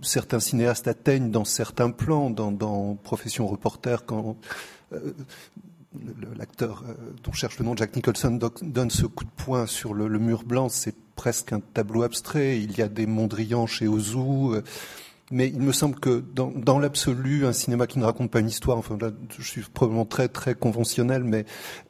certains 0.03 0.41
cinéastes 0.41 0.89
atteignent 0.89 1.31
dans 1.31 1.45
certains 1.45 1.91
plans, 1.91 2.31
dans, 2.31 2.51
dans 2.51 2.97
Profession 2.97 3.47
reporter, 3.47 4.05
quand 4.05 4.37
euh, 4.93 5.13
l'acteur 6.37 6.85
euh, 6.89 6.95
dont 7.23 7.33
cherche 7.33 7.59
le 7.59 7.65
nom, 7.65 7.77
Jack 7.77 7.95
Nicholson, 7.97 8.39
donne 8.63 8.91
ce 8.91 9.07
coup 9.07 9.25
de 9.25 9.31
poing 9.31 9.67
sur 9.67 9.95
le, 9.95 10.09
le 10.09 10.19
mur 10.19 10.43
blanc, 10.45 10.69
c'est 10.69 10.95
presque 11.15 11.53
un 11.53 11.61
tableau 11.61 12.03
abstrait. 12.03 12.61
Il 12.61 12.77
y 12.77 12.83
a 12.83 12.89
des 12.89 13.07
Mondrian 13.07 13.67
chez 13.67 13.87
Ozu. 13.87 14.63
Mais 15.31 15.49
il 15.49 15.61
me 15.61 15.73
semble 15.73 15.99
que 15.99 16.23
dans, 16.35 16.51
dans 16.51 16.79
l'absolu, 16.79 17.47
un 17.47 17.53
cinéma 17.53 17.87
qui 17.87 17.99
ne 17.99 18.05
raconte 18.05 18.31
pas 18.31 18.41
une 18.41 18.49
histoire, 18.49 18.77
enfin 18.77 18.99
là, 19.01 19.11
je 19.39 19.43
suis 19.43 19.63
probablement 19.63 20.05
très 20.05 20.29
très 20.29 20.55
conventionnel, 20.55 21.25
mais 21.25 21.47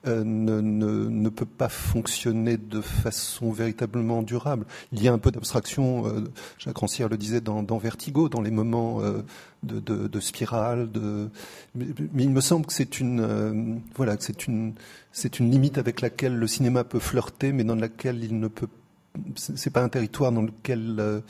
euh, 0.06 0.22
ne, 0.22 0.60
ne, 0.60 1.08
ne, 1.08 1.28
peut 1.28 1.46
pas 1.46 1.68
fonctionner 1.68 2.56
de 2.56 2.80
façon 2.80 3.50
véritablement 3.50 4.22
durable. 4.22 4.64
Il 4.92 5.02
y 5.02 5.08
a 5.08 5.12
un 5.12 5.18
peu 5.18 5.32
d'abstraction, 5.32 6.06
euh, 6.06 6.24
Jacques 6.58 6.78
Rancière 6.78 7.08
le 7.08 7.16
disait, 7.16 7.40
dans, 7.40 7.64
dans 7.64 7.78
Vertigo, 7.78 8.28
dans 8.28 8.42
les 8.42 8.52
moments 8.52 9.00
euh, 9.00 9.22
de, 9.64 9.80
de, 9.80 10.06
de, 10.06 10.20
spirale, 10.20 10.92
de... 10.92 11.28
Mais, 11.74 11.86
il 12.24 12.30
me 12.30 12.40
semble 12.40 12.66
que 12.66 12.72
c'est 12.72 13.00
une 13.00 13.20
euh, 13.20 13.76
voilà, 13.96 14.16
c'est 14.20 14.46
une 14.46 14.74
c'est 15.12 15.38
une 15.38 15.50
limite 15.50 15.78
avec 15.78 16.00
laquelle 16.00 16.36
le 16.36 16.46
cinéma 16.46 16.84
peut 16.84 16.98
flirter, 16.98 17.52
mais 17.52 17.64
dans 17.64 17.74
laquelle 17.74 18.22
il 18.24 18.38
ne 18.38 18.48
peut. 18.48 18.68
C'est 19.34 19.70
pas 19.70 19.82
un 19.82 19.90
territoire 19.90 20.32
dans 20.32 20.42
lequel 20.42 20.96
euh, 20.98 21.20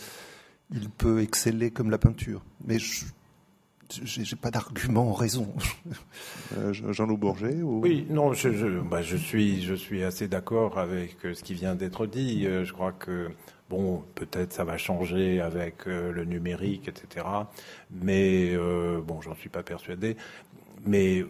il 0.73 0.91
peut 0.91 1.21
exceller 1.21 1.71
comme 1.71 1.91
la 1.91 1.99
peinture. 1.99 2.43
Mais 2.67 2.79
je, 2.79 3.05
j'ai 3.89 4.37
pas 4.37 4.51
d'argument 4.51 5.11
en 5.11 5.15
raison. 5.15 5.53
Euh, 6.59 6.75
Jean-Loup 6.75 7.17
Bourget 7.17 7.63
ou... 7.63 7.81
Oui, 7.81 8.07
non, 8.11 8.35
je, 8.35 8.53
je, 8.53 8.67
bah, 8.81 9.01
je, 9.01 9.17
suis, 9.17 9.63
je 9.63 9.73
suis 9.73 10.05
assez 10.05 10.29
d'accord 10.29 10.79
avec 10.79 11.17
ce 11.23 11.43
qui 11.43 11.55
vient 11.55 11.75
d'être 11.75 12.05
dit. 12.05 12.45
Je 12.45 12.71
crois 12.75 12.93
que 12.93 13.31
Bon, 13.73 14.05
peut-être 14.15 14.53
ça 14.53 14.65
va 14.65 14.77
changer 14.77 15.41
avec 15.41 15.87
le 15.87 16.27
numérique, 16.27 16.89
etc. 16.89 17.25
Mais 17.91 18.51
euh, 18.53 19.01
bon, 19.01 19.23
j'en 19.23 19.35
suis 19.35 19.49
pas 19.49 19.63
persuadé. 19.63 20.19
Mais 20.85 21.21
euh, 21.21 21.27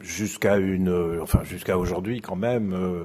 jusqu'à 0.00 0.56
une, 0.56 1.20
enfin 1.22 1.44
jusqu'à 1.44 1.78
aujourd'hui 1.78 2.20
quand 2.20 2.34
même, 2.34 2.72
euh, 2.72 3.04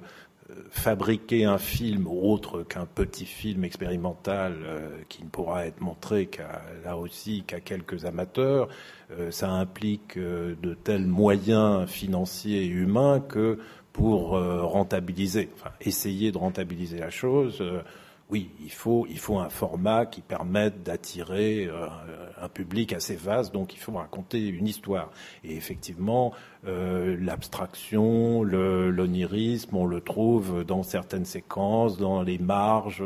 fabriquer 0.69 1.45
un 1.45 1.57
film 1.57 2.07
autre 2.07 2.63
qu'un 2.63 2.85
petit 2.85 3.25
film 3.25 3.63
expérimental 3.63 4.55
euh, 4.63 4.89
qui 5.09 5.23
ne 5.23 5.29
pourra 5.29 5.65
être 5.65 5.81
montré 5.81 6.27
qu'à 6.27 6.61
là 6.85 6.97
aussi 6.97 7.43
qu'à 7.43 7.59
quelques 7.59 8.05
amateurs, 8.05 8.67
euh, 9.11 9.31
ça 9.31 9.49
implique 9.49 10.17
euh, 10.17 10.55
de 10.61 10.73
tels 10.73 11.07
moyens 11.07 11.89
financiers 11.89 12.63
et 12.63 12.67
humains 12.67 13.19
que 13.19 13.59
pour 13.91 14.29
rentabiliser, 14.29 15.49
enfin 15.55 15.71
essayer 15.81 16.31
de 16.31 16.37
rentabiliser 16.37 16.99
la 16.99 17.09
chose 17.09 17.61
oui, 18.29 18.51
il 18.63 18.71
faut, 18.71 19.07
il 19.09 19.17
faut 19.17 19.39
un 19.39 19.49
format 19.49 20.05
qui 20.05 20.21
permette 20.21 20.83
d'attirer 20.83 21.65
euh, 21.65 21.87
un 22.39 22.47
public 22.47 22.93
assez 22.93 23.15
vaste, 23.15 23.51
donc 23.51 23.73
il 23.73 23.79
faut 23.79 23.93
raconter 23.93 24.47
une 24.47 24.67
histoire. 24.67 25.09
Et 25.43 25.55
effectivement, 25.55 26.31
euh, 26.67 27.17
l'abstraction, 27.19 28.43
l'onirisme, 28.43 29.75
on 29.75 29.87
le 29.87 30.01
trouve 30.01 30.63
dans 30.63 30.83
certaines 30.83 31.25
séquences, 31.25 31.97
dans 31.97 32.21
les 32.21 32.37
marges, 32.37 33.03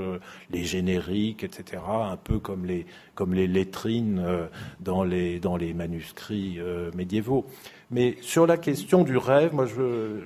les 0.50 0.66
génériques, 0.66 1.46
etc., 1.46 1.82
un 1.88 2.18
peu 2.18 2.40
comme 2.40 2.66
les, 2.66 2.86
comme 3.16 3.34
les 3.34 3.48
lettrines 3.48 4.20
euh, 4.20 4.48
dans, 4.82 5.06
les, 5.06 5.40
dans 5.40 5.56
les 5.56 5.74
manuscrits 5.74 6.60
médiévaux. 6.96 7.46
Mais 7.92 8.18
sur 8.20 8.46
la 8.46 8.58
question 8.58 9.04
du 9.04 9.16
rêve, 9.16 9.54
moi 9.54 9.68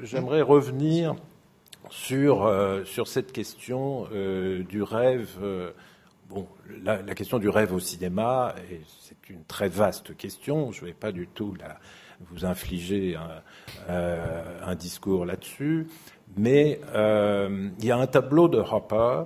j'aimerais 0.01 0.41
revenir 0.41 1.15
sur, 1.89 2.45
euh, 2.45 2.83
sur 2.85 3.07
cette 3.07 3.31
question 3.31 4.07
euh, 4.11 4.63
du 4.63 4.81
rêve. 4.81 5.29
Euh, 5.41 5.71
bon, 6.29 6.47
la, 6.83 6.99
question 7.15 7.39
du 7.39 7.49
rêve 7.49 7.73
au 7.73 7.79
cinéma, 7.79 8.55
c'est 8.99 9.29
une 9.29 9.43
très 9.45 9.69
vaste 9.69 10.15
question. 10.15 10.71
Je 10.71 10.81
ne 10.81 10.88
vais 10.88 10.93
pas 10.93 11.11
du 11.11 11.27
tout 11.27 11.55
vous 12.31 12.45
infliger 12.45 13.17
un, 13.88 14.75
discours 14.75 15.25
là-dessus. 15.25 15.88
Mais 16.35 16.79
il 16.95 17.85
y 17.85 17.91
a 17.91 17.97
un 17.97 18.07
tableau 18.07 18.47
de 18.47 18.59
Hopper 18.59 19.23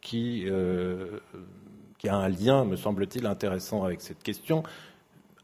qui, 0.00 0.46
a 0.48 2.14
un 2.14 2.28
lien, 2.28 2.64
me 2.64 2.76
semble-t-il, 2.76 3.26
intéressant 3.26 3.84
avec 3.84 4.00
cette 4.00 4.22
question 4.22 4.62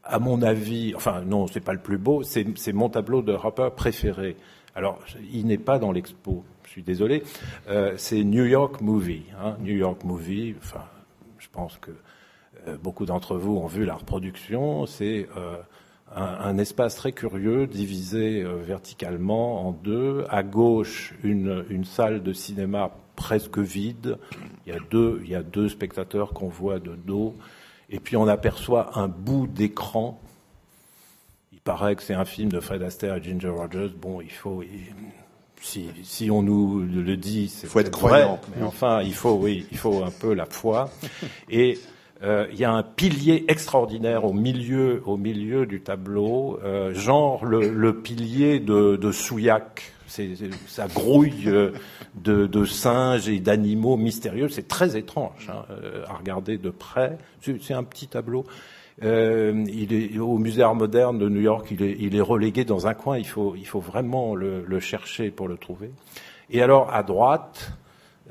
à 0.05 0.19
mon 0.19 0.41
avis, 0.41 0.93
enfin 0.95 1.21
non, 1.21 1.47
c'est 1.47 1.61
pas 1.61 1.71
le 1.71 1.79
plus 1.79 1.97
beau, 1.97 2.23
c'est 2.23 2.73
mon 2.73 2.89
tableau 2.89 3.21
de 3.21 3.31
Hopper 3.31 3.69
préféré. 3.75 4.35
Alors, 4.75 4.99
il 5.31 5.45
n'est 5.45 5.59
pas 5.59 5.77
dans 5.77 5.91
l'expo, 5.91 6.43
je 6.63 6.69
suis 6.69 6.83
désolé. 6.83 7.23
Euh, 7.69 7.93
c'est 7.97 8.23
New 8.23 8.45
York 8.45 8.81
Movie. 8.81 9.23
Hein, 9.39 9.55
New 9.59 9.75
York 9.75 10.03
Movie, 10.03 10.55
enfin, 10.57 10.83
je 11.37 11.47
pense 11.51 11.77
que 11.77 11.91
euh, 12.67 12.77
beaucoup 12.81 13.05
d'entre 13.05 13.37
vous 13.37 13.55
ont 13.55 13.67
vu 13.67 13.85
la 13.85 13.95
reproduction. 13.95 14.87
C'est 14.87 15.27
euh, 15.37 15.57
un, 16.15 16.57
espace 16.57 16.95
très 16.95 17.11
curieux, 17.11 17.67
divisé 17.67 18.43
verticalement 18.43 19.67
en 19.67 19.71
deux. 19.71 20.25
À 20.29 20.41
gauche, 20.41 21.13
une, 21.23 21.85
salle 21.85 22.23
de 22.23 22.33
cinéma 22.33 22.91
presque 23.15 23.59
vide. 23.59 24.17
Il 24.65 24.73
y 25.27 25.35
a 25.35 25.43
deux 25.43 25.69
spectateurs 25.69 26.33
qu'on 26.33 26.49
voit 26.49 26.79
de 26.79 26.95
dos. 26.95 27.35
Et 27.89 27.99
puis 27.99 28.17
on 28.17 28.27
aperçoit 28.27 28.97
un 28.97 29.07
bout 29.07 29.45
d'écran 29.45 30.19
paraît 31.63 31.95
que 31.95 32.03
c'est 32.03 32.13
un 32.13 32.25
film 32.25 32.49
de 32.49 32.59
Fred 32.59 32.81
Astaire 32.83 33.15
et 33.15 33.23
Ginger 33.23 33.49
Rogers. 33.49 33.91
Bon, 33.99 34.21
il 34.21 34.31
faut, 34.31 34.63
si, 35.61 35.89
si 36.03 36.29
on 36.29 36.43
nous 36.43 36.81
le 36.81 37.17
dit, 37.17 37.47
c'est 37.47 37.67
faut 37.67 37.79
être 37.79 37.91
croyant. 37.91 38.39
mais 38.55 38.63
enfin, 38.63 39.01
il 39.01 39.13
faut, 39.13 39.33
oui, 39.33 39.65
il 39.71 39.77
faut 39.77 40.03
un 40.03 40.11
peu 40.11 40.33
la 40.33 40.45
foi. 40.45 40.89
Et 41.49 41.79
euh, 42.21 42.47
il 42.51 42.59
y 42.59 42.65
a 42.65 42.71
un 42.71 42.83
pilier 42.83 43.45
extraordinaire 43.47 44.25
au 44.25 44.33
milieu, 44.33 45.01
au 45.05 45.17
milieu 45.17 45.65
du 45.65 45.81
tableau, 45.81 46.59
euh, 46.63 46.93
genre 46.93 47.45
le, 47.45 47.69
le, 47.69 48.01
pilier 48.01 48.59
de, 48.59 48.97
de 48.97 49.11
Souillac. 49.11 49.93
C'est, 50.07 50.35
ça 50.67 50.87
grouille 50.87 51.47
euh, 51.47 51.71
de, 52.15 52.45
de 52.45 52.65
singes 52.65 53.27
et 53.29 53.39
d'animaux 53.39 53.97
mystérieux. 53.97 54.47
C'est 54.47 54.67
très 54.67 54.95
étrange 54.95 55.49
hein, 55.49 55.65
à 56.07 56.13
regarder 56.13 56.57
de 56.57 56.69
près. 56.69 57.17
C'est 57.41 57.73
un 57.73 57.83
petit 57.83 58.07
tableau. 58.07 58.45
Euh, 59.01 59.65
il 59.67 59.93
est 59.93 60.19
au 60.19 60.37
musée 60.37 60.61
Art 60.61 60.75
moderne 60.75 61.17
de 61.17 61.27
New 61.27 61.41
York. 61.41 61.67
Il 61.71 61.81
est, 61.81 61.97
il 61.99 62.15
est 62.15 62.21
relégué 62.21 62.63
dans 62.65 62.85
un 62.85 62.93
coin. 62.93 63.17
Il 63.17 63.25
faut, 63.25 63.55
il 63.55 63.65
faut 63.65 63.79
vraiment 63.79 64.35
le, 64.35 64.63
le 64.65 64.79
chercher 64.79 65.31
pour 65.31 65.47
le 65.47 65.57
trouver. 65.57 65.91
Et 66.51 66.61
alors 66.61 66.93
à 66.93 67.01
droite, 67.01 67.71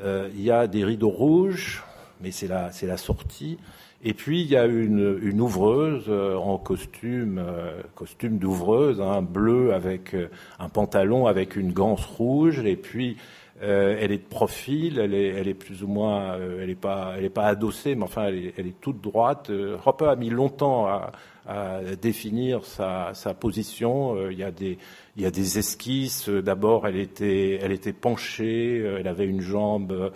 euh, 0.00 0.28
il 0.34 0.42
y 0.42 0.50
a 0.50 0.68
des 0.68 0.84
rideaux 0.84 1.10
rouges, 1.10 1.82
mais 2.20 2.30
c'est 2.30 2.46
la, 2.46 2.70
c'est 2.70 2.86
la 2.86 2.96
sortie. 2.96 3.58
Et 4.04 4.14
puis 4.14 4.40
il 4.40 4.48
y 4.48 4.56
a 4.56 4.66
une, 4.66 5.18
une 5.22 5.40
ouvreuse 5.40 6.06
euh, 6.08 6.36
en 6.36 6.58
costume, 6.58 7.38
euh, 7.38 7.80
costume 7.94 8.38
d'ouvreuse, 8.38 9.00
hein, 9.00 9.22
bleu 9.22 9.74
avec 9.74 10.14
euh, 10.14 10.28
un 10.58 10.68
pantalon 10.68 11.26
avec 11.26 11.54
une 11.56 11.72
ganse 11.72 12.04
rouge, 12.04 12.64
et 12.64 12.76
puis 12.76 13.16
euh, 13.62 13.96
elle 14.00 14.10
est 14.10 14.18
de 14.18 14.28
profil, 14.28 14.98
elle 14.98 15.14
est, 15.14 15.28
elle 15.28 15.46
est 15.46 15.54
plus 15.54 15.84
ou 15.84 15.86
moins, 15.86 16.34
euh, 16.34 16.60
elle 16.60 16.68
n'est 16.68 16.74
pas, 16.74 17.14
elle 17.16 17.24
est 17.24 17.30
pas 17.30 17.46
adossée, 17.46 17.94
mais 17.94 18.02
enfin, 18.02 18.24
elle 18.24 18.34
est, 18.36 18.54
elle 18.56 18.66
est 18.66 18.80
toute 18.80 19.00
droite. 19.00 19.50
Euh, 19.50 19.76
Hopper 19.86 20.06
a 20.06 20.16
mis 20.16 20.30
longtemps 20.30 20.86
à, 20.86 21.12
à 21.46 21.80
définir 22.00 22.64
sa, 22.64 23.14
sa 23.14 23.34
position. 23.34 24.28
il 24.30 24.38
y 24.38 24.42
a 24.42 24.50
des, 24.50 24.78
il 25.16 25.22
y 25.22 25.26
a 25.26 25.30
des 25.30 25.58
esquisses. 25.58 26.28
D'abord, 26.28 26.86
elle 26.86 26.96
était, 26.96 27.58
elle 27.62 27.72
était 27.72 27.92
penchée, 27.92 28.78
elle 28.78 29.08
avait 29.08 29.26
une 29.26 29.40
jambe 29.40 30.12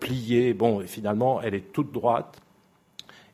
pliée. 0.00 0.54
Bon, 0.54 0.80
finalement, 0.86 1.40
elle 1.42 1.54
est 1.54 1.72
toute 1.72 1.92
droite 1.92 2.40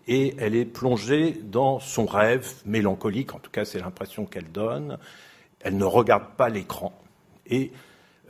et 0.08 0.34
elle 0.38 0.56
est 0.56 0.64
plongée 0.64 1.40
dans 1.44 1.78
son 1.78 2.04
rêve 2.04 2.52
mélancolique. 2.66 3.34
En 3.34 3.38
tout 3.38 3.50
cas, 3.50 3.64
c'est 3.64 3.78
l'impression 3.78 4.26
qu'elle 4.26 4.50
donne. 4.50 4.98
Elle 5.60 5.76
ne 5.76 5.84
regarde 5.84 6.34
pas 6.36 6.48
l'écran 6.48 6.92
et 7.46 7.70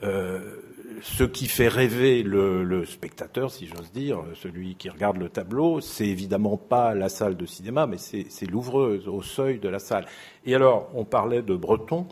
euh, 0.03 0.41
ce 1.03 1.25
qui 1.25 1.47
fait 1.47 1.69
rêver 1.69 2.23
le, 2.23 2.85
spectateur, 2.85 3.51
si 3.51 3.67
j'ose 3.67 3.93
dire, 3.93 4.23
celui 4.35 4.75
qui 4.75 4.89
regarde 4.89 5.17
le 5.17 5.29
tableau, 5.29 5.81
c'est 5.81 6.07
évidemment 6.07 6.57
pas 6.57 6.95
la 6.95 7.09
salle 7.09 7.37
de 7.37 7.47
cinéma, 7.47 7.87
mais 7.87 7.97
c'est 7.99 8.47
l'ouvreuse 8.47 9.09
au 9.09 9.23
seuil 9.23 9.59
de 9.59 9.69
la 9.69 9.79
salle. 9.79 10.07
Et 10.45 10.55
alors, 10.55 10.89
on 10.95 11.05
parlait 11.05 11.43
de 11.43 11.55
Breton. 11.55 12.07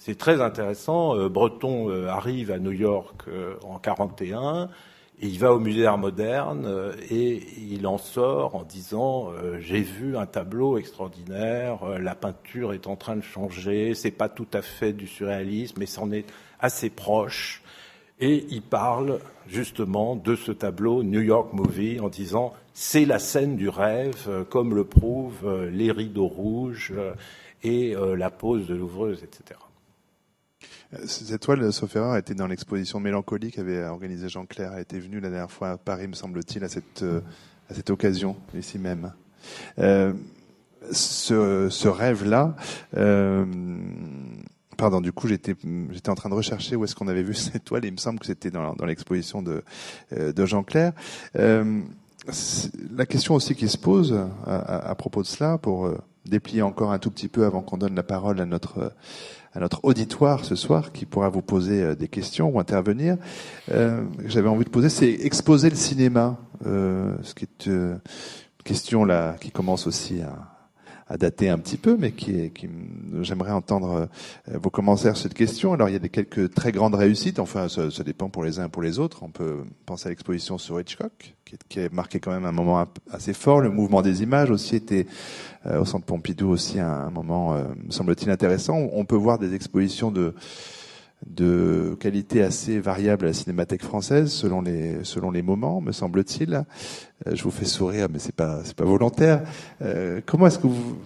C'est 0.00 0.16
très 0.16 0.40
intéressant. 0.40 1.14
Euh, 1.14 1.28
Breton 1.28 1.90
euh, 1.90 2.08
arrive 2.08 2.50
à 2.50 2.58
New 2.58 2.72
York 2.72 3.24
euh, 3.28 3.56
en 3.62 3.78
41 3.78 4.70
et 5.20 5.26
il 5.26 5.38
va 5.38 5.52
au 5.52 5.58
musée 5.58 5.82
d'art 5.82 5.98
moderne 5.98 6.94
et 7.10 7.42
il 7.58 7.86
en 7.86 7.98
sort 7.98 8.54
en 8.56 8.62
disant 8.62 9.32
j'ai 9.58 9.82
vu 9.82 10.16
un 10.16 10.24
tableau 10.24 10.78
extraordinaire, 10.78 11.84
la 11.98 12.14
peinture 12.14 12.72
est 12.72 12.86
en 12.86 12.96
train 12.96 13.16
de 13.16 13.20
changer, 13.20 13.94
c'est 13.94 14.12
pas 14.12 14.30
tout 14.30 14.46
à 14.54 14.62
fait 14.62 14.94
du 14.94 15.06
surréalisme, 15.06 15.76
mais 15.78 15.84
c'en 15.84 16.10
est 16.10 16.24
assez 16.58 16.88
proche. 16.88 17.59
Et 18.20 18.46
il 18.50 18.62
parle 18.62 19.18
justement 19.48 20.14
de 20.14 20.36
ce 20.36 20.52
tableau 20.52 21.02
New 21.02 21.22
York 21.22 21.52
Movie 21.52 22.00
en 22.00 22.08
disant 22.08 22.52
c'est 22.74 23.04
la 23.04 23.18
scène 23.18 23.56
du 23.56 23.68
rêve, 23.68 24.26
euh, 24.28 24.44
comme 24.44 24.74
le 24.74 24.84
prouvent 24.84 25.46
euh, 25.46 25.70
les 25.70 25.90
rideaux 25.90 26.28
rouges 26.28 26.92
euh, 26.96 27.12
et 27.62 27.94
la 28.16 28.30
pose 28.30 28.66
de 28.66 28.74
l'ouvreuse, 28.74 29.22
etc. 29.22 29.60
Cette 31.04 31.42
toile, 31.42 31.70
sauf 31.74 31.94
erreur, 31.94 32.16
était 32.16 32.32
dans 32.32 32.46
l'exposition 32.46 33.00
Mélancolie 33.00 33.52
qu'avait 33.52 33.84
organisé 33.84 34.30
Jean 34.30 34.46
Clair. 34.46 34.72
Elle 34.74 34.80
était 34.80 34.98
venue 34.98 35.20
la 35.20 35.28
dernière 35.28 35.50
fois 35.50 35.72
à 35.72 35.76
Paris, 35.76 36.08
me 36.08 36.14
semble-t-il, 36.14 36.64
à 36.64 36.70
cette, 36.70 37.04
à 37.68 37.74
cette 37.74 37.90
occasion, 37.90 38.34
ici 38.54 38.78
même. 38.78 39.12
Ce, 40.90 41.68
ce 41.70 41.88
rêve-là, 41.88 42.56
pardon, 44.80 45.00
du 45.02 45.12
coup, 45.12 45.28
j'étais, 45.28 45.54
en 46.08 46.14
train 46.14 46.30
de 46.30 46.34
rechercher 46.34 46.74
où 46.74 46.84
est-ce 46.84 46.94
qu'on 46.94 47.08
avait 47.08 47.22
vu 47.22 47.34
cette 47.34 47.64
toile. 47.64 47.84
Et 47.84 47.88
il 47.88 47.92
me 47.92 47.98
semble 47.98 48.18
que 48.18 48.26
c'était 48.26 48.50
dans, 48.50 48.74
l'exposition 48.86 49.42
de, 49.42 49.62
euh, 50.12 50.32
de 50.32 50.46
Jean 50.46 50.62
Clair. 50.62 50.92
Euh, 51.36 51.82
la 52.94 53.06
question 53.06 53.34
aussi 53.34 53.54
qui 53.54 53.68
se 53.68 53.78
pose 53.78 54.18
à, 54.46 54.90
à, 54.90 54.94
propos 54.94 55.22
de 55.22 55.26
cela, 55.26 55.58
pour 55.58 55.86
euh, 55.86 55.98
déplier 56.26 56.62
encore 56.62 56.92
un 56.92 56.98
tout 56.98 57.10
petit 57.10 57.28
peu 57.28 57.44
avant 57.44 57.62
qu'on 57.62 57.76
donne 57.76 57.94
la 57.94 58.02
parole 58.02 58.40
à 58.40 58.46
notre 58.46 58.92
à 59.52 59.58
notre 59.58 59.80
auditoire 59.84 60.44
ce 60.44 60.54
soir, 60.54 60.92
qui 60.92 61.06
pourra 61.06 61.28
vous 61.28 61.42
poser 61.42 61.82
euh, 61.82 61.94
des 61.96 62.08
questions 62.08 62.50
ou 62.54 62.60
intervenir. 62.60 63.16
Euh, 63.72 64.04
j'avais 64.26 64.48
envie 64.48 64.64
de 64.64 64.70
poser, 64.70 64.88
c'est 64.88 65.10
exposer 65.10 65.70
le 65.70 65.76
cinéma, 65.76 66.38
ce 66.64 67.34
qui 67.34 67.44
est 67.44 67.66
une 67.66 68.00
question 68.62 69.04
là 69.04 69.36
qui 69.40 69.50
commence 69.50 69.86
aussi 69.86 70.20
à 70.20 70.49
à 71.10 71.18
dater 71.18 71.48
un 71.48 71.58
petit 71.58 71.76
peu, 71.76 71.96
mais 71.98 72.12
qui, 72.12 72.50
qui 72.50 72.68
j'aimerais 73.20 73.50
entendre 73.50 74.08
euh, 74.48 74.58
vos 74.58 74.70
commentaires 74.70 75.16
sur 75.16 75.24
cette 75.24 75.34
question. 75.34 75.72
Alors 75.72 75.88
il 75.88 75.92
y 75.92 75.96
a 75.96 75.98
des 75.98 76.08
quelques 76.08 76.54
très 76.54 76.70
grandes 76.70 76.94
réussites. 76.94 77.40
Enfin, 77.40 77.68
ça, 77.68 77.90
ça 77.90 78.04
dépend 78.04 78.28
pour 78.28 78.44
les 78.44 78.60
uns 78.60 78.66
et 78.66 78.68
pour 78.68 78.80
les 78.80 79.00
autres. 79.00 79.24
On 79.24 79.30
peut 79.30 79.64
penser 79.86 80.06
à 80.06 80.10
l'exposition 80.10 80.56
sur 80.56 80.80
Hitchcock, 80.80 81.34
qui, 81.44 81.56
qui, 81.68 81.80
a 81.80 81.88
marqué 81.90 82.20
quand 82.20 82.30
même 82.30 82.44
un 82.44 82.52
moment 82.52 82.86
assez 83.10 83.32
fort. 83.32 83.60
Le 83.60 83.70
mouvement 83.70 84.02
des 84.02 84.22
images 84.22 84.52
aussi 84.52 84.76
était 84.76 85.06
euh, 85.66 85.80
au 85.80 85.84
Centre 85.84 86.06
Pompidou 86.06 86.48
aussi 86.48 86.78
un, 86.78 86.88
un 86.88 87.10
moment, 87.10 87.54
euh, 87.54 87.64
semble-t-il, 87.88 88.30
intéressant. 88.30 88.76
On 88.92 89.04
peut 89.04 89.16
voir 89.16 89.40
des 89.40 89.52
expositions 89.54 90.12
de 90.12 90.32
de 91.26 91.96
qualité 92.00 92.42
assez 92.42 92.80
variable 92.80 93.26
à 93.26 93.28
la 93.28 93.34
cinémathèque 93.34 93.82
française 93.82 94.32
selon 94.32 94.62
les 94.62 95.04
selon 95.04 95.30
les 95.30 95.42
moments, 95.42 95.80
me 95.80 95.92
semble-t-il. 95.92 96.54
Euh, 96.54 97.34
je 97.34 97.42
vous 97.42 97.50
fais 97.50 97.66
sourire, 97.66 98.08
mais 98.10 98.18
c'est 98.18 98.34
pas 98.34 98.60
c'est 98.64 98.76
pas 98.76 98.84
volontaire. 98.84 99.42
Euh, 99.82 100.20
comment 100.24 100.46
est-ce 100.46 100.58
que 100.58 100.66
vous 100.66 100.96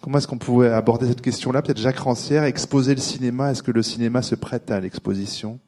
comment 0.00 0.18
est-ce 0.18 0.28
qu'on 0.28 0.38
pouvait 0.38 0.70
aborder 0.70 1.08
cette 1.08 1.22
question-là? 1.22 1.62
Peut-être 1.62 1.78
Jacques 1.80 1.98
Rancière, 1.98 2.44
exposer 2.44 2.94
le 2.94 3.00
cinéma. 3.00 3.50
Est-ce 3.50 3.62
que 3.62 3.72
le 3.72 3.82
cinéma 3.82 4.22
se 4.22 4.34
prête 4.34 4.70
à 4.70 4.80
l'exposition? 4.80 5.58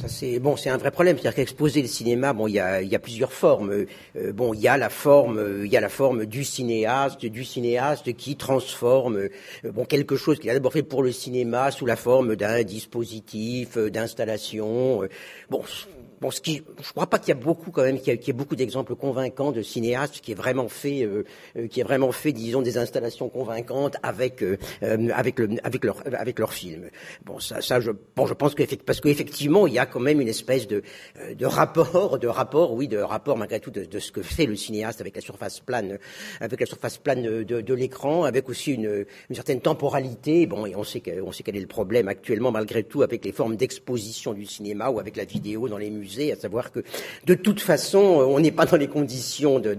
Ça 0.00 0.08
c'est 0.08 0.38
bon, 0.38 0.56
c'est 0.56 0.70
un 0.70 0.76
vrai 0.76 0.90
problème. 0.90 1.16
C'est-à-dire 1.16 1.36
qu'exposer 1.36 1.82
le 1.82 1.88
cinéma, 1.88 2.32
bon, 2.32 2.46
il 2.46 2.54
y 2.54 2.60
a, 2.60 2.82
y 2.82 2.94
a, 2.94 2.98
plusieurs 2.98 3.32
formes. 3.32 3.70
Euh, 4.16 4.32
bon, 4.32 4.54
il 4.54 4.60
y 4.60 4.68
a 4.68 4.76
la 4.76 4.90
forme, 4.90 5.38
euh, 5.38 5.66
il 5.66 5.72
y 5.72 5.76
a 5.76 5.80
la 5.80 5.88
forme 5.88 6.26
du 6.26 6.44
cinéaste, 6.44 7.24
du 7.24 7.44
cinéaste 7.44 8.12
qui 8.14 8.36
transforme 8.36 9.16
euh, 9.16 9.28
bon 9.72 9.84
quelque 9.84 10.16
chose 10.16 10.38
qu'il 10.38 10.50
a 10.50 10.54
d'abord 10.54 10.72
fait 10.72 10.82
pour 10.82 11.02
le 11.02 11.12
cinéma 11.12 11.70
sous 11.70 11.86
la 11.86 11.96
forme 11.96 12.36
d'un 12.36 12.62
dispositif, 12.62 13.76
d'installation. 13.76 15.02
bon, 15.48 15.62
Bon, 16.20 16.30
ce 16.30 16.42
qui, 16.42 16.62
je 16.82 16.92
crois 16.92 17.06
pas 17.06 17.18
qu'il 17.18 17.30
y 17.30 17.32
a 17.32 17.40
beaucoup 17.40 17.70
quand 17.70 17.82
même, 17.82 17.98
qu'il 17.98 18.12
y, 18.12 18.30
ait 18.30 18.32
beaucoup 18.34 18.54
d'exemples 18.54 18.94
convaincants 18.94 19.52
de 19.52 19.62
cinéastes 19.62 20.20
qui 20.20 20.32
est 20.32 20.34
vraiment 20.34 20.68
fait, 20.68 21.02
euh, 21.02 21.24
euh, 21.56 21.66
qui 21.66 21.80
est 21.80 21.82
vraiment 21.82 22.12
fait, 22.12 22.32
disons, 22.32 22.60
des 22.60 22.76
installations 22.76 23.30
convaincantes 23.30 23.96
avec 24.02 24.42
euh, 24.42 24.58
avec 25.14 25.38
le 25.38 25.56
avec 25.64 25.82
leur 25.82 26.02
avec 26.12 26.38
leur 26.38 26.52
film. 26.52 26.90
Bon, 27.24 27.38
ça, 27.38 27.62
ça, 27.62 27.80
je, 27.80 27.92
bon, 28.16 28.26
je 28.26 28.34
pense 28.34 28.54
que 28.54 28.62
parce 28.84 29.00
qu'effectivement, 29.00 29.66
il 29.66 29.72
y 29.72 29.78
a 29.78 29.86
quand 29.86 30.00
même 30.00 30.20
une 30.20 30.28
espèce 30.28 30.66
de 30.66 30.82
de 31.34 31.46
rapport, 31.46 32.18
de 32.18 32.28
rapport, 32.28 32.74
oui, 32.74 32.86
de 32.86 32.98
rapport 32.98 33.38
malgré 33.38 33.58
tout 33.58 33.70
de, 33.70 33.98
ce 33.98 34.12
que 34.12 34.20
fait 34.20 34.44
le 34.44 34.56
cinéaste 34.56 35.00
avec 35.00 35.16
la 35.16 35.22
surface 35.22 35.60
plane, 35.60 35.98
avec 36.40 36.60
la 36.60 36.66
surface 36.66 36.98
plane 36.98 37.22
de, 37.22 37.62
de 37.62 37.74
l'écran, 37.74 38.24
avec 38.24 38.50
aussi 38.50 38.72
une, 38.72 39.06
une 39.30 39.34
certaine 39.34 39.62
temporalité. 39.62 40.46
Bon, 40.46 40.66
et 40.66 40.76
on 40.76 40.84
sait 40.84 41.02
on 41.24 41.32
sait 41.32 41.44
quel 41.44 41.56
est 41.56 41.60
le 41.60 41.66
problème 41.66 42.08
actuellement 42.08 42.52
malgré 42.52 42.82
tout 42.82 43.00
avec 43.00 43.24
les 43.24 43.32
formes 43.32 43.56
d'exposition 43.56 44.34
du 44.34 44.44
cinéma 44.44 44.90
ou 44.90 45.00
avec 45.00 45.16
la 45.16 45.24
vidéo 45.24 45.66
dans 45.66 45.78
les 45.78 45.88
musées 45.88 46.09
à 46.18 46.36
savoir 46.36 46.72
que 46.72 46.80
de 47.26 47.34
toute 47.34 47.60
façon, 47.60 48.20
euh, 48.20 48.24
on 48.24 48.40
n'est 48.40 48.50
pas 48.50 48.66
dans 48.66 48.76
les 48.76 48.88
conditions 48.88 49.58
de, 49.58 49.74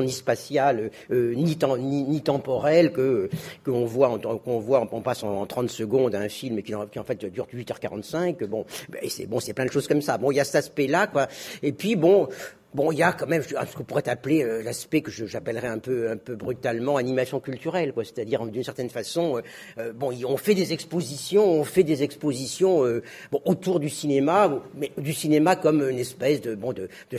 ni 0.00 0.12
spatiales 0.12 0.90
euh, 1.10 1.34
ni, 1.34 1.56
ni, 2.04 2.20
temporelles 2.22 2.92
que 2.92 3.28
qu'on 3.64 3.84
voit 3.84 4.18
qu'on 4.44 4.58
voit 4.60 4.86
on 4.92 5.02
en, 5.26 5.46
30 5.46 5.70
secondes 5.70 6.14
un 6.14 6.28
film 6.28 6.62
qui, 6.62 6.72
qui 6.90 6.98
en 6.98 7.04
fait 7.04 7.24
dure 7.26 7.46
8h45. 7.54 8.44
Bon, 8.46 8.64
ben, 8.88 9.00
c'est 9.08 9.26
bon, 9.26 9.40
c'est 9.40 9.54
plein 9.54 9.66
de 9.66 9.72
choses 9.72 9.88
comme 9.88 10.02
ça. 10.02 10.18
Bon, 10.18 10.30
il 10.30 10.36
y 10.36 10.40
a 10.40 10.44
cet 10.44 10.56
aspect-là, 10.56 11.06
quoi. 11.06 11.28
Et 11.62 11.72
puis 11.72 11.96
bon. 11.96 12.28
Bon, 12.74 12.90
il 12.90 12.98
y 12.98 13.04
a 13.04 13.12
quand 13.12 13.28
même 13.28 13.42
ce 13.42 13.76
qu'on 13.76 13.84
pourrait 13.84 14.08
appeler 14.08 14.42
euh, 14.42 14.60
l'aspect 14.60 15.00
que 15.00 15.12
j'appellerais 15.12 15.68
un 15.68 15.78
peu, 15.78 16.10
un 16.10 16.16
peu 16.16 16.34
brutalement 16.34 16.96
animation 16.96 17.38
culturelle, 17.38 17.92
quoi. 17.92 18.02
C'est-à-dire 18.04 18.44
d'une 18.46 18.64
certaine 18.64 18.90
façon, 18.90 19.36
euh, 19.36 19.42
euh, 19.78 19.92
bon, 19.92 20.12
on 20.26 20.36
fait 20.36 20.56
des 20.56 20.72
expositions, 20.72 21.46
on 21.46 21.62
fait 21.62 21.84
des 21.84 22.02
expositions 22.02 22.82
bon, 23.30 23.40
autour 23.44 23.78
du 23.78 23.88
cinéma, 23.88 24.60
mais 24.74 24.90
du 24.98 25.12
cinéma 25.12 25.54
comme 25.54 25.88
une 25.88 26.00
espèce 26.00 26.40
de, 26.40 26.56
bon, 26.56 26.72
de, 26.72 26.88
de 27.12 27.18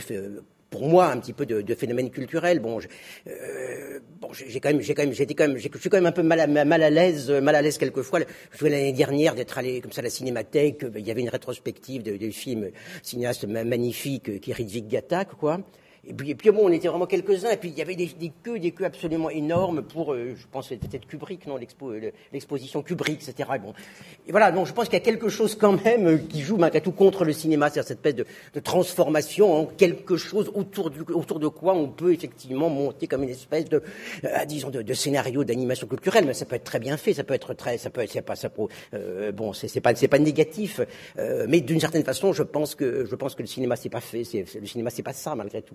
pour 0.70 0.88
moi 0.88 1.06
un 1.06 1.18
petit 1.18 1.32
peu 1.32 1.46
de, 1.46 1.60
de 1.62 1.74
phénomène 1.74 2.10
culturel. 2.10 2.60
Bon, 2.60 2.78
euh, 3.26 4.00
bon, 4.20 4.32
j'ai 4.32 4.60
quand 4.60 4.70
même, 4.70 4.80
j'ai 4.80 4.94
quand 4.94 5.04
même, 5.04 5.12
j'étais 5.12 5.34
quand 5.34 5.48
même, 5.48 5.56
je 5.56 5.68
suis 5.78 5.90
quand 5.90 5.96
même 5.96 6.06
un 6.06 6.12
peu 6.12 6.22
mal 6.22 6.40
à, 6.40 6.46
mal 6.46 6.82
à 6.82 6.90
l'aise, 6.90 7.30
mal 7.30 7.54
à 7.54 7.62
l'aise 7.62 7.78
quelquefois. 7.78 8.20
Je 8.52 8.58
voulais 8.58 8.72
l'année 8.72 8.92
dernière 8.92 9.34
d'être 9.34 9.56
allé 9.58 9.80
comme 9.80 9.92
ça 9.92 10.00
à 10.00 10.04
la 10.04 10.10
cinémathèque. 10.10 10.84
Il 10.96 11.06
y 11.06 11.10
avait 11.10 11.22
une 11.22 11.28
rétrospective 11.28 12.02
de, 12.02 12.16
de 12.16 12.30
films 12.30 12.70
cinéastes 13.02 13.46
magnifiques 13.46 14.40
qui 14.40 14.50
est 14.50 14.54
Ridvik 14.54 14.88
Gatak, 14.88 15.34
quoi. 15.38 15.60
Et 16.08 16.14
puis, 16.14 16.30
et 16.30 16.34
puis 16.36 16.50
bon, 16.50 16.66
on 16.66 16.72
était 16.72 16.86
vraiment 16.86 17.06
quelques-uns, 17.06 17.50
et 17.50 17.56
puis 17.56 17.70
il 17.70 17.76
y 17.76 17.82
avait 17.82 17.96
des, 17.96 18.08
queues, 18.42 18.60
des 18.60 18.70
queues 18.70 18.84
absolument 18.84 19.28
énormes 19.28 19.82
pour, 19.82 20.12
euh, 20.12 20.34
je 20.36 20.46
pense 20.50 20.68
peut-être 20.68 21.06
Kubrick, 21.06 21.46
non, 21.46 21.58
euh, 21.58 22.10
l'exposition 22.32 22.82
Kubrick, 22.82 23.28
etc. 23.28 23.50
Et 23.56 23.58
bon, 23.58 23.74
et 24.28 24.30
voilà, 24.30 24.52
donc 24.52 24.68
je 24.68 24.72
pense 24.72 24.84
qu'il 24.84 24.94
y 24.94 25.02
a 25.02 25.04
quelque 25.04 25.28
chose 25.28 25.56
quand 25.56 25.82
même 25.84 26.06
euh, 26.06 26.18
qui 26.18 26.42
joue 26.42 26.58
malgré 26.58 26.80
tout 26.80 26.92
contre 26.92 27.24
le 27.24 27.32
cinéma, 27.32 27.70
c'est-à-dire 27.70 27.88
cette 27.88 28.06
espèce 28.06 28.26
de, 28.54 28.60
transformation 28.60 29.52
en 29.52 29.66
quelque 29.66 30.16
chose 30.16 30.50
autour, 30.54 30.90
du, 30.90 31.00
autour 31.12 31.40
de 31.40 31.48
quoi 31.48 31.74
on 31.74 31.88
peut 31.88 32.12
effectivement 32.12 32.68
monter 32.68 33.06
comme 33.08 33.24
une 33.24 33.30
espèce 33.30 33.68
de, 33.68 33.82
disons, 34.46 34.70
de, 34.70 34.94
scénario 34.94 35.44
d'animation 35.44 35.86
culturelle, 35.86 36.24
mais 36.24 36.34
ça 36.34 36.46
peut 36.46 36.56
être 36.56 36.64
très 36.64 36.78
bien 36.78 36.96
fait, 36.96 37.14
ça 37.14 37.24
peut 37.24 37.34
être 37.34 37.54
très, 37.54 37.78
ça 37.78 37.90
peut 37.90 38.00
être, 38.00 38.20
pas, 38.22 38.36
ça, 38.36 38.48
bon, 39.34 39.52
c'est 39.52 39.80
pas, 39.80 39.94
c'est 39.94 40.08
pas 40.08 40.18
négatif, 40.18 40.80
mais 41.48 41.60
d'une 41.60 41.80
certaine 41.80 42.04
façon, 42.04 42.32
je 42.32 42.42
pense 42.42 42.74
que, 42.74 43.04
je 43.04 43.14
pense 43.14 43.34
que 43.34 43.42
le 43.42 43.48
cinéma 43.48 43.76
c'est 43.76 43.88
pas 43.88 44.00
fait, 44.00 44.22
le 44.32 44.66
cinéma 44.66 44.90
c'est 44.90 45.02
pas 45.02 45.12
ça 45.12 45.34
malgré 45.34 45.62
tout 45.62 45.74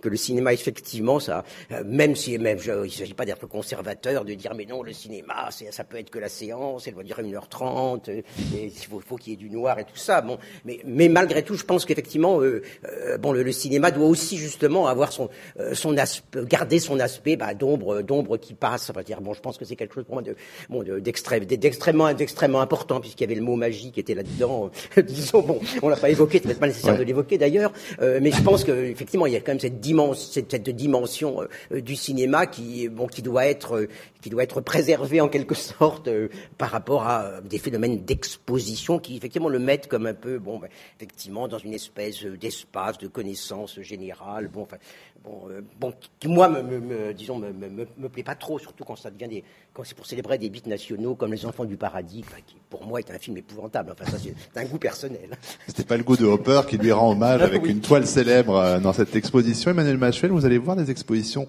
que 0.00 0.08
le 0.08 0.16
cinéma, 0.16 0.52
effectivement, 0.52 1.20
ça, 1.20 1.44
euh, 1.70 1.82
même 1.84 2.16
si, 2.16 2.38
même, 2.38 2.58
il 2.64 2.72
ne 2.72 2.88
s'agit 2.88 3.14
pas 3.14 3.24
d'être 3.24 3.46
conservateur, 3.46 4.24
de 4.24 4.34
dire, 4.34 4.54
mais 4.54 4.66
non, 4.66 4.82
le 4.82 4.92
cinéma, 4.92 5.50
ça 5.50 5.84
peut 5.84 5.98
être 5.98 6.10
que 6.10 6.18
la 6.18 6.28
séance, 6.28 6.86
elle 6.86 6.94
doit 6.94 7.02
durer 7.02 7.22
1h30, 7.22 8.10
et 8.10 8.24
il 8.52 8.70
faut, 8.70 9.00
faut 9.00 9.16
qu'il 9.16 9.32
y 9.32 9.34
ait 9.34 9.38
du 9.38 9.50
noir 9.50 9.78
et 9.78 9.84
tout 9.84 9.96
ça. 9.96 10.20
Bon, 10.20 10.38
mais, 10.64 10.80
mais 10.84 11.08
malgré 11.08 11.42
tout, 11.42 11.54
je 11.54 11.64
pense 11.64 11.84
qu'effectivement, 11.84 12.40
euh, 12.40 12.62
euh, 12.84 13.18
bon, 13.18 13.32
le, 13.32 13.52
cinéma 13.52 13.90
doit 13.90 14.06
aussi 14.06 14.38
justement 14.38 14.86
avoir 14.86 15.12
son, 15.12 15.28
son 15.74 15.96
aspect, 15.96 16.44
garder 16.46 16.78
son 16.78 16.98
aspect 17.00 17.36
bah, 17.36 17.54
d'ombre, 17.54 18.02
d'ombre 18.02 18.36
qui 18.38 18.54
passe. 18.54 18.90
Enfin, 18.90 19.02
dire, 19.02 19.20
bon, 19.20 19.34
je 19.34 19.40
pense 19.40 19.58
que 19.58 19.64
c'est 19.64 19.76
quelque 19.76 19.94
chose 19.94 20.04
pour 20.04 20.14
moi 20.14 20.22
de, 20.22 20.36
bon, 20.68 20.82
d'extrêmement, 21.00 22.12
d'extrêmement 22.14 22.60
important 22.60 23.00
puisqu'il 23.00 23.24
y 23.24 23.26
avait 23.26 23.34
le 23.34 23.42
mot 23.42 23.56
magie 23.56 23.92
qui 23.92 24.00
était 24.00 24.14
là-dedans. 24.14 24.70
disons, 24.96 25.42
bon, 25.42 25.60
on 25.82 25.88
l'a 25.88 25.96
pas 25.96 26.10
évoqué, 26.10 26.38
c'est 26.38 26.44
peut-être 26.44 26.60
pas 26.60 26.66
nécessaire 26.66 26.96
de 26.96 27.02
l'évoquer 27.02 27.38
d'ailleurs, 27.38 27.72
mais 28.00 28.30
je 28.30 28.42
pense 28.42 28.64
qu'effectivement, 28.64 29.26
il 29.26 29.32
y 29.32 29.36
a 29.36 29.40
quand 29.40 29.52
même 29.52 29.60
cette 29.62 29.78
dimension, 29.78 30.32
cette, 30.32 30.70
dimension 30.70 31.42
euh, 31.70 31.80
du 31.80 31.94
cinéma 31.94 32.46
qui, 32.46 32.88
bon, 32.88 33.06
qui 33.06 33.22
doit 33.22 33.46
être, 33.46 33.76
euh, 33.76 33.88
qui 34.20 34.28
doit 34.28 34.42
être 34.42 34.60
préservée 34.60 35.20
en 35.20 35.28
quelque 35.28 35.54
sorte 35.70 36.08
euh, 36.08 36.28
par 36.58 36.70
rapport 36.70 37.04
à 37.04 37.40
des 37.42 37.58
phénomènes 37.58 38.04
d'exposition 38.04 38.98
qui 38.98 39.16
effectivement 39.16 39.48
le 39.48 39.60
mettent 39.60 39.86
comme 39.86 40.06
un 40.06 40.14
peu, 40.14 40.40
bon, 40.40 40.58
ben, 40.58 40.68
effectivement, 40.96 41.46
dans 41.46 41.58
une 41.58 41.74
espèce 41.74 42.24
d'espace 42.24 42.98
de 42.98 43.06
connaissance 43.06 43.80
générale, 43.80 44.48
bon, 44.48 44.62
enfin, 44.62 44.78
bon, 45.22 45.48
bon, 45.78 45.94
qui 46.18 46.26
moi, 46.26 46.48
me, 46.48 47.14
disons, 47.14 47.38
me, 47.38 47.52
me, 47.52 47.86
me, 47.96 48.08
plaît 48.08 48.24
pas 48.24 48.34
trop, 48.34 48.58
surtout 48.58 48.84
quand 48.84 48.96
ça 48.96 49.12
devient 49.12 49.28
des, 49.28 49.44
quand 49.72 49.84
c'est 49.84 49.96
pour 49.96 50.06
célébrer 50.06 50.38
des 50.38 50.50
bits 50.50 50.62
nationaux 50.66 51.14
comme 51.14 51.32
Les 51.32 51.46
Enfants 51.46 51.64
du 51.64 51.76
Paradis, 51.76 52.24
qui 52.46 52.56
pour 52.68 52.86
moi 52.86 52.98
est 52.98 53.10
un 53.10 53.18
film 53.18 53.36
épouvantable. 53.36 53.92
Enfin, 53.92 54.10
ça 54.10 54.18
c'est 54.18 54.60
un 54.60 54.64
goût 54.64 54.78
personnel. 54.78 55.36
C'était 55.66 55.84
pas 55.84 55.96
le 55.96 56.04
goût 56.04 56.16
de 56.16 56.26
Hopper 56.26 56.62
qui 56.68 56.76
lui 56.76 56.92
rend 56.92 57.12
hommage 57.12 57.42
avec 57.42 57.66
une 57.66 57.80
toile 57.80 58.06
célèbre 58.06 58.80
dans 58.80 58.92
cette 58.92 59.16
exposition. 59.16 59.70
Emmanuel 59.70 59.96
Machuel, 59.96 60.30
vous 60.30 60.44
allez 60.44 60.58
voir 60.58 60.76
des 60.76 60.90
expositions 60.90 61.46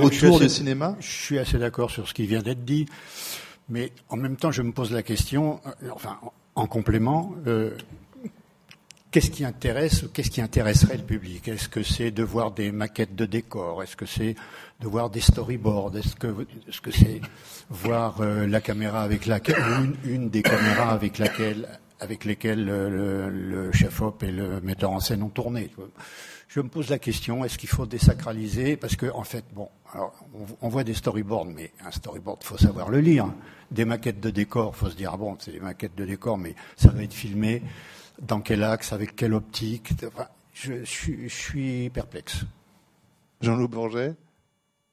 autour 0.00 0.40
du 0.40 0.48
cinéma 0.48 0.96
Je 1.00 1.10
suis 1.10 1.38
assez 1.38 1.58
d'accord 1.58 1.90
sur 1.90 2.08
ce 2.08 2.14
qui 2.14 2.26
vient 2.26 2.42
d'être 2.42 2.64
dit, 2.64 2.86
mais 3.68 3.92
en 4.08 4.16
même 4.16 4.36
temps, 4.36 4.50
je 4.50 4.62
me 4.62 4.72
pose 4.72 4.92
la 4.92 5.02
question, 5.02 5.60
euh, 5.66 5.90
enfin, 5.92 6.18
en 6.54 6.66
complément, 6.66 7.34
euh, 7.46 7.70
qu'est-ce 9.10 9.30
qui 9.30 9.44
intéresse, 9.44 10.04
qu'est-ce 10.12 10.30
qui 10.30 10.40
intéresserait 10.40 10.96
le 10.96 11.02
public? 11.02 11.48
Est-ce 11.48 11.68
que 11.68 11.82
c'est 11.82 12.10
de 12.10 12.22
voir 12.22 12.50
des 12.52 12.72
maquettes 12.72 13.14
de 13.14 13.26
décors 13.26 13.82
Est-ce 13.82 13.96
que 13.96 14.06
c'est 14.06 14.36
de 14.80 14.86
voir 14.86 15.10
des 15.10 15.20
storyboards 15.20 15.96
Est-ce 15.96 16.16
que 16.16 16.46
ce 16.70 16.80
que 16.80 16.90
c'est 16.90 17.20
voir 17.70 18.20
euh, 18.20 18.46
la 18.46 18.60
caméra 18.60 19.02
avec 19.02 19.26
laquelle 19.26 19.56
une, 20.04 20.30
des 20.30 20.42
caméras 20.42 20.92
avec 20.92 21.18
laquelle 21.18 21.68
avec 22.00 22.24
lesquelles 22.24 22.64
le, 22.64 23.28
le 23.28 23.72
chef 23.72 24.00
op 24.02 24.22
et 24.22 24.30
le 24.30 24.60
metteur 24.60 24.92
en 24.92 25.00
scène 25.00 25.22
ont 25.22 25.30
tourné 25.30 25.68
je 26.48 26.60
me 26.60 26.68
pose 26.68 26.88
la 26.88 26.98
question, 26.98 27.44
est-ce 27.44 27.58
qu'il 27.58 27.68
faut 27.68 27.86
désacraliser? 27.86 28.76
Parce 28.76 28.96
que, 28.96 29.06
en 29.12 29.22
fait, 29.22 29.44
bon, 29.52 29.68
alors, 29.92 30.14
on, 30.62 30.68
voit 30.68 30.82
des 30.82 30.94
storyboards, 30.94 31.44
mais 31.44 31.72
un 31.84 31.90
storyboard, 31.90 32.42
faut 32.42 32.56
savoir 32.56 32.88
le 32.88 33.00
lire. 33.00 33.32
Des 33.70 33.84
maquettes 33.84 34.20
de 34.20 34.30
décor, 34.30 34.74
faut 34.74 34.88
se 34.88 34.96
dire, 34.96 35.10
ah 35.12 35.18
bon, 35.18 35.36
c'est 35.38 35.52
des 35.52 35.60
maquettes 35.60 35.94
de 35.94 36.06
décor, 36.06 36.38
mais 36.38 36.54
ça 36.76 36.88
va 36.90 37.02
être 37.02 37.12
filmé 37.12 37.62
dans 38.20 38.40
quel 38.40 38.64
axe, 38.64 38.94
avec 38.94 39.14
quelle 39.14 39.34
optique 39.34 39.92
je, 40.54 40.84
je, 40.84 41.28
suis 41.28 41.90
perplexe. 41.90 42.44
Jean-Loup 43.42 43.68
Bourget? 43.68 44.14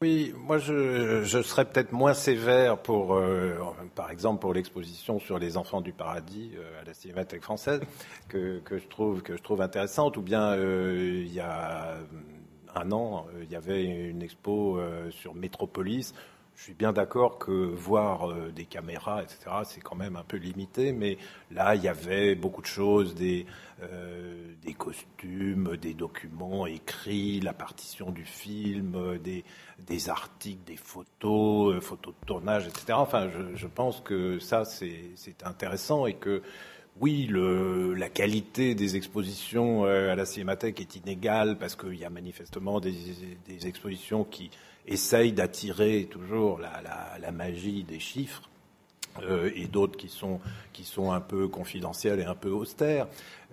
Oui, 0.05 0.35
moi 0.37 0.59
je, 0.59 1.41
serais 1.41 1.65
peut-être 1.65 1.91
moins 1.91 2.13
sévère 2.13 2.77
pour, 2.77 3.15
euh, 3.15 3.55
par 3.95 4.11
exemple, 4.11 4.39
pour 4.39 4.53
l'exposition 4.53 5.19
sur 5.19 5.39
les 5.39 5.57
enfants 5.57 5.81
du 5.81 5.93
paradis 5.93 6.51
euh, 6.55 6.79
à 6.79 6.85
la 6.85 6.93
Cinémathèque 6.93 7.41
française, 7.41 7.81
que, 8.29 8.59
que, 8.59 8.77
je 8.77 8.87
trouve 8.87 9.23
que 9.23 9.35
je 9.35 9.41
trouve 9.41 9.61
intéressante. 9.61 10.15
Ou 10.17 10.21
bien 10.21 10.51
euh, 10.51 11.23
il 11.25 11.33
y 11.33 11.39
a 11.39 11.95
un 12.75 12.91
an, 12.91 13.25
il 13.41 13.51
y 13.51 13.55
avait 13.55 13.83
une 13.83 14.21
expo 14.21 14.79
sur 15.09 15.33
Métropolis. 15.33 16.13
Je 16.55 16.63
suis 16.63 16.73
bien 16.73 16.93
d'accord 16.93 17.37
que 17.37 17.51
voir 17.51 18.31
euh, 18.31 18.51
des 18.51 18.65
caméras, 18.65 19.23
etc., 19.23 19.39
c'est 19.65 19.81
quand 19.81 19.95
même 19.95 20.15
un 20.15 20.23
peu 20.23 20.37
limité, 20.37 20.93
mais 20.93 21.17
là, 21.51 21.75
il 21.75 21.83
y 21.83 21.89
avait 21.89 22.35
beaucoup 22.35 22.61
de 22.61 22.67
choses, 22.67 23.13
des, 23.13 23.45
euh, 23.83 24.53
des 24.63 24.73
costumes, 24.73 25.75
des 25.75 25.93
documents 25.93 26.65
écrits, 26.65 27.41
la 27.41 27.53
partition 27.53 28.09
du 28.09 28.23
film, 28.23 28.95
euh, 28.95 29.17
des, 29.17 29.43
des 29.85 30.09
articles, 30.09 30.63
des 30.65 30.77
photos, 30.77 31.83
photos 31.83 32.13
de 32.21 32.25
tournage, 32.25 32.67
etc. 32.67 32.93
Enfin, 32.93 33.29
je, 33.29 33.55
je 33.55 33.67
pense 33.67 33.99
que 33.99 34.39
ça, 34.39 34.63
c'est 34.63 35.43
intéressant 35.43 36.05
et 36.05 36.13
que 36.13 36.41
oui, 37.01 37.27
le, 37.29 37.93
la 37.93 38.07
qualité 38.07 38.73
des 38.73 38.95
expositions 38.95 39.83
à 39.83 40.15
la 40.15 40.25
Cinémathèque 40.25 40.79
est 40.79 40.95
inégale 40.95 41.57
parce 41.57 41.75
qu'il 41.75 41.95
y 41.95 42.05
a 42.05 42.09
manifestement 42.09 42.79
des, 42.79 42.93
des 43.45 43.67
expositions 43.67 44.23
qui 44.23 44.49
essaye 44.87 45.31
d'attirer 45.31 46.07
toujours 46.09 46.59
la, 46.59 47.31
magie 47.31 47.83
des 47.83 47.99
chiffres. 47.99 48.49
Euh, 49.23 49.49
et 49.55 49.67
d'autres 49.67 49.95
qui 49.95 50.09
sont, 50.09 50.41
qui 50.73 50.83
sont 50.83 51.13
un 51.13 51.21
peu 51.21 51.47
confidentiels 51.47 52.19
et 52.19 52.25
un 52.25 52.35
peu 52.35 52.49
austères. 52.49 53.07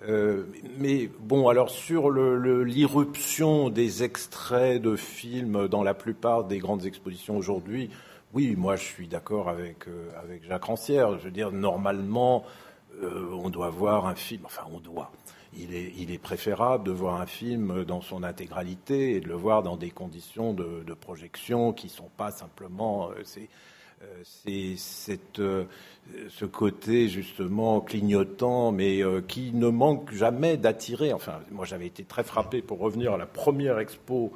Euh, 0.08 0.44
mais 0.78 1.08
bon, 1.20 1.48
alors 1.48 1.70
sur 1.70 2.10
l'irruption 2.10 3.70
des 3.70 4.02
extraits 4.02 4.82
de 4.82 4.96
films 4.96 5.68
dans 5.68 5.84
la 5.84 5.94
plupart 5.94 6.42
des 6.44 6.58
grandes 6.58 6.84
expositions 6.84 7.36
aujourd'hui, 7.36 7.90
oui, 8.34 8.56
moi 8.56 8.74
je 8.74 8.82
suis 8.82 9.06
d'accord 9.06 9.48
avec, 9.48 9.86
euh, 9.86 10.10
avec 10.20 10.44
Jacques 10.44 10.64
Rancière. 10.64 11.16
Je 11.18 11.24
veux 11.26 11.30
dire, 11.30 11.52
normalement, 11.52 12.44
on 13.00 13.48
doit 13.48 13.70
voir 13.70 14.06
un 14.06 14.14
film, 14.14 14.42
enfin 14.44 14.62
on 14.72 14.78
doit 14.78 15.10
il 15.57 15.74
est, 15.74 15.92
il 15.98 16.11
est, 16.11 16.18
préférable 16.18 16.84
de 16.84 16.92
voir 16.92 17.20
un 17.20 17.26
film 17.26 17.84
dans 17.84 18.00
son 18.00 18.22
intégralité 18.22 19.16
et 19.16 19.20
de 19.20 19.28
le 19.28 19.34
voir 19.34 19.62
dans 19.62 19.76
des 19.76 19.90
conditions 19.90 20.55
de, 20.55 20.82
de 20.86 20.94
projection 20.94 21.72
qui 21.72 21.86
ne 21.86 21.92
sont 21.92 22.11
pas 22.16 22.30
simplement. 22.30 23.11
Euh, 23.11 23.20
c'est, 23.24 23.48
euh, 24.03 24.07
c'est 24.24 24.74
cette, 24.76 25.40
euh, 25.40 25.64
ce 26.28 26.46
côté 26.46 27.09
justement 27.09 27.80
clignotant, 27.80 28.72
mais 28.72 29.03
qui 29.28 29.53
ne 29.53 29.68
manque 29.68 30.12
jamais 30.12 30.57
d'attirer. 30.57 31.12
Enfin, 31.12 31.40
moi 31.50 31.66
j'avais 31.66 31.86
été 31.86 32.05
très 32.05 32.24
frappé 32.24 32.62
pour 32.62 32.78
revenir 32.78 33.12
à 33.12 33.18
la 33.18 33.26
première 33.26 33.78
expo 33.78 34.32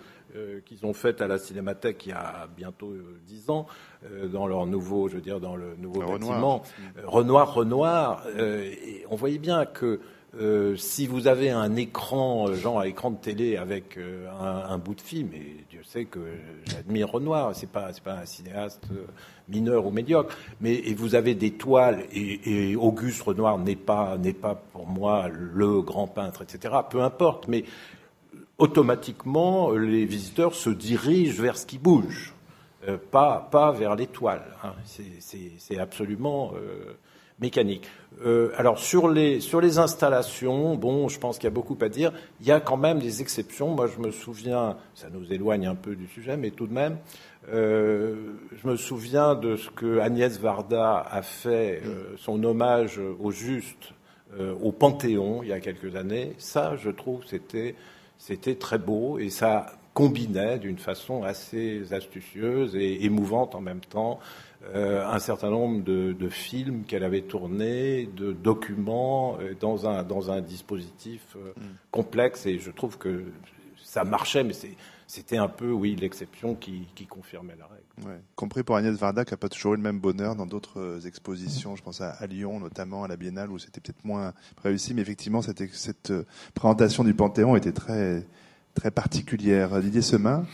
qu'ils 0.66 0.84
ont 0.84 0.92
faite 0.92 1.22
à 1.22 1.28
la 1.28 1.38
Cinémathèque 1.38 2.04
il 2.04 2.10
y 2.10 2.12
a 2.12 2.46
bientôt 2.54 2.92
dix 3.26 3.48
ans, 3.48 3.66
dans 4.30 4.46
leur 4.46 4.66
nouveau, 4.66 5.08
je 5.08 5.14
veux 5.14 5.22
dire, 5.22 5.40
dans 5.40 5.56
le 5.56 5.76
nouveau 5.76 6.00
bâtiment, 6.00 6.62
Renoir, 7.04 7.54
Renoir. 7.54 8.22
et 8.36 9.06
on 9.08 9.16
voyait 9.16 9.38
bien 9.38 9.64
que 9.64 9.98
euh, 10.38 10.76
si 10.76 11.06
vous 11.06 11.28
avez 11.28 11.50
un 11.50 11.76
écran, 11.76 12.48
euh, 12.48 12.54
genre 12.54 12.80
un 12.80 12.84
écran 12.84 13.10
de 13.10 13.16
télé 13.16 13.56
avec 13.56 13.96
euh, 13.96 14.28
un, 14.38 14.76
bout 14.76 14.94
de 14.94 15.00
film, 15.00 15.30
et 15.32 15.64
Dieu 15.70 15.80
sait 15.84 16.04
que 16.04 16.20
j'admire 16.66 17.10
Renoir, 17.10 17.54
c'est 17.54 17.70
pas 17.70 17.90
pas 18.04 18.18
un 18.18 18.26
cinéaste 18.26 18.84
mineur 19.48 19.86
ou 19.86 19.90
médiocre, 19.90 20.36
mais 20.60 20.74
et 20.74 20.94
vous 20.94 21.14
avez 21.14 21.34
des 21.34 21.52
toiles 21.52 22.04
et, 22.12 22.70
et 22.70 22.76
Auguste 22.76 23.22
Renoir 23.22 23.58
n'est 23.58 23.76
pas 23.76 24.18
n'est 24.18 24.34
pas 24.34 24.54
pour 24.72 24.86
moi 24.86 25.28
le 25.28 25.80
grand 25.80 26.06
peintre, 26.06 26.42
etc. 26.42 26.74
Peu 26.90 27.00
importe, 27.02 27.48
mais 27.48 27.64
automatiquement 28.58 29.70
les 29.70 30.04
visiteurs 30.04 30.54
se 30.54 30.70
dirigent 30.70 31.40
vers 31.42 31.56
ce 31.56 31.64
qui 31.64 31.78
bouge, 31.78 32.34
pas 33.10 33.48
pas 33.50 33.72
vers 33.72 33.96
les 33.96 34.06
toiles. 34.06 34.54
Hein. 34.62 34.74
C'est 34.84 35.78
absolument 35.78 36.52
mécanique. 37.40 37.88
Euh, 38.24 38.50
alors 38.56 38.78
sur 38.78 39.08
les 39.08 39.40
sur 39.40 39.60
les 39.60 39.78
installations, 39.78 40.74
bon, 40.74 41.08
je 41.08 41.18
pense 41.18 41.36
qu'il 41.36 41.44
y 41.44 41.52
a 41.52 41.54
beaucoup 41.54 41.76
à 41.82 41.88
dire. 41.88 42.12
Il 42.40 42.46
y 42.46 42.52
a 42.52 42.60
quand 42.60 42.78
même 42.78 42.98
des 42.98 43.20
exceptions. 43.20 43.74
Moi, 43.74 43.88
je 43.88 44.00
me 44.00 44.10
souviens, 44.10 44.76
ça 44.94 45.08
nous 45.10 45.32
éloigne 45.32 45.66
un 45.66 45.74
peu 45.74 45.96
du 45.96 46.06
sujet, 46.06 46.36
mais 46.36 46.50
tout 46.50 46.66
de 46.66 46.72
même, 46.72 46.96
euh, 47.52 48.14
je 48.60 48.68
me 48.68 48.76
souviens 48.76 49.34
de 49.34 49.56
ce 49.56 49.70
que 49.70 49.98
Agnès 50.00 50.38
Varda 50.40 50.98
a 50.98 51.22
fait, 51.22 51.82
euh, 51.84 52.16
son 52.16 52.42
hommage 52.42 52.98
au 52.98 53.30
juste 53.30 53.92
euh, 54.40 54.54
au 54.60 54.72
Panthéon 54.72 55.42
il 55.42 55.50
y 55.50 55.52
a 55.52 55.60
quelques 55.60 55.94
années. 55.94 56.34
Ça, 56.38 56.76
je 56.76 56.90
trouve, 56.90 57.24
c'était 57.26 57.74
c'était 58.18 58.56
très 58.56 58.78
beau 58.78 59.18
et 59.18 59.30
ça 59.30 59.66
combinait 59.94 60.58
d'une 60.58 60.78
façon 60.78 61.22
assez 61.22 61.92
astucieuse 61.92 62.74
et 62.74 63.04
émouvante 63.04 63.54
en 63.54 63.60
même 63.60 63.80
temps 63.80 64.18
euh, 64.74 65.06
un 65.06 65.18
certain 65.18 65.50
nombre 65.50 65.84
de, 65.84 66.12
de 66.12 66.28
films 66.28 66.84
qu'elle 66.84 67.04
avait 67.04 67.22
tournés, 67.22 68.08
de 68.16 68.32
documents 68.32 69.38
euh, 69.40 69.54
dans 69.58 69.86
un 69.86 70.02
dans 70.02 70.30
un 70.30 70.40
dispositif 70.40 71.36
euh, 71.36 71.52
mm. 71.56 71.62
complexe 71.90 72.46
et 72.46 72.58
je 72.58 72.70
trouve 72.70 72.98
que 72.98 73.24
ça 73.82 74.02
marchait, 74.02 74.42
mais 74.42 74.54
c'était 75.06 75.36
un 75.36 75.46
peu, 75.48 75.70
oui, 75.70 75.94
l'exception 75.94 76.56
qui, 76.56 76.88
qui, 76.96 77.06
confirmait 77.06 77.54
la 77.56 77.66
règle. 77.66 78.10
Ouais. 78.10 78.20
Compris 78.34 78.64
pour 78.64 78.74
Agnès 78.74 78.98
Varda, 78.98 79.24
qui 79.24 79.32
n'a 79.32 79.36
pas 79.36 79.48
toujours 79.48 79.74
eu 79.74 79.76
le 79.76 79.82
même 79.82 80.00
bonheur 80.00 80.34
dans 80.34 80.46
d'autres 80.46 81.06
expositions. 81.06 81.76
Je 81.76 81.82
pense 81.82 82.00
à, 82.00 82.10
à, 82.10 82.26
Lyon, 82.26 82.58
notamment 82.58 83.04
à 83.04 83.08
la 83.08 83.16
Biennale, 83.16 83.52
où 83.52 83.58
c'était 83.58 83.80
peut-être 83.80 84.04
moins 84.04 84.34
réussi, 84.64 84.92
mais 84.92 85.02
effectivement, 85.02 85.40
cette, 85.40 85.72
cette 85.72 86.12
présentation 86.54 87.04
du 87.04 87.14
Panthéon 87.14 87.54
était 87.54 87.72
très, 87.72 88.26
très 88.74 88.90
particulière. 88.90 89.80
Didier 89.80 90.02
Semin 90.02 90.44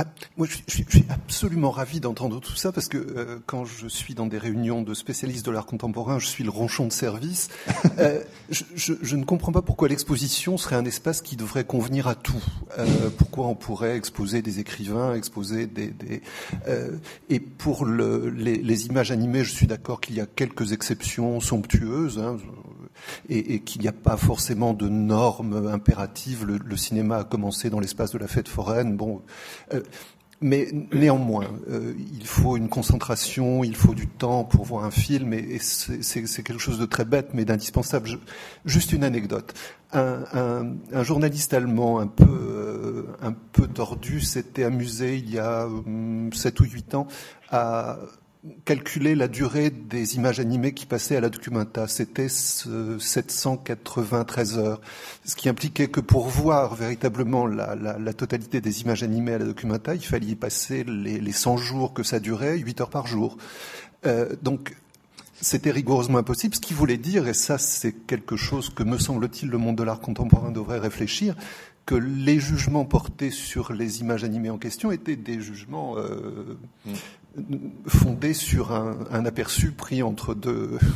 ah, 0.00 0.06
moi, 0.38 0.46
je, 0.46 0.56
je, 0.66 0.82
je, 0.88 0.98
suis 0.98 1.04
absolument 1.10 1.70
ravi 1.70 2.00
d'entendre 2.00 2.40
tout 2.40 2.56
ça 2.56 2.72
parce 2.72 2.88
que 2.88 2.96
euh, 2.96 3.38
quand 3.44 3.66
je 3.66 3.86
suis 3.86 4.14
dans 4.14 4.26
des 4.26 4.38
réunions 4.38 4.80
de 4.80 4.94
spécialistes 4.94 5.44
de 5.44 5.50
l'art 5.50 5.66
contemporain, 5.66 6.18
je 6.18 6.26
suis 6.26 6.42
le 6.42 6.48
ronchon 6.48 6.86
de 6.86 6.92
service. 6.92 7.48
euh, 7.98 8.22
je, 8.48 8.64
je, 8.74 9.16
ne 9.16 9.24
comprends 9.24 9.52
pas 9.52 9.60
pourquoi 9.60 9.88
l'exposition 9.88 10.56
serait 10.56 10.76
un 10.76 10.86
espace 10.86 11.20
qui 11.20 11.36
devrait 11.36 11.64
convenir 11.64 12.08
à 12.08 12.14
tout. 12.14 12.42
Euh, 12.78 13.10
pourquoi 13.18 13.46
on 13.48 13.54
pourrait 13.54 13.94
exposer 13.94 14.40
des 14.40 14.58
écrivains, 14.58 15.14
exposer 15.14 15.66
des... 15.66 15.88
des 15.88 16.22
euh, 16.66 16.96
et 17.28 17.38
pour 17.38 17.84
le, 17.84 18.30
les, 18.30 18.56
les, 18.56 18.86
images 18.86 19.12
animées, 19.12 19.44
je 19.44 19.52
suis 19.52 19.66
d'accord 19.66 20.00
qu'il 20.00 20.16
y 20.16 20.20
a 20.22 20.26
quelques 20.26 20.72
exceptions 20.72 21.40
somptueuses. 21.40 22.18
Hein, 22.18 22.38
et, 23.28 23.60
qu'il 23.60 23.82
n'y 23.82 23.88
a 23.88 23.92
pas 23.92 24.16
forcément 24.16 24.72
de 24.72 24.88
normes 24.88 25.68
impératives. 25.68 26.44
Le, 26.46 26.76
cinéma 26.76 27.18
a 27.18 27.24
commencé 27.24 27.70
dans 27.70 27.80
l'espace 27.80 28.12
de 28.12 28.18
la 28.18 28.26
fête 28.26 28.48
foraine. 28.48 28.96
Bon, 28.96 29.22
euh, 29.74 29.82
mais 30.42 30.68
néanmoins, 30.92 31.48
euh, 31.68 31.92
il 32.14 32.26
faut 32.26 32.56
une 32.56 32.70
concentration, 32.70 33.62
il 33.62 33.76
faut 33.76 33.94
du 33.94 34.06
temps 34.06 34.44
pour 34.44 34.64
voir 34.64 34.84
un 34.84 34.90
film, 34.90 35.34
et, 35.34 35.58
c'est 35.60 36.42
quelque 36.42 36.58
chose 36.58 36.78
de 36.78 36.86
très 36.86 37.04
bête, 37.04 37.30
mais 37.34 37.44
d'indispensable. 37.44 38.18
Juste 38.64 38.92
une 38.92 39.04
anecdote. 39.04 39.52
Un, 39.92 40.76
journaliste 41.02 41.52
allemand 41.52 41.98
un 41.98 42.06
peu, 42.06 42.24
euh, 42.24 43.02
un 43.20 43.32
peu 43.32 43.66
tordu 43.66 44.20
s'était 44.20 44.64
amusé 44.64 45.16
il 45.16 45.30
y 45.30 45.38
a 45.38 45.66
hum, 45.66 46.32
7 46.32 46.60
ou 46.60 46.64
8 46.64 46.94
ans 46.94 47.08
à 47.50 47.98
calculer 48.64 49.14
la 49.14 49.28
durée 49.28 49.70
des 49.70 50.16
images 50.16 50.40
animées 50.40 50.72
qui 50.72 50.86
passaient 50.86 51.16
à 51.16 51.20
la 51.20 51.28
Documenta. 51.28 51.86
C'était 51.88 52.28
793 52.28 54.58
heures, 54.58 54.80
ce 55.24 55.36
qui 55.36 55.48
impliquait 55.48 55.88
que 55.88 56.00
pour 56.00 56.28
voir 56.28 56.74
véritablement 56.74 57.46
la, 57.46 58.12
totalité 58.14 58.60
des 58.60 58.82
images 58.82 59.02
animées 59.02 59.34
à 59.34 59.38
la 59.38 59.44
Documenta, 59.44 59.94
il 59.94 60.04
fallait 60.04 60.26
y 60.26 60.36
passer 60.36 60.84
les, 60.84 61.20
les 61.20 61.32
100 61.32 61.58
jours 61.58 61.92
que 61.92 62.02
ça 62.02 62.20
durait, 62.20 62.58
8 62.58 62.80
heures 62.80 62.90
par 62.90 63.06
jour. 63.06 63.36
Euh, 64.06 64.34
donc 64.42 64.74
c'était 65.42 65.70
rigoureusement 65.70 66.18
impossible, 66.18 66.54
ce 66.54 66.60
qui 66.60 66.74
voulait 66.74 66.98
dire, 66.98 67.28
et 67.28 67.34
ça 67.34 67.58
c'est 67.58 67.92
quelque 67.92 68.36
chose 68.36 68.70
que 68.70 68.82
me 68.82 68.98
semble-t-il 68.98 69.50
le 69.50 69.58
monde 69.58 69.76
de 69.76 69.82
l'art 69.82 70.00
contemporain 70.00 70.50
devrait 70.50 70.78
réfléchir, 70.78 71.34
que 71.86 71.94
les 71.94 72.38
jugements 72.38 72.84
portés 72.84 73.30
sur 73.30 73.72
les 73.72 74.00
images 74.00 74.22
animées 74.22 74.50
en 74.50 74.58
question 74.58 74.92
étaient 74.92 75.16
des 75.16 75.40
jugements 75.40 75.96
euh, 75.96 76.58
mmh 76.86 76.92
fondé 77.86 78.34
sur 78.34 78.72
un, 78.72 79.24
aperçu 79.24 79.72
pris 79.72 80.02
entre 80.02 80.34
deux. 80.34 80.78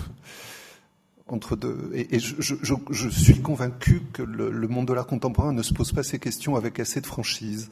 Entre 1.27 1.57
deux. 1.57 1.91
Et, 1.95 2.19
je, 2.19 3.09
suis 3.09 3.41
convaincu 3.41 4.03
que 4.13 4.23
le, 4.23 4.69
monde 4.69 4.87
de 4.87 4.93
l'art 4.93 5.07
contemporain 5.07 5.55
ne 5.55 5.63
se 5.63 5.73
pose 5.73 5.91
pas 5.91 6.03
ces 6.03 6.19
questions 6.19 6.55
avec 6.55 6.79
assez 6.79 7.01
de 7.01 7.07
franchise. 7.07 7.71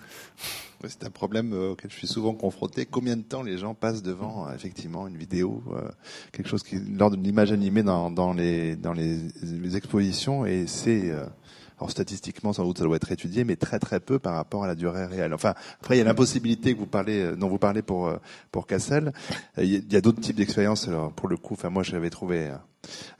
C'est 0.88 1.04
un 1.04 1.10
problème 1.10 1.52
euh, 1.52 1.72
auquel 1.72 1.90
je 1.90 1.96
suis 1.96 2.06
souvent 2.06 2.32
confronté. 2.32 2.86
Combien 2.86 3.14
de 3.14 3.22
temps 3.22 3.42
les 3.42 3.58
gens 3.58 3.74
passent 3.74 4.02
devant 4.02 4.48
euh, 4.48 4.54
effectivement 4.54 5.06
une 5.06 5.18
vidéo, 5.18 5.62
euh, 5.70 5.82
quelque 6.32 6.48
chose 6.48 6.62
qui 6.62 6.76
lors 6.76 7.10
d'une 7.10 7.26
image 7.26 7.52
animée 7.52 7.82
dans, 7.82 8.10
dans, 8.10 8.32
les 8.32 8.74
dans 8.74 8.94
les, 8.94 9.18
les 9.42 9.76
expositions 9.76 10.46
et 10.46 10.66
c'est 10.66 11.12
alors 11.82 11.90
statistiquement, 11.90 12.52
sans 12.52 12.64
doute, 12.64 12.78
ça 12.78 12.84
doit 12.84 12.94
être 12.94 13.10
étudié, 13.10 13.42
mais 13.42 13.56
très 13.56 13.80
très 13.80 13.98
peu 13.98 14.20
par 14.20 14.34
rapport 14.34 14.62
à 14.62 14.68
la 14.68 14.76
durée 14.76 15.04
réelle. 15.04 15.34
Enfin, 15.34 15.54
après, 15.80 15.96
il 15.96 15.98
y 15.98 16.00
a 16.00 16.04
l'impossibilité 16.04 16.74
que 16.74 16.78
vous 16.78 16.86
parlez, 16.86 17.18
euh, 17.20 17.34
dont 17.34 17.48
vous 17.48 17.58
parlez 17.58 17.82
pour 17.82 18.06
euh, 18.06 18.18
pour 18.52 18.68
Cassel. 18.68 19.12
Euh, 19.58 19.64
il 19.64 19.92
y 19.92 19.96
a 19.96 20.00
d'autres 20.00 20.20
types 20.20 20.36
d'expériences. 20.36 20.86
Alors, 20.86 21.10
pour 21.10 21.28
le 21.28 21.36
coup, 21.36 21.54
enfin, 21.54 21.70
moi, 21.70 21.82
j'avais 21.82 22.08
trouvé 22.08 22.52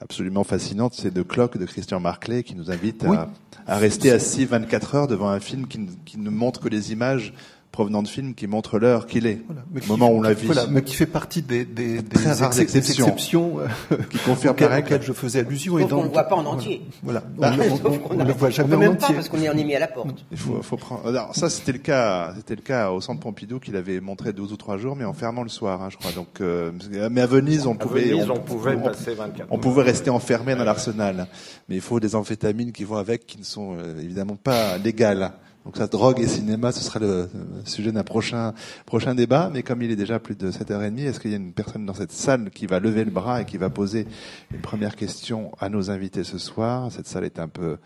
absolument 0.01 0.45
fascinante, 0.45 0.95
c'est 0.95 1.13
de 1.13 1.23
Clock 1.23 1.59
de 1.59 1.67
Christian 1.67 1.99
Marclay 1.99 2.45
qui 2.45 2.55
nous 2.55 2.71
invite 2.71 3.05
oui. 3.09 3.17
à, 3.17 3.29
à, 3.67 3.79
rester 3.79 4.13
assis 4.13 4.45
24 4.45 4.95
heures 4.95 5.07
devant 5.09 5.29
un 5.29 5.41
film 5.41 5.67
qui, 5.67 5.81
qui 6.05 6.19
ne 6.19 6.31
montre 6.31 6.61
que 6.61 6.69
les 6.69 6.93
images 6.93 7.35
provenant 7.73 8.03
de 8.03 8.09
films 8.09 8.35
qui 8.35 8.47
montrent 8.47 8.79
l'heure 8.79 9.07
qu'il 9.07 9.27
est, 9.27 9.41
Voilà, 9.47 9.63
mais 9.73 9.81
moment 9.89 10.11
où 10.11 10.19
on 10.19 10.23
l'a 10.23 10.35
vu. 10.35 10.47
Voilà, 10.47 10.67
mais 10.69 10.83
qui 10.83 10.95
fait 10.95 11.07
partie 11.07 11.43
des, 11.43 11.65
des, 11.65 12.03
des 12.03 12.03
Très 12.03 12.33
rares 12.35 12.49
ex- 12.49 12.57
des 12.57 12.63
exceptions. 12.79 13.07
exceptions, 13.07 13.59
euh, 13.61 13.97
Qui 14.11 14.19
confirment 14.19 14.53
auxquelles, 14.53 14.69
la 14.69 14.75
règle. 14.77 14.87
auxquelles 14.89 15.03
je 15.03 15.13
faisais 15.13 15.39
allusion. 15.41 15.79
Qu'on 15.79 15.87
donc- 15.87 16.05
le 16.05 16.11
voit 16.11 16.25
pas 16.25 16.37
en 16.37 16.43
voilà. 16.43 16.57
entier. 16.59 16.83
Voilà, 17.03 17.23
Bah, 17.39 17.53
on, 17.59 17.63
on- 17.63 17.91
on- 17.93 18.21
on 18.21 18.25
le 18.25 18.33
voit 18.35 18.49
on 18.49 18.51
jamais 18.51 18.69
peut 18.71 18.77
en 18.77 18.79
même 18.79 18.97
pas 18.97 19.05
entier. 19.07 19.15
parce 19.17 19.29
qu'on 19.29 19.41
est 19.41 19.49
en 19.49 19.57
est 19.57 19.65
mis 19.65 19.75
à 19.75 19.79
la 19.81 19.89
porte. 19.89 20.25
Il 20.31 20.37
faut, 20.39 20.63
faut 20.63 20.77
prendre. 20.77 21.07
Alors 21.09 21.35
ça, 21.35 21.49
c'était 21.51 21.73
le 21.73 21.79
cas. 21.79 22.35
C'était 22.37 22.55
le 22.57 22.63
cas 22.63 22.91
au 22.91 23.01
Centre 23.01 23.21
Pompidou 23.21 23.59
qu'il 23.59 23.75
avait 23.77 24.01
montré 24.01 24.33
12 24.33 24.53
ou 24.53 24.57
3 24.57 24.77
jours, 24.77 24.95
mais 24.95 25.05
en 25.05 25.15
fermant 25.15 25.43
le 25.43 25.49
soir, 25.49 25.83
hein, 25.83 25.89
je 25.91 25.97
crois. 25.97 26.13
Donc, 26.13 26.41
euh, 26.41 26.71
mais 27.11 27.23
à 27.23 27.27
Venise, 27.27 27.67
on 27.67 27.73
À 27.73 27.79
pouvait, 27.79 28.03
Venise, 28.03 28.29
on 28.31 28.39
pouvait 28.41 28.77
passer 28.77 29.15
24 29.15 29.49
on 29.51 29.59
pouvait 29.59 29.83
rester 29.83 30.11
enfermé 30.11 30.55
dans 30.55 30.65
l'arsenal. 30.65 31.27
Mais 31.69 31.77
il 31.77 31.81
faut 31.81 32.01
des 32.01 32.15
amphétamines 32.15 32.73
qui 32.73 32.85
vont 32.85 32.97
avec, 32.97 33.27
qui 33.27 33.39
ne 33.39 33.45
sont 33.45 33.77
euh, 33.79 33.99
évidemment 34.01 34.37
pas 34.37 34.77
légales. 34.79 35.33
Donc 35.65 35.77
ça, 35.77 35.87
drogue 35.87 36.21
et 36.21 36.27
cinéma, 36.27 36.73
ce 36.73 36.83
sera 36.83 36.99
le 36.99 37.29
sujet 37.65 37.93
d'un 37.93 38.03
prochain 38.03 38.53
prochain 38.85 39.15
débat. 39.15 39.51
Mais 39.53 39.63
comme 39.63 39.83
il 39.83 39.91
est 39.91 39.97
déjà 39.97 40.19
plus 40.19 40.37
de 40.37 40.51
7h30, 40.51 40.99
est-ce 40.99 41.21
qu'il 41.21 41.31
y 41.31 41.35
a 41.35 41.37
une 41.37 41.53
personne 41.53 41.87
dans 41.87 41.95
cette 41.95 42.13
salle 42.13 42.51
qui 42.51 42.67
va 42.67 42.81
lever 42.81 43.05
le 43.05 43.11
bras 43.11 43.43
et 43.43 43.45
qui 43.45 43.59
va 43.59 43.71
poser 43.71 44.07
une 44.53 44.61
première 44.61 44.97
question 44.97 45.53
à 45.61 45.69
nos 45.69 45.91
invités 45.91 46.25
ce 46.25 46.39
soir? 46.39 46.91
Cette 46.91 47.07
salle 47.07 47.25
est 47.25 47.39
un 47.39 47.49
peu 47.49 47.79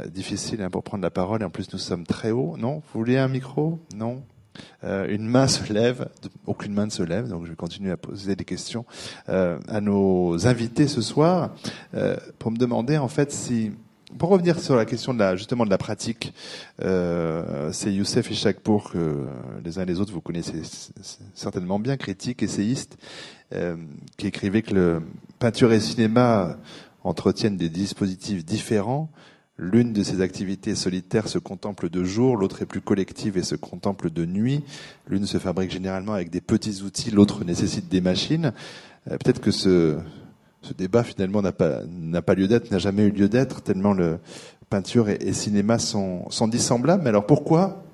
euh, 0.00 0.06
difficile 0.06 0.62
hein, 0.62 0.70
pour 0.70 0.82
prendre 0.82 1.02
la 1.02 1.10
parole. 1.10 1.42
Et 1.42 1.44
en 1.44 1.50
plus 1.50 1.72
nous 1.72 1.78
sommes 1.78 2.06
très 2.06 2.30
haut. 2.30 2.56
Non? 2.56 2.76
Vous 2.92 3.00
voulez 3.00 3.18
un 3.18 3.28
micro? 3.28 3.80
Non? 3.96 4.22
Euh, 4.84 5.06
Une 5.08 5.26
main 5.26 5.48
se 5.48 5.72
lève, 5.72 6.08
aucune 6.46 6.72
main 6.72 6.86
ne 6.86 6.90
se 6.90 7.02
lève, 7.02 7.28
donc 7.28 7.44
je 7.44 7.50
vais 7.50 7.56
continuer 7.56 7.90
à 7.90 7.96
poser 7.96 8.36
des 8.36 8.44
questions 8.44 8.84
euh, 9.28 9.58
à 9.68 9.80
nos 9.80 10.46
invités 10.46 10.88
ce 10.88 11.00
soir. 11.00 11.54
Euh, 11.94 12.16
pour 12.38 12.50
me 12.50 12.56
demander 12.56 12.98
en 12.98 13.08
fait 13.08 13.32
si 13.32 13.72
pour 14.18 14.28
revenir 14.28 14.60
sur 14.60 14.76
la 14.76 14.84
question 14.84 15.14
de 15.14 15.18
la, 15.18 15.36
justement 15.36 15.64
de 15.64 15.70
la 15.70 15.78
pratique, 15.78 16.32
euh, 16.82 17.70
c'est 17.72 17.92
Youssef 17.92 18.30
Ishakpour 18.30 18.90
que 18.90 18.98
euh, 18.98 19.24
les 19.64 19.78
uns 19.78 19.82
et 19.82 19.86
les 19.86 20.00
autres 20.00 20.12
vous 20.12 20.20
connaissez 20.20 20.62
certainement 21.34 21.78
bien, 21.78 21.96
critique, 21.96 22.42
essayiste, 22.42 22.96
euh, 23.52 23.76
qui 24.16 24.26
écrivait 24.26 24.62
que 24.62 24.74
le 24.74 25.02
peinture 25.38 25.72
et 25.72 25.80
cinéma 25.80 26.56
entretiennent 27.02 27.56
des 27.56 27.68
dispositifs 27.68 28.44
différents. 28.44 29.10
L'une 29.56 29.92
de 29.92 30.02
ces 30.02 30.20
activités 30.20 30.74
solitaires 30.74 31.28
se 31.28 31.38
contemple 31.38 31.88
de 31.88 32.02
jour, 32.02 32.36
l'autre 32.36 32.62
est 32.62 32.66
plus 32.66 32.80
collective 32.80 33.36
et 33.36 33.44
se 33.44 33.54
contemple 33.54 34.10
de 34.10 34.24
nuit. 34.24 34.64
L'une 35.08 35.26
se 35.26 35.38
fabrique 35.38 35.70
généralement 35.70 36.12
avec 36.12 36.30
des 36.30 36.40
petits 36.40 36.82
outils, 36.82 37.10
l'autre 37.10 37.44
nécessite 37.44 37.88
des 37.88 38.00
machines. 38.00 38.52
Euh, 39.10 39.16
Peut-être 39.18 39.40
que 39.40 39.52
ce, 39.52 39.96
ce 40.64 40.72
débat 40.72 41.04
finalement 41.04 41.42
n'a 41.42 41.52
pas 41.52 41.82
n'a 41.86 42.22
pas 42.22 42.34
lieu 42.34 42.48
d'être, 42.48 42.70
n'a 42.70 42.78
jamais 42.78 43.04
eu 43.04 43.10
lieu 43.10 43.28
d'être 43.28 43.62
tellement 43.62 43.92
le 43.92 44.18
peinture 44.70 45.08
et, 45.08 45.32
cinéma 45.32 45.78
sont 45.78 46.30
sont 46.30 46.48
dissemblables. 46.48 47.02
Mais 47.02 47.10
alors 47.10 47.26
pourquoi 47.26 47.84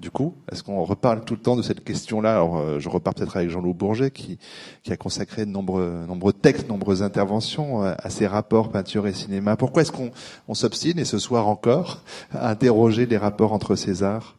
du 0.00 0.12
coup, 0.12 0.36
est-ce 0.52 0.62
qu'on 0.62 0.84
reparle 0.84 1.24
tout 1.24 1.34
le 1.34 1.40
temps 1.40 1.56
de 1.56 1.62
cette 1.62 1.82
question-là? 1.82 2.34
Alors, 2.34 2.58
euh, 2.58 2.78
je 2.78 2.88
repars 2.88 3.14
peut-être 3.14 3.36
avec 3.36 3.50
Jean-Loup 3.50 3.74
Bourget, 3.74 4.12
qui, 4.12 4.38
qui 4.84 4.92
a 4.92 4.96
consacré 4.96 5.44
de 5.44 5.50
nombreux, 5.50 6.04
nombreux 6.06 6.32
textes, 6.32 6.68
nombreuses 6.68 7.02
interventions 7.02 7.82
euh, 7.82 7.94
à 7.98 8.08
ces 8.08 8.28
rapports 8.28 8.70
peinture 8.70 9.08
et 9.08 9.12
cinéma. 9.12 9.56
Pourquoi 9.56 9.82
est-ce 9.82 9.90
qu'on 9.90 10.12
on 10.46 10.54
s'obstine, 10.54 11.00
et 11.00 11.04
ce 11.04 11.18
soir 11.18 11.48
encore, 11.48 12.04
à 12.30 12.48
interroger 12.48 13.06
les 13.06 13.16
rapports 13.16 13.52
entre 13.52 13.74
ces 13.74 14.04
arts 14.04 14.36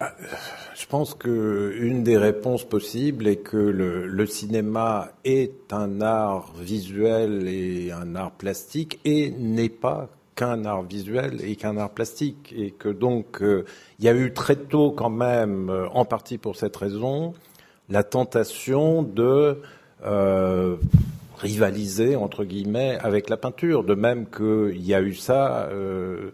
Je 0.00 0.69
pense 0.90 1.14
que 1.14 1.72
une 1.78 2.02
des 2.02 2.18
réponses 2.18 2.64
possibles 2.64 3.28
est 3.28 3.36
que 3.36 3.56
le, 3.56 4.08
le 4.08 4.26
cinéma 4.26 5.12
est 5.24 5.72
un 5.72 6.00
art 6.00 6.52
visuel 6.58 7.46
et 7.46 7.92
un 7.92 8.16
art 8.16 8.32
plastique 8.32 8.98
et 9.04 9.30
n'est 9.30 9.68
pas 9.68 10.08
qu'un 10.34 10.64
art 10.64 10.82
visuel 10.82 11.40
et 11.44 11.54
qu'un 11.54 11.76
art 11.76 11.90
plastique 11.90 12.52
et 12.56 12.72
que 12.72 12.88
donc 12.88 13.40
euh, 13.40 13.64
il 14.00 14.04
y 14.04 14.08
a 14.08 14.14
eu 14.14 14.32
très 14.32 14.56
tôt 14.56 14.90
quand 14.90 15.10
même, 15.10 15.70
euh, 15.70 15.86
en 15.90 16.04
partie 16.04 16.38
pour 16.38 16.56
cette 16.56 16.76
raison, 16.76 17.34
la 17.88 18.02
tentation 18.02 19.04
de 19.04 19.58
euh, 20.04 20.76
rivaliser 21.38 22.16
entre 22.16 22.44
guillemets 22.44 22.98
avec 23.00 23.30
la 23.30 23.36
peinture, 23.36 23.84
de 23.84 23.94
même 23.94 24.26
qu'il 24.26 24.84
y 24.84 24.92
a 24.92 25.00
eu 25.00 25.14
ça. 25.14 25.68
euh, 25.70 26.30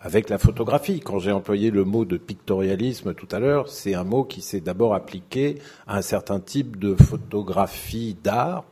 avec 0.00 0.28
la 0.28 0.38
photographie. 0.38 1.00
Quand 1.00 1.18
j'ai 1.18 1.32
employé 1.32 1.70
le 1.70 1.84
mot 1.84 2.04
de 2.04 2.16
pictorialisme 2.16 3.14
tout 3.14 3.28
à 3.32 3.38
l'heure, 3.38 3.68
c'est 3.68 3.94
un 3.94 4.04
mot 4.04 4.24
qui 4.24 4.40
s'est 4.40 4.60
d'abord 4.60 4.94
appliqué 4.94 5.58
à 5.86 5.98
un 5.98 6.02
certain 6.02 6.40
type 6.40 6.78
de 6.78 6.94
photographie 6.94 8.16
d'art, 8.22 8.64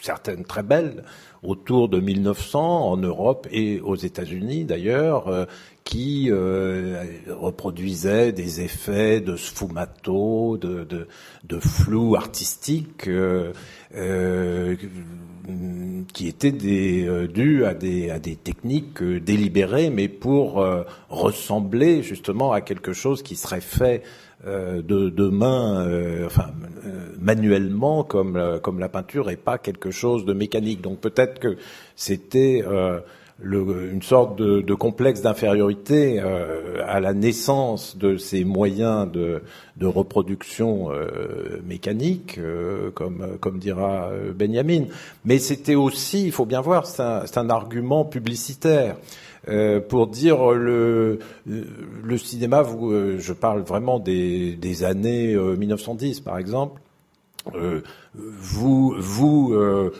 certaines 0.00 0.44
très 0.44 0.62
belles, 0.62 1.04
autour 1.44 1.88
de 1.88 2.00
1900 2.00 2.90
en 2.90 2.96
Europe 2.96 3.46
et 3.50 3.80
aux 3.80 3.96
États-Unis 3.96 4.64
d'ailleurs, 4.64 5.28
euh, 5.28 5.44
qui 5.84 6.28
euh, 6.30 7.04
reproduisaient 7.28 8.32
des 8.32 8.62
effets 8.62 9.20
de 9.20 9.36
sfumato, 9.36 10.56
de, 10.56 10.84
de, 10.84 11.06
de 11.44 11.58
flou 11.60 12.16
artistique. 12.16 13.06
euh, 13.06 13.52
euh, 13.94 14.76
qui 16.14 16.26
étaient 16.26 16.50
dus 16.52 17.64
à 17.66 17.74
des, 17.74 18.08
à 18.10 18.18
des 18.18 18.34
techniques 18.34 19.02
délibérées, 19.02 19.90
mais 19.90 20.08
pour 20.08 20.64
ressembler 21.10 22.02
justement 22.02 22.52
à 22.52 22.62
quelque 22.62 22.94
chose 22.94 23.22
qui 23.22 23.36
serait 23.36 23.60
fait 23.60 24.02
de, 24.46 25.08
de 25.08 25.28
main, 25.28 25.86
euh, 25.86 26.26
enfin 26.26 26.50
euh, 26.86 26.90
manuellement 27.20 28.04
comme 28.04 28.60
comme 28.62 28.78
la 28.78 28.88
peinture 28.88 29.30
et 29.30 29.36
pas 29.36 29.58
quelque 29.58 29.90
chose 29.90 30.24
de 30.24 30.32
mécanique. 30.34 30.80
Donc 30.80 31.00
peut-être 31.00 31.38
que 31.38 31.56
c'était 31.96 32.62
euh, 32.66 33.00
le, 33.42 33.90
une 33.92 34.02
sorte 34.02 34.38
de, 34.38 34.60
de 34.60 34.74
complexe 34.74 35.22
d'infériorité 35.22 36.20
euh, 36.20 36.82
à 36.86 37.00
la 37.00 37.12
naissance 37.12 37.96
de 37.98 38.16
ces 38.16 38.44
moyens 38.44 39.10
de, 39.10 39.42
de 39.76 39.86
reproduction 39.86 40.92
euh, 40.92 41.60
mécanique, 41.66 42.38
euh, 42.38 42.90
comme, 42.92 43.38
comme 43.40 43.58
dira 43.58 44.10
euh, 44.10 44.32
Benjamin. 44.32 44.84
Mais 45.24 45.38
c'était 45.38 45.74
aussi, 45.74 46.26
il 46.26 46.32
faut 46.32 46.46
bien 46.46 46.60
voir, 46.60 46.86
c'est 46.86 47.02
un, 47.02 47.26
c'est 47.26 47.38
un 47.38 47.50
argument 47.50 48.04
publicitaire. 48.04 48.96
Euh, 49.48 49.80
pour 49.80 50.06
dire 50.06 50.52
le, 50.52 51.18
le 51.46 52.18
cinéma, 52.18 52.62
vous, 52.62 52.90
euh, 52.90 53.18
je 53.18 53.32
parle 53.32 53.60
vraiment 53.60 53.98
des, 53.98 54.54
des 54.54 54.84
années 54.84 55.34
euh, 55.34 55.56
1910 55.56 56.20
par 56.20 56.38
exemple, 56.38 56.80
euh, 57.54 57.82
vous, 58.14 58.94
vous 58.98 59.52
euh, 59.52 59.92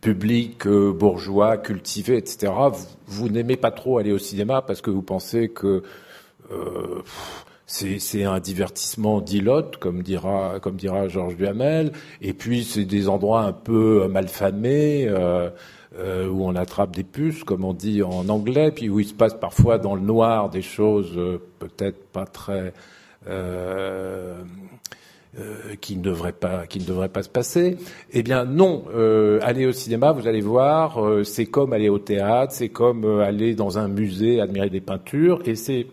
public 0.00 0.66
euh, 0.66 0.92
bourgeois, 0.92 1.56
cultivé, 1.56 2.16
etc., 2.16 2.52
vous, 2.72 2.86
vous 3.06 3.28
n'aimez 3.28 3.56
pas 3.56 3.70
trop 3.70 3.98
aller 3.98 4.12
au 4.12 4.18
cinéma 4.18 4.62
parce 4.62 4.80
que 4.80 4.90
vous 4.90 5.02
pensez 5.02 5.48
que 5.48 5.82
euh, 6.52 7.02
c'est, 7.66 7.98
c'est 7.98 8.24
un 8.24 8.38
divertissement 8.38 9.20
d'ilote, 9.20 9.78
comme 9.78 10.02
dira, 10.02 10.60
comme 10.60 10.76
dira 10.76 11.08
Georges 11.08 11.36
Duhamel, 11.36 11.92
et 12.20 12.34
puis 12.34 12.64
c'est 12.64 12.84
des 12.84 13.08
endroits 13.08 13.42
un 13.42 13.52
peu 13.52 14.06
malfamés. 14.08 15.06
Euh, 15.08 15.50
euh, 15.98 16.28
où 16.28 16.44
on 16.44 16.56
attrape 16.56 16.94
des 16.94 17.04
puces, 17.04 17.44
comme 17.44 17.64
on 17.64 17.74
dit 17.74 18.02
en 18.02 18.28
anglais, 18.28 18.70
puis 18.70 18.88
où 18.88 19.00
il 19.00 19.06
se 19.06 19.14
passe 19.14 19.34
parfois 19.34 19.78
dans 19.78 19.94
le 19.94 20.00
noir 20.00 20.48
des 20.50 20.62
choses 20.62 21.12
euh, 21.16 21.38
peut-être 21.58 22.06
pas 22.06 22.24
très 22.24 22.72
euh, 23.28 24.42
euh, 25.38 25.76
qui 25.80 25.96
ne 25.96 26.02
devraient 26.02 26.32
pas 26.32 26.66
qui 26.66 26.78
ne 26.78 26.84
devraient 26.84 27.08
pas 27.08 27.22
se 27.22 27.28
passer. 27.28 27.78
Eh 28.12 28.22
bien 28.22 28.44
non, 28.44 28.84
euh, 28.94 29.38
aller 29.42 29.66
au 29.66 29.72
cinéma, 29.72 30.12
vous 30.12 30.26
allez 30.26 30.40
voir, 30.40 31.02
euh, 31.02 31.24
c'est 31.24 31.46
comme 31.46 31.72
aller 31.72 31.88
au 31.88 31.98
théâtre, 31.98 32.52
c'est 32.52 32.68
comme 32.68 33.04
euh, 33.04 33.20
aller 33.20 33.54
dans 33.54 33.78
un 33.78 33.88
musée 33.88 34.40
admirer 34.40 34.70
des 34.70 34.80
peintures, 34.80 35.40
et 35.46 35.54
c'est 35.56 35.86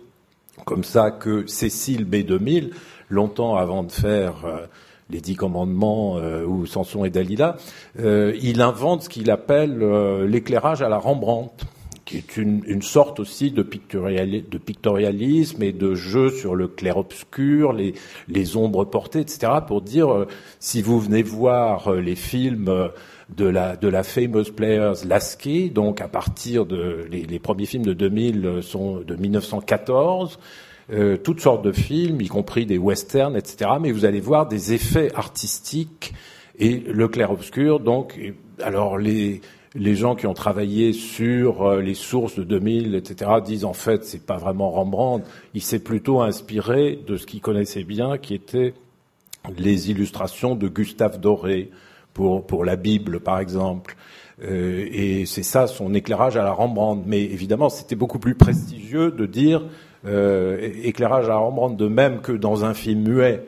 comme 0.65 0.83
ça 0.83 1.11
que 1.11 1.47
Cécile 1.47 2.05
B2000, 2.05 2.71
longtemps 3.09 3.55
avant 3.55 3.83
de 3.83 3.91
faire 3.91 4.45
euh, 4.45 4.65
les 5.09 5.21
Dix 5.21 5.35
Commandements 5.35 6.17
euh, 6.17 6.45
ou 6.45 6.65
Samson 6.65 7.05
et 7.05 7.09
Dalila, 7.09 7.57
euh, 7.99 8.35
il 8.41 8.61
invente 8.61 9.03
ce 9.03 9.09
qu'il 9.09 9.31
appelle 9.31 9.81
euh, 9.81 10.27
l'éclairage 10.27 10.81
à 10.81 10.89
la 10.89 10.97
Rembrandt, 10.97 11.65
qui 12.09 12.17
est 12.17 12.37
une, 12.37 12.63
une 12.65 12.81
sorte 12.81 13.19
aussi 13.19 13.51
de, 13.51 13.61
de, 13.61 14.57
pictorialisme 14.57 15.61
et 15.61 15.71
de 15.71 15.93
jeu 15.93 16.31
sur 16.31 16.55
le 16.55 16.67
clair-obscur, 16.67 17.71
les, 17.71 17.93
les, 18.27 18.57
ombres 18.57 18.83
portées, 18.83 19.19
etc., 19.19 19.51
pour 19.67 19.83
dire, 19.83 20.11
euh, 20.11 20.27
si 20.59 20.81
vous 20.81 20.99
venez 20.99 21.21
voir 21.21 21.89
euh, 21.89 22.01
les 22.01 22.15
films 22.15 22.89
de 23.35 23.45
la, 23.45 23.75
de 23.75 23.87
la 23.87 24.01
Famous 24.01 24.45
Players 24.55 25.05
Lasky, 25.07 25.69
donc 25.69 26.01
à 26.01 26.07
partir 26.07 26.65
de... 26.65 27.05
Les, 27.11 27.25
les 27.25 27.39
premiers 27.39 27.67
films 27.67 27.85
de 27.85 27.93
2000 27.93 28.61
sont 28.63 29.01
de 29.01 29.15
1914, 29.15 30.39
euh, 30.91 31.17
toutes 31.17 31.39
sortes 31.39 31.63
de 31.63 31.71
films, 31.71 32.19
y 32.21 32.27
compris 32.27 32.65
des 32.65 32.79
westerns, 32.79 33.37
etc. 33.37 33.71
Mais 33.79 33.91
vous 33.91 34.05
allez 34.05 34.19
voir 34.19 34.47
des 34.47 34.73
effets 34.73 35.13
artistiques 35.13 36.13
et 36.57 36.79
le 36.79 37.07
clair-obscur. 37.07 37.79
Donc, 37.79 38.19
alors 38.61 38.97
les 38.97 39.41
les 39.75 39.93
gens 39.93 40.15
qui 40.15 40.25
ont 40.25 40.33
travaillé 40.33 40.93
sur 40.93 41.61
euh, 41.63 41.79
les 41.79 41.93
sources 41.93 42.35
de 42.35 42.43
2000, 42.43 42.95
etc., 42.95 43.29
disent 43.45 43.65
en 43.65 43.73
fait 43.73 44.03
c'est 44.03 44.25
pas 44.25 44.37
vraiment 44.37 44.71
Rembrandt. 44.71 45.23
Il 45.53 45.61
s'est 45.61 45.83
plutôt 45.83 46.21
inspiré 46.21 46.99
de 47.05 47.17
ce 47.17 47.27
qu'il 47.27 47.39
connaissait 47.39 47.83
bien, 47.83 48.17
qui 48.17 48.33
étaient 48.33 48.73
les 49.57 49.91
illustrations 49.91 50.55
de 50.55 50.67
Gustave 50.67 51.19
Doré 51.19 51.69
pour 52.15 52.47
pour 52.47 52.65
la 52.65 52.77
Bible, 52.77 53.19
par 53.19 53.39
exemple. 53.39 53.95
et 54.41 55.25
c'est 55.25 55.43
ça 55.43 55.67
son 55.67 55.93
éclairage 55.93 56.35
à 56.35 56.43
la 56.43 56.51
Rembrandt. 56.51 57.03
Mais 57.05 57.21
évidemment, 57.23 57.69
c'était 57.69 57.95
beaucoup 57.95 58.19
plus 58.19 58.35
prestigieux 58.35 59.11
de 59.11 59.25
dire 59.27 59.63
éclairage 60.05 61.29
à 61.29 61.35
Rembrandt, 61.35 61.75
de 61.75 61.87
même 61.87 62.21
que 62.21 62.31
dans 62.31 62.65
un 62.65 62.73
film 62.73 63.07
muet. 63.07 63.45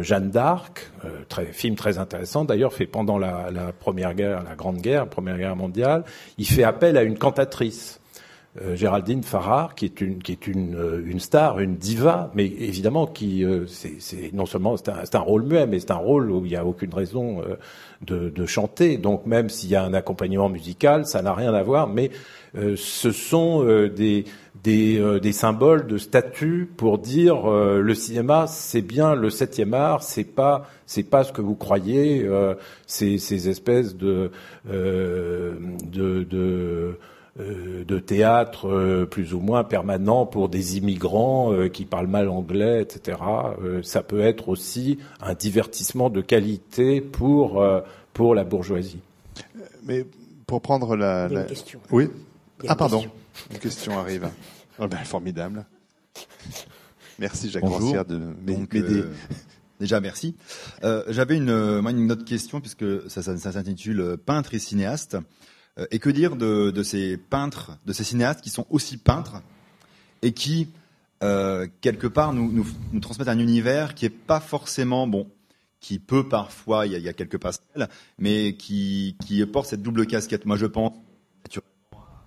Jeanne 0.00 0.30
d'Arc, 0.30 0.90
très, 1.28 1.46
film 1.52 1.76
très 1.76 1.98
intéressant 1.98 2.44
d'ailleurs, 2.44 2.72
fait 2.72 2.86
pendant 2.86 3.16
la, 3.16 3.52
la, 3.52 3.70
première 3.70 4.12
guerre, 4.14 4.42
la 4.42 4.56
grande 4.56 4.78
guerre, 4.78 5.06
première 5.06 5.38
guerre 5.38 5.54
mondiale. 5.54 6.02
Il 6.36 6.48
fait 6.48 6.64
appel 6.64 6.96
à 6.96 7.04
une 7.04 7.16
cantatrice 7.16 8.00
euh, 8.62 8.74
Géraldine 8.74 9.22
Farrar, 9.22 9.74
qui 9.74 9.84
est 9.84 10.00
une 10.00 10.22
qui 10.22 10.32
est 10.32 10.46
une, 10.46 10.74
euh, 10.74 11.02
une 11.06 11.20
star, 11.20 11.60
une 11.60 11.76
diva, 11.76 12.30
mais 12.34 12.46
évidemment 12.46 13.06
qui 13.06 13.44
euh, 13.44 13.66
c'est 13.66 14.32
non 14.32 14.46
seulement 14.46 14.76
c'est 14.76 14.88
un, 14.88 15.02
un, 15.12 15.22
rôle 15.22 15.42
muet, 15.44 15.66
mais 15.66 15.78
c'est 15.78 15.90
un 15.90 15.96
rôle 15.96 16.30
où 16.30 16.44
il 16.44 16.48
n'y 16.48 16.56
a 16.56 16.64
aucune 16.64 16.92
raison 16.92 17.42
de, 18.02 18.30
de, 18.30 18.46
chanter. 18.46 18.96
Donc 18.96 19.26
même 19.26 19.48
s'il 19.48 19.70
y 19.70 19.76
a 19.76 19.84
un 19.84 19.94
accompagnement 19.94 20.48
musical, 20.48 21.06
ça 21.06 21.22
n'a 21.22 21.34
rien 21.34 21.54
à 21.54 21.62
voir. 21.62 21.88
Mais 21.88 22.10
ce 22.54 23.12
sont 23.12 23.64
des 23.64 24.24
des, 24.64 25.20
des, 25.22 25.32
symboles 25.32 25.86
de 25.86 25.98
statut 25.98 26.68
pour 26.76 26.98
dire 26.98 27.48
le 27.48 27.94
cinéma 27.94 28.46
c'est 28.48 28.82
bien 28.82 29.14
le 29.14 29.30
septième 29.30 29.72
art, 29.74 30.02
c'est 30.02 30.24
pas 30.24 30.68
c'est 30.86 31.04
pas 31.04 31.22
ce 31.24 31.32
que 31.32 31.40
vous 31.40 31.54
croyez, 31.54 32.28
ces, 32.86 33.18
ces 33.18 33.48
espèces 33.48 33.96
de, 33.96 34.30
de, 34.66 36.24
de 36.24 36.98
euh, 37.40 37.84
de 37.84 38.00
théâtre 38.00 38.66
euh, 38.68 39.06
plus 39.06 39.32
ou 39.32 39.38
moins 39.38 39.62
permanent 39.62 40.26
pour 40.26 40.48
des 40.48 40.76
immigrants 40.76 41.52
euh, 41.52 41.68
qui 41.68 41.84
parlent 41.84 42.08
mal 42.08 42.28
anglais, 42.28 42.82
etc. 42.82 43.16
ça 43.84 44.02
peut 44.02 44.22
être 44.22 44.48
aussi 44.48 44.98
un 45.20 45.34
divertissement 45.34 46.10
de 46.10 46.20
qualité 46.20 47.00
pour 47.00 47.64
pour 48.12 48.34
la 48.34 48.42
bourgeoisie. 48.42 48.98
Mais 49.84 50.04
pour 50.48 50.62
prendre 50.62 50.96
la, 50.96 51.28
question. 51.44 51.78
oui. 51.92 52.08
Ah 52.66 52.74
pardon, 52.74 53.04
une 53.50 53.58
question 53.58 53.98
arrive. 53.98 54.28
Oh 54.78 54.88
ben, 54.88 54.98
formidable. 54.98 55.64
Merci 57.18 57.50
Jacques 57.50 57.64
Bonjour. 57.64 58.04
de 58.04 58.18
m'aider. 58.46 59.04
déjà 59.80 60.00
merci. 60.00 60.36
J'avais 60.82 61.36
une, 61.36 61.80
moi, 61.80 61.90
une 61.90 62.10
autre 62.10 62.24
question 62.24 62.60
puisque 62.60 63.10
ça, 63.10 63.22
ça, 63.22 63.36
ça 63.36 63.52
s'intitule 63.52 64.16
peintre 64.24 64.54
et 64.54 64.58
cinéaste. 64.58 65.16
Euh, 65.78 65.86
et 65.90 65.98
que 65.98 66.10
dire 66.10 66.36
de, 66.36 66.70
de, 66.70 66.82
ces 66.82 67.16
peintres, 67.16 67.78
de 67.86 67.92
ces 67.92 68.04
cinéastes 68.04 68.40
qui 68.40 68.50
sont 68.50 68.66
aussi 68.70 68.96
peintres 68.96 69.42
et 70.22 70.32
qui, 70.32 70.68
euh, 71.22 71.66
quelque 71.80 72.06
part, 72.06 72.32
nous, 72.32 72.50
nous, 72.50 72.66
nous, 72.92 73.00
transmettent 73.00 73.28
un 73.28 73.38
univers 73.38 73.94
qui 73.94 74.04
est 74.04 74.10
pas 74.10 74.40
forcément 74.40 75.06
bon, 75.06 75.30
qui 75.80 75.98
peut 75.98 76.28
parfois, 76.28 76.86
il 76.86 76.92
y 76.92 76.94
a, 76.96 76.98
il 76.98 77.04
y 77.04 77.08
a 77.08 77.12
quelques 77.12 77.38
pastels, 77.38 77.88
mais 78.18 78.54
qui, 78.56 79.16
qui 79.24 79.44
porte 79.46 79.68
cette 79.68 79.82
double 79.82 80.06
casquette. 80.06 80.46
Moi, 80.46 80.56
je 80.56 80.66
pense 80.66 80.92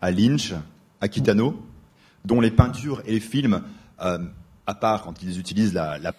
à 0.01 0.11
Lynch, 0.11 0.53
à 0.99 1.07
Kitano, 1.07 1.61
dont 2.25 2.41
les 2.41 2.51
peintures 2.51 3.01
et 3.05 3.13
les 3.13 3.19
films, 3.19 3.61
euh, 4.01 4.19
à 4.65 4.75
part 4.75 5.03
quand 5.03 5.21
ils 5.21 5.39
utilisent 5.39 5.73
la, 5.73 5.97
la 5.99 6.13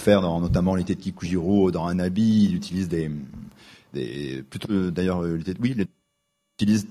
faire 0.00 0.20
dans 0.20 0.40
notamment 0.40 0.74
l'été 0.74 0.94
de 0.94 1.00
Kikujiro, 1.00 1.70
dans 1.70 1.86
un 1.86 1.98
habit, 1.98 2.44
ils 2.44 2.54
utilisent 2.56 2.88
des, 2.88 3.10
des 3.92 4.42
plutôt 4.48 4.90
d'ailleurs 4.90 5.22
euh, 5.22 5.38
oui, 5.60 5.74
les, 5.76 5.86
utilise 6.58 6.86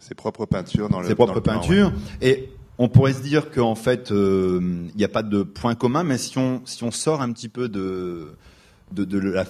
ses 0.00 0.14
propres 0.14 0.46
peintures 0.46 0.88
dans 0.88 1.00
le 1.00 1.08
ses 1.08 1.14
propres 1.14 1.40
dans 1.40 1.52
le 1.54 1.60
peintures 1.60 1.90
plan, 1.90 2.00
ouais. 2.20 2.28
et 2.28 2.52
on 2.78 2.88
pourrait 2.88 3.14
se 3.14 3.22
dire 3.22 3.50
qu'en 3.50 3.74
fait 3.74 4.08
il 4.10 4.16
euh, 4.16 4.60
n'y 4.96 5.04
a 5.04 5.08
pas 5.08 5.22
de 5.22 5.42
point 5.42 5.74
commun 5.74 6.04
mais 6.04 6.18
si 6.18 6.38
on 6.38 6.62
si 6.64 6.84
on 6.84 6.90
sort 6.90 7.22
un 7.22 7.32
petit 7.32 7.48
peu 7.48 7.68
de 7.68 8.28
de, 8.92 9.04
de 9.04 9.18
la, 9.18 9.44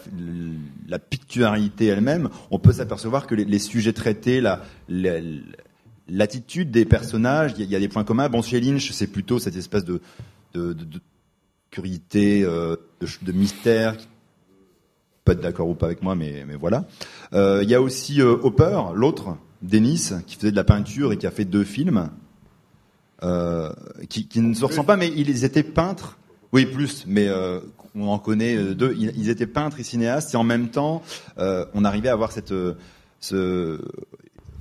la, 0.89 0.99
picturalité 0.99 1.87
elle-même, 1.87 2.31
on 2.51 2.59
peut 2.59 2.73
s'apercevoir 2.73 3.27
que 3.27 3.35
les, 3.35 3.45
les, 3.45 3.59
sujets 3.59 3.93
traités, 3.93 4.41
la, 4.41 4.63
l'attitude 6.09 6.71
des 6.71 6.85
personnages, 6.85 7.53
il 7.59 7.65
y, 7.65 7.69
y, 7.69 7.77
a 7.77 7.81
des 7.81 7.89
points 7.89 8.05
communs. 8.05 8.29
Bon, 8.29 8.43
chez 8.43 8.61
Lynch, 8.61 8.91
c'est 8.93 9.07
plutôt 9.09 9.39
cette 9.39 9.57
espèce 9.57 9.85
de, 9.85 10.01
de, 10.55 10.73
de, 10.73 10.85
de 10.85 11.01
curiosité, 11.71 12.45
euh, 12.45 12.77
de, 13.01 13.07
de, 13.23 13.33
mystère 13.33 13.97
être 15.33 15.41
d'accord 15.41 15.69
ou 15.69 15.75
pas 15.75 15.87
avec 15.87 16.03
moi, 16.03 16.15
mais, 16.15 16.45
mais 16.47 16.57
voilà. 16.57 16.85
Euh, 17.33 17.61
il 17.63 17.71
y 17.71 17.75
a 17.75 17.83
aussi 17.83 18.21
euh, 18.21 18.37
Hopper, 18.43 18.81
l'autre, 18.95 19.37
Dennis, 19.63 20.13
qui 20.27 20.37
faisait 20.37 20.51
de 20.51 20.57
la 20.57 20.65
peinture 20.65 21.13
et 21.13 21.17
qui 21.17 21.27
a 21.27 21.31
fait 21.31 21.45
deux 21.45 21.65
films, 21.65 22.11
euh, 23.23 23.73
qui, 24.09 24.29
qui, 24.29 24.41
ne 24.41 24.55
se 24.55 24.65
ressemblent 24.65 24.87
pas, 24.87 24.97
mais 24.97 25.09
ils 25.09 25.45
étaient 25.45 25.63
peintres. 25.63 26.19
Oui, 26.53 26.67
plus, 26.67 27.05
mais 27.07 27.27
euh, 27.29 27.61
on 27.97 28.09
en 28.09 28.19
connaît 28.19 28.57
euh, 28.57 28.75
deux. 28.75 28.95
Ils 28.97 29.31
étaient 29.31 29.47
peintres 29.47 29.81
et 29.81 29.83
cinéastes, 29.83 30.35
et 30.35 30.37
en 30.37 30.45
même 30.45 30.69
temps, 30.69 31.03
euh, 31.39 31.65
on 31.75 31.85
arrivait 31.85 32.09
à 32.09 32.13
avoir 32.13 32.33
cette, 32.33 32.55
ce, 33.21 33.81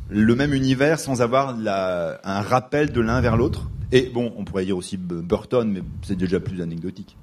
le 0.09 0.35
même 0.35 0.53
univers 0.53 0.99
sans 0.99 1.21
avoir 1.21 1.57
la, 1.57 2.19
un 2.23 2.41
rappel 2.41 2.91
de 2.91 3.01
l'un 3.01 3.21
vers 3.21 3.37
l'autre. 3.37 3.69
Et 3.91 4.09
bon, 4.13 4.33
on 4.37 4.45
pourrait 4.45 4.65
dire 4.65 4.77
aussi 4.77 4.97
Burton, 4.97 5.71
mais 5.71 5.81
c'est 6.03 6.17
déjà 6.17 6.39
plus 6.39 6.61
anecdotique. 6.61 7.15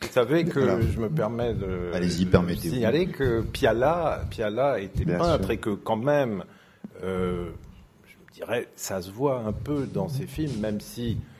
Vous 0.00 0.08
savez 0.12 0.44
que 0.44 0.60
je 0.60 1.00
me 1.00 1.08
permets 1.08 1.54
de, 1.54 1.90
de 1.92 2.54
signaler 2.54 3.08
que 3.08 3.42
Piala, 3.42 4.24
Piala 4.30 4.78
était 4.80 5.04
Bien 5.04 5.18
peintre 5.18 5.44
sûr. 5.44 5.50
et 5.50 5.56
que 5.56 5.70
quand 5.70 5.96
même, 5.96 6.44
euh, 7.02 7.46
je 8.06 8.34
dirais, 8.34 8.68
ça 8.76 9.02
se 9.02 9.10
voit 9.10 9.40
un 9.40 9.52
peu 9.52 9.86
dans 9.92 10.08
ses 10.08 10.26
films, 10.26 10.60
même 10.60 10.80
si 10.80 11.16
euh, 11.16 11.37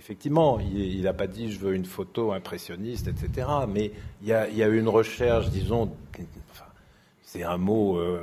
effectivement, 0.00 0.58
il 0.60 1.02
n'a 1.02 1.12
pas 1.12 1.26
dit 1.26 1.52
je 1.52 1.58
veux 1.58 1.74
une 1.74 1.84
photo 1.84 2.32
impressionniste, 2.32 3.06
etc. 3.06 3.46
Mais 3.68 3.92
il 4.22 4.28
y 4.28 4.32
a, 4.32 4.68
une 4.68 4.88
recherche, 4.88 5.50
disons, 5.50 5.92
c'est 7.22 7.42
un 7.42 7.58
mot 7.58 7.98
euh, 7.98 8.18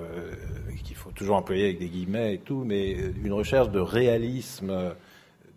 qu'il 0.84 0.96
faut 0.96 1.12
toujours 1.12 1.36
employer 1.36 1.66
avec 1.66 1.80
des 1.80 1.88
guillemets 1.88 2.34
et 2.34 2.38
tout, 2.40 2.64
mais 2.66 2.94
une 3.24 3.32
recherche 3.32 3.70
de 3.70 3.80
réalisme 3.80 4.96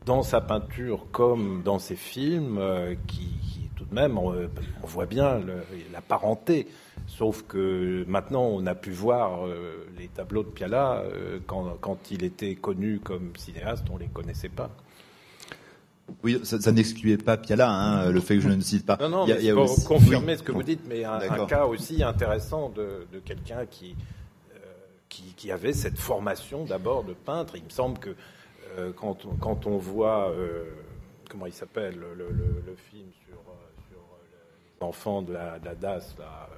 dans 0.05 0.23
sa 0.23 0.43
peinture 0.43 1.07
comme 1.11 1.63
dans 1.65 1.79
ses 1.79 1.97
films 1.97 2.59
euh, 2.59 2.95
qui, 3.07 3.71
tout 3.77 3.87
de 3.87 3.95
même, 3.95 4.19
on, 4.19 4.35
voit 4.85 5.07
bien 5.07 5.41
la 5.91 6.03
parenté. 6.03 6.69
Sauf 7.07 7.45
que 7.49 8.05
maintenant, 8.07 8.43
on 8.43 8.67
a 8.67 8.75
pu 8.75 8.91
voir 8.91 9.47
euh, 9.47 9.87
les 9.99 10.09
tableaux 10.09 10.43
de 10.43 10.51
Piala 10.51 11.03
quand, 11.47 12.11
il 12.11 12.25
était 12.25 12.57
connu 12.57 13.01
comme 13.01 13.35
cinéaste, 13.37 13.87
on 13.91 13.97
les 13.97 14.09
connaissait 14.09 14.51
pas. 14.51 14.71
Oui, 16.23 16.41
ça, 16.45 16.61
ça 16.61 16.73
n'excluait 16.73 17.17
pas 17.17 17.37
Piala, 17.37 17.71
hein, 17.71 18.11
le 18.11 18.21
fait 18.21 18.37
que 18.37 18.43
je 18.43 18.49
ne 18.49 18.61
cite 18.61 18.87
pas. 18.87 18.97
Non, 19.01 19.09
non, 19.09 19.25
il 19.27 19.31
y 19.31 19.33
a, 19.33 19.35
mais 19.37 19.41
il 19.43 19.47
y 19.47 19.51
a 19.51 19.55
pour 19.55 19.65
aussi... 19.65 19.85
confirmer 19.85 20.33
oui. 20.33 20.39
ce 20.39 20.43
que 20.43 20.53
vous 20.53 20.63
dites, 20.63 20.83
mais 20.89 21.05
un, 21.05 21.21
un 21.21 21.47
cas 21.47 21.67
aussi 21.67 22.03
intéressant 22.03 22.69
de, 22.71 23.07
de 23.13 23.19
quelqu'un 23.19 23.67
qui, 23.67 23.97
euh, 24.55 24.59
qui, 25.09 25.35
qui, 25.37 25.51
avait 25.51 25.73
cette 25.73 25.99
formation 25.99 26.65
d'abord 26.65 27.05
de 27.05 27.13
peintre. 27.13 27.55
Il 27.57 27.65
me 27.65 27.71
semble 27.71 27.99
que 27.99 28.11
euh, 28.79 28.93
quand, 28.95 29.25
on, 29.27 29.35
quand, 29.37 29.67
on 29.67 29.79
voit, 29.79 30.31
euh, 30.31 30.65
comment 31.29 31.47
il 31.47 31.53
s'appelle, 31.53 31.97
le, 31.97 32.15
le, 32.15 32.29
le, 32.31 32.77
film 32.91 33.09
sur, 33.27 33.37
sur 33.89 34.01
les 34.81 34.87
enfants 34.87 35.23
de 35.23 35.33
la, 35.33 35.59
de 35.59 35.65
la 35.65 35.75
DAS, 35.75 36.15
là, 36.19 36.49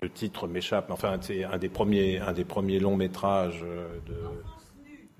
le 0.00 0.10
titre 0.10 0.46
m'échappe, 0.46 0.86
mais 0.88 0.94
enfin, 0.94 1.18
c'est 1.20 1.44
un 1.44 1.58
des 1.58 1.68
premiers, 1.68 2.20
un 2.20 2.32
des 2.32 2.44
premiers 2.44 2.78
longs 2.78 2.96
métrages 2.96 3.64
de 4.06 4.14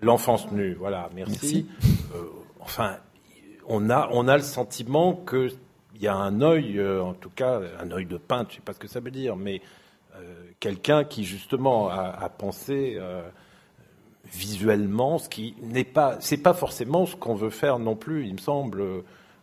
l'enfance 0.03 0.51
nue. 0.53 0.74
Voilà, 0.74 1.11
merci. 1.14 1.66
merci. 1.80 1.95
Euh, 2.14 2.24
enfin, 2.61 2.97
on 3.68 3.88
a, 3.90 4.36
le 4.36 4.42
sentiment 4.42 5.14
que 5.14 5.50
il 5.94 6.02
y 6.02 6.08
a 6.08 6.14
un 6.14 6.40
œil, 6.42 6.78
euh, 6.78 7.02
en 7.02 7.14
tout 7.14 7.30
cas, 7.30 7.60
un 7.80 7.90
œil 7.90 8.06
de 8.06 8.18
peintre, 8.18 8.50
je 8.50 8.56
sais 8.56 8.62
pas 8.62 8.72
ce 8.72 8.78
que 8.78 8.86
ça 8.86 9.00
veut 9.00 9.10
dire, 9.10 9.34
mais 9.36 9.60
euh, 10.14 10.20
quelqu'un 10.60 11.04
qui 11.04 11.24
justement 11.24 11.88
a, 11.90 12.28
pensé 12.28 12.96
euh, 12.98 13.22
visuellement, 14.32 15.18
ce 15.18 15.28
qui 15.28 15.56
n'est 15.60 15.84
pas, 15.84 16.16
c'est 16.20 16.42
pas 16.42 16.54
forcément 16.54 17.04
ce 17.04 17.16
qu'on 17.16 17.34
veut 17.34 17.50
faire 17.50 17.80
non 17.80 17.96
plus, 17.96 18.26
il 18.26 18.34
me 18.34 18.38
semble, 18.38 18.82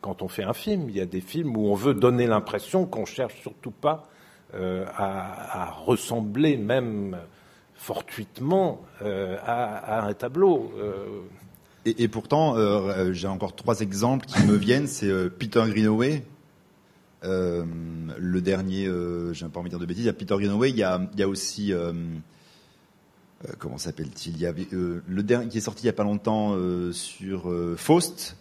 quand 0.01 0.21
on 0.21 0.29
fait 0.29 0.43
un 0.43 0.53
film. 0.53 0.89
Il 0.89 0.95
y 0.95 1.01
a 1.01 1.05
des 1.05 1.21
films 1.21 1.57
où 1.57 1.67
on 1.67 1.75
veut 1.75 1.93
donner 1.93 2.25
l'impression 2.25 2.85
qu'on 2.85 3.05
cherche 3.05 3.35
surtout 3.41 3.71
pas 3.71 4.07
à, 4.53 5.71
ressembler 5.85 6.55
même 6.55 7.17
fortuitement 7.73 8.81
à, 9.01 10.05
un 10.05 10.13
tableau. 10.13 10.71
Et, 11.85 12.03
et, 12.03 12.07
pourtant, 12.07 12.55
euh, 12.57 13.13
j'ai 13.13 13.27
encore 13.27 13.55
trois 13.55 13.81
exemples 13.81 14.25
qui 14.25 14.41
me 14.43 14.55
viennent. 14.55 14.87
C'est 14.87 15.09
euh, 15.09 15.29
Peter 15.29 15.63
Greenaway, 15.67 16.23
le 17.23 18.39
dernier, 18.39 18.89
j'ai 19.33 19.47
pas 19.47 19.59
envie 19.59 19.69
de 19.69 19.75
dire 19.75 19.79
de 19.79 19.85
bêtises. 19.85 20.03
Il 20.03 20.07
y 20.07 20.09
a 20.09 20.13
Peter 20.13 20.35
Greenaway. 20.35 20.69
Il 20.69 20.77
y 20.77 20.83
a, 20.83 21.01
il 21.13 21.19
y 21.19 21.23
a 21.23 21.27
aussi 21.27 21.73
comment 23.59 23.77
s'appelle-t-il 23.77 24.35
Il 24.35 24.41
y 24.41 24.45
avait 24.45 24.67
le 24.71 25.23
dernier 25.23 25.47
qui 25.49 25.57
est 25.57 25.61
sorti 25.61 25.83
il 25.83 25.85
y 25.87 25.89
a 25.89 25.93
pas 25.93 26.03
longtemps 26.03 26.55
sur 26.91 27.51
Faust 27.77 28.35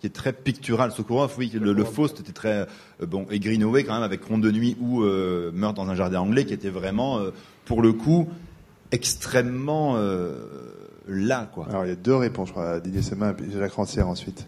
qui 0.00 0.06
est 0.06 0.10
très 0.10 0.32
pictural. 0.32 0.92
Sokurov, 0.92 1.34
oui, 1.38 1.50
le, 1.54 1.72
le 1.72 1.84
Faust 1.84 2.20
était 2.20 2.32
très 2.32 2.66
euh, 3.02 3.06
bon 3.06 3.26
et 3.30 3.40
Greenaway 3.40 3.84
quand 3.84 3.94
même 3.94 4.02
avec 4.02 4.22
Ronde 4.24 4.42
de 4.42 4.50
nuit 4.50 4.76
ou 4.80 5.02
euh, 5.02 5.50
Meurtre 5.52 5.82
dans 5.82 5.90
un 5.90 5.94
jardin 5.94 6.20
anglais, 6.20 6.44
qui 6.44 6.54
était 6.54 6.70
vraiment 6.70 7.18
euh, 7.18 7.30
pour 7.64 7.82
le 7.82 7.92
coup 7.92 8.28
extrêmement 8.92 9.94
euh, 9.96 10.36
là, 11.08 11.50
quoi. 11.52 11.66
Alors 11.68 11.84
il 11.84 11.88
y 11.88 11.92
a 11.92 11.96
deux 11.96 12.14
réponses, 12.14 12.48
je 12.48 12.52
crois, 12.52 12.80
Didier 12.80 13.02
Semin 13.02 13.34
et 13.34 13.58
Jacques 13.58 13.72
Rancière 13.72 14.08
ensuite. 14.08 14.46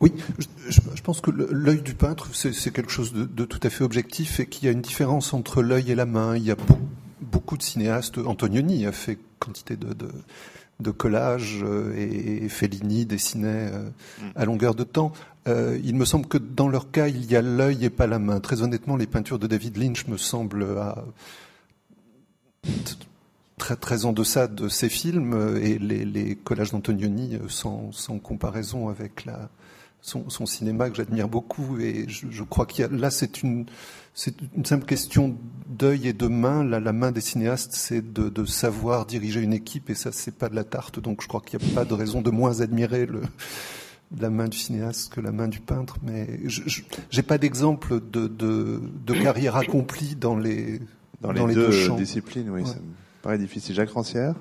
Oui, 0.00 0.12
je, 0.38 0.46
je, 0.94 1.02
pense 1.02 1.20
que 1.20 1.32
l'œil 1.32 1.82
du 1.82 1.94
peintre, 1.94 2.28
c'est 2.32 2.72
quelque 2.72 2.92
chose 2.92 3.12
de, 3.12 3.24
de, 3.24 3.44
tout 3.44 3.58
à 3.64 3.68
fait 3.68 3.82
objectif 3.82 4.38
et 4.38 4.46
qu'il 4.46 4.66
y 4.66 4.68
a 4.68 4.70
une 4.70 4.80
différence 4.80 5.34
entre 5.34 5.60
l'œil 5.60 5.90
et 5.90 5.96
la 5.96 6.06
main. 6.06 6.36
Il 6.36 6.44
y 6.44 6.52
a 6.52 6.56
beaucoup, 7.20 7.56
de 7.56 7.62
cinéastes. 7.62 8.18
Antonioni 8.18 8.86
a 8.86 8.92
fait 8.92 9.18
quantité 9.40 9.76
de, 9.76 9.94
de, 9.94 10.08
de 10.78 10.90
collages 10.92 11.64
et, 11.96 12.44
et 12.44 12.48
Fellini 12.48 13.06
dessinait 13.06 13.72
à 14.36 14.44
longueur 14.44 14.76
de 14.76 14.84
temps. 14.84 15.12
il 15.46 15.96
me 15.96 16.04
semble 16.04 16.26
que 16.26 16.38
dans 16.38 16.68
leur 16.68 16.92
cas, 16.92 17.08
il 17.08 17.24
y 17.24 17.34
a 17.34 17.42
l'œil 17.42 17.84
et 17.84 17.90
pas 17.90 18.06
la 18.06 18.20
main. 18.20 18.38
Très 18.38 18.62
honnêtement, 18.62 18.96
les 18.96 19.08
peintures 19.08 19.40
de 19.40 19.48
David 19.48 19.78
Lynch 19.78 20.06
me 20.06 20.16
semblent 20.16 20.78
à 20.78 21.04
très 23.58 23.76
très 23.76 24.04
en 24.04 24.12
deçà 24.12 24.46
de 24.46 24.68
ces 24.68 24.88
films 24.88 25.58
et 25.62 25.78
les, 25.78 26.04
les 26.04 26.36
collages 26.36 26.70
d'Antonioni 26.70 27.38
sans, 27.48 27.92
sans 27.92 28.18
comparaison 28.18 28.88
avec 28.88 29.24
la, 29.24 29.50
son, 30.00 30.30
son 30.30 30.46
cinéma 30.46 30.88
que 30.88 30.96
j'admire 30.96 31.28
beaucoup 31.28 31.78
et 31.78 32.06
je, 32.08 32.26
je 32.30 32.42
crois 32.42 32.66
qu'il 32.66 32.80
y 32.80 32.84
a 32.84 32.88
là 32.88 33.10
c'est 33.10 33.42
une 33.42 33.66
c'est 34.18 34.34
une 34.56 34.64
simple 34.64 34.84
question 34.84 35.36
d'œil 35.68 36.08
et 36.08 36.12
de 36.12 36.26
main. 36.26 36.64
Là, 36.64 36.80
la 36.80 36.92
main 36.92 37.12
des 37.12 37.20
cinéastes, 37.20 37.70
c'est 37.72 38.12
de, 38.12 38.28
de, 38.28 38.44
savoir 38.44 39.06
diriger 39.06 39.40
une 39.40 39.52
équipe 39.52 39.90
et 39.90 39.94
ça, 39.94 40.10
c'est 40.10 40.34
pas 40.34 40.48
de 40.48 40.56
la 40.56 40.64
tarte. 40.64 40.98
Donc, 40.98 41.22
je 41.22 41.28
crois 41.28 41.40
qu'il 41.40 41.60
n'y 41.60 41.70
a 41.70 41.74
pas 41.76 41.84
de 41.84 41.94
raison 41.94 42.20
de 42.20 42.30
moins 42.30 42.60
admirer 42.60 43.06
le, 43.06 43.22
la 44.18 44.28
main 44.28 44.48
du 44.48 44.58
cinéaste 44.58 45.14
que 45.14 45.20
la 45.20 45.30
main 45.30 45.46
du 45.46 45.60
peintre. 45.60 45.98
Mais 46.02 46.40
je 46.46 46.62
j'ai 47.10 47.22
pas 47.22 47.38
d'exemple 47.38 48.00
de, 48.00 48.26
de, 48.26 48.82
de, 49.06 49.14
carrière 49.14 49.54
accomplie 49.54 50.16
dans 50.16 50.36
les 50.36 50.80
dans 51.20 51.30
les, 51.30 51.38
dans 51.38 51.46
les 51.46 51.54
deux, 51.54 51.70
deux 51.70 51.94
disciplines. 51.94 52.50
Oui, 52.50 52.62
ouais. 52.62 52.66
ça 52.66 52.74
me 52.74 53.07
paraît 53.28 53.36
difficile. 53.36 53.74
Jacques 53.74 53.90
Rancière. 53.90 54.34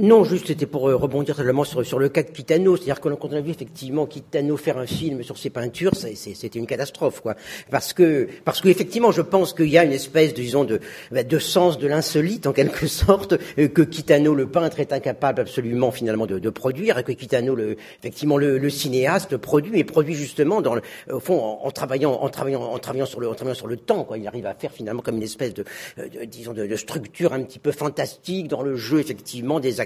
Non, 0.00 0.24
juste 0.24 0.46
c'était 0.46 0.64
pour 0.64 0.88
euh, 0.88 0.96
rebondir 0.96 1.36
seulement 1.36 1.64
sur, 1.64 1.84
sur 1.84 1.98
le 1.98 2.08
cas 2.08 2.22
de 2.22 2.30
Kitano. 2.30 2.76
C'est-à-dire 2.76 3.00
que 3.00 3.10
quand 3.10 3.28
on 3.28 3.36
a 3.36 3.40
vu 3.40 3.50
effectivement 3.50 4.06
Kitano 4.06 4.56
faire 4.56 4.78
un 4.78 4.86
film 4.86 5.22
sur 5.22 5.36
ses 5.36 5.50
peintures, 5.50 5.92
c'était 5.94 6.58
une 6.58 6.66
catastrophe, 6.66 7.20
quoi. 7.20 7.34
Parce 7.70 7.92
que, 7.92 8.28
parce 8.44 8.62
que 8.62 8.68
effectivement, 8.68 9.12
je 9.12 9.20
pense 9.20 9.52
qu'il 9.52 9.68
y 9.68 9.76
a 9.76 9.84
une 9.84 9.92
espèce, 9.92 10.32
disons, 10.32 10.64
de, 10.64 10.80
de 11.10 11.38
sens 11.38 11.78
de 11.78 11.86
l'insolite 11.86 12.46
en 12.46 12.52
quelque 12.52 12.86
sorte 12.86 13.34
euh, 13.58 13.68
que 13.68 13.82
Kitano, 13.82 14.34
le 14.34 14.46
peintre, 14.46 14.80
est 14.80 14.94
incapable 14.94 15.42
absolument 15.42 15.90
finalement 15.90 16.26
de, 16.26 16.38
de 16.38 16.50
produire, 16.50 16.96
et 16.96 17.04
que 17.04 17.12
Kitano, 17.12 17.54
le, 17.54 17.76
effectivement, 17.98 18.38
le, 18.38 18.56
le, 18.56 18.70
cinéaste 18.70 19.36
produit 19.36 19.78
et 19.78 19.84
produit 19.84 20.14
justement 20.14 20.62
dans 20.62 20.74
le, 20.74 20.82
au 21.10 21.20
fond 21.20 21.38
en, 21.38 21.70
travaillant, 21.70 22.12
en 22.12 22.28
travaillant, 22.30 22.62
en 22.62 22.78
travaillant 22.78 23.06
sur 23.06 23.20
le, 23.20 23.28
en 23.28 23.34
travaillant 23.34 23.56
sur 23.56 23.66
le 23.66 23.76
temps, 23.76 24.04
quoi. 24.04 24.16
Il 24.16 24.26
arrive 24.26 24.46
à 24.46 24.54
faire 24.54 24.72
finalement 24.72 25.02
comme 25.02 25.16
une 25.16 25.22
espèce 25.22 25.52
de, 25.52 25.64
de 25.98 26.24
disons, 26.24 26.54
de, 26.54 26.66
de 26.66 26.76
structure 26.76 27.34
un 27.34 27.42
petit 27.42 27.58
peu 27.58 27.72
fantastique 27.72 28.48
dans 28.48 28.62
le 28.62 28.76
jeu, 28.76 28.98
effectivement, 28.98 29.60
des 29.60 29.81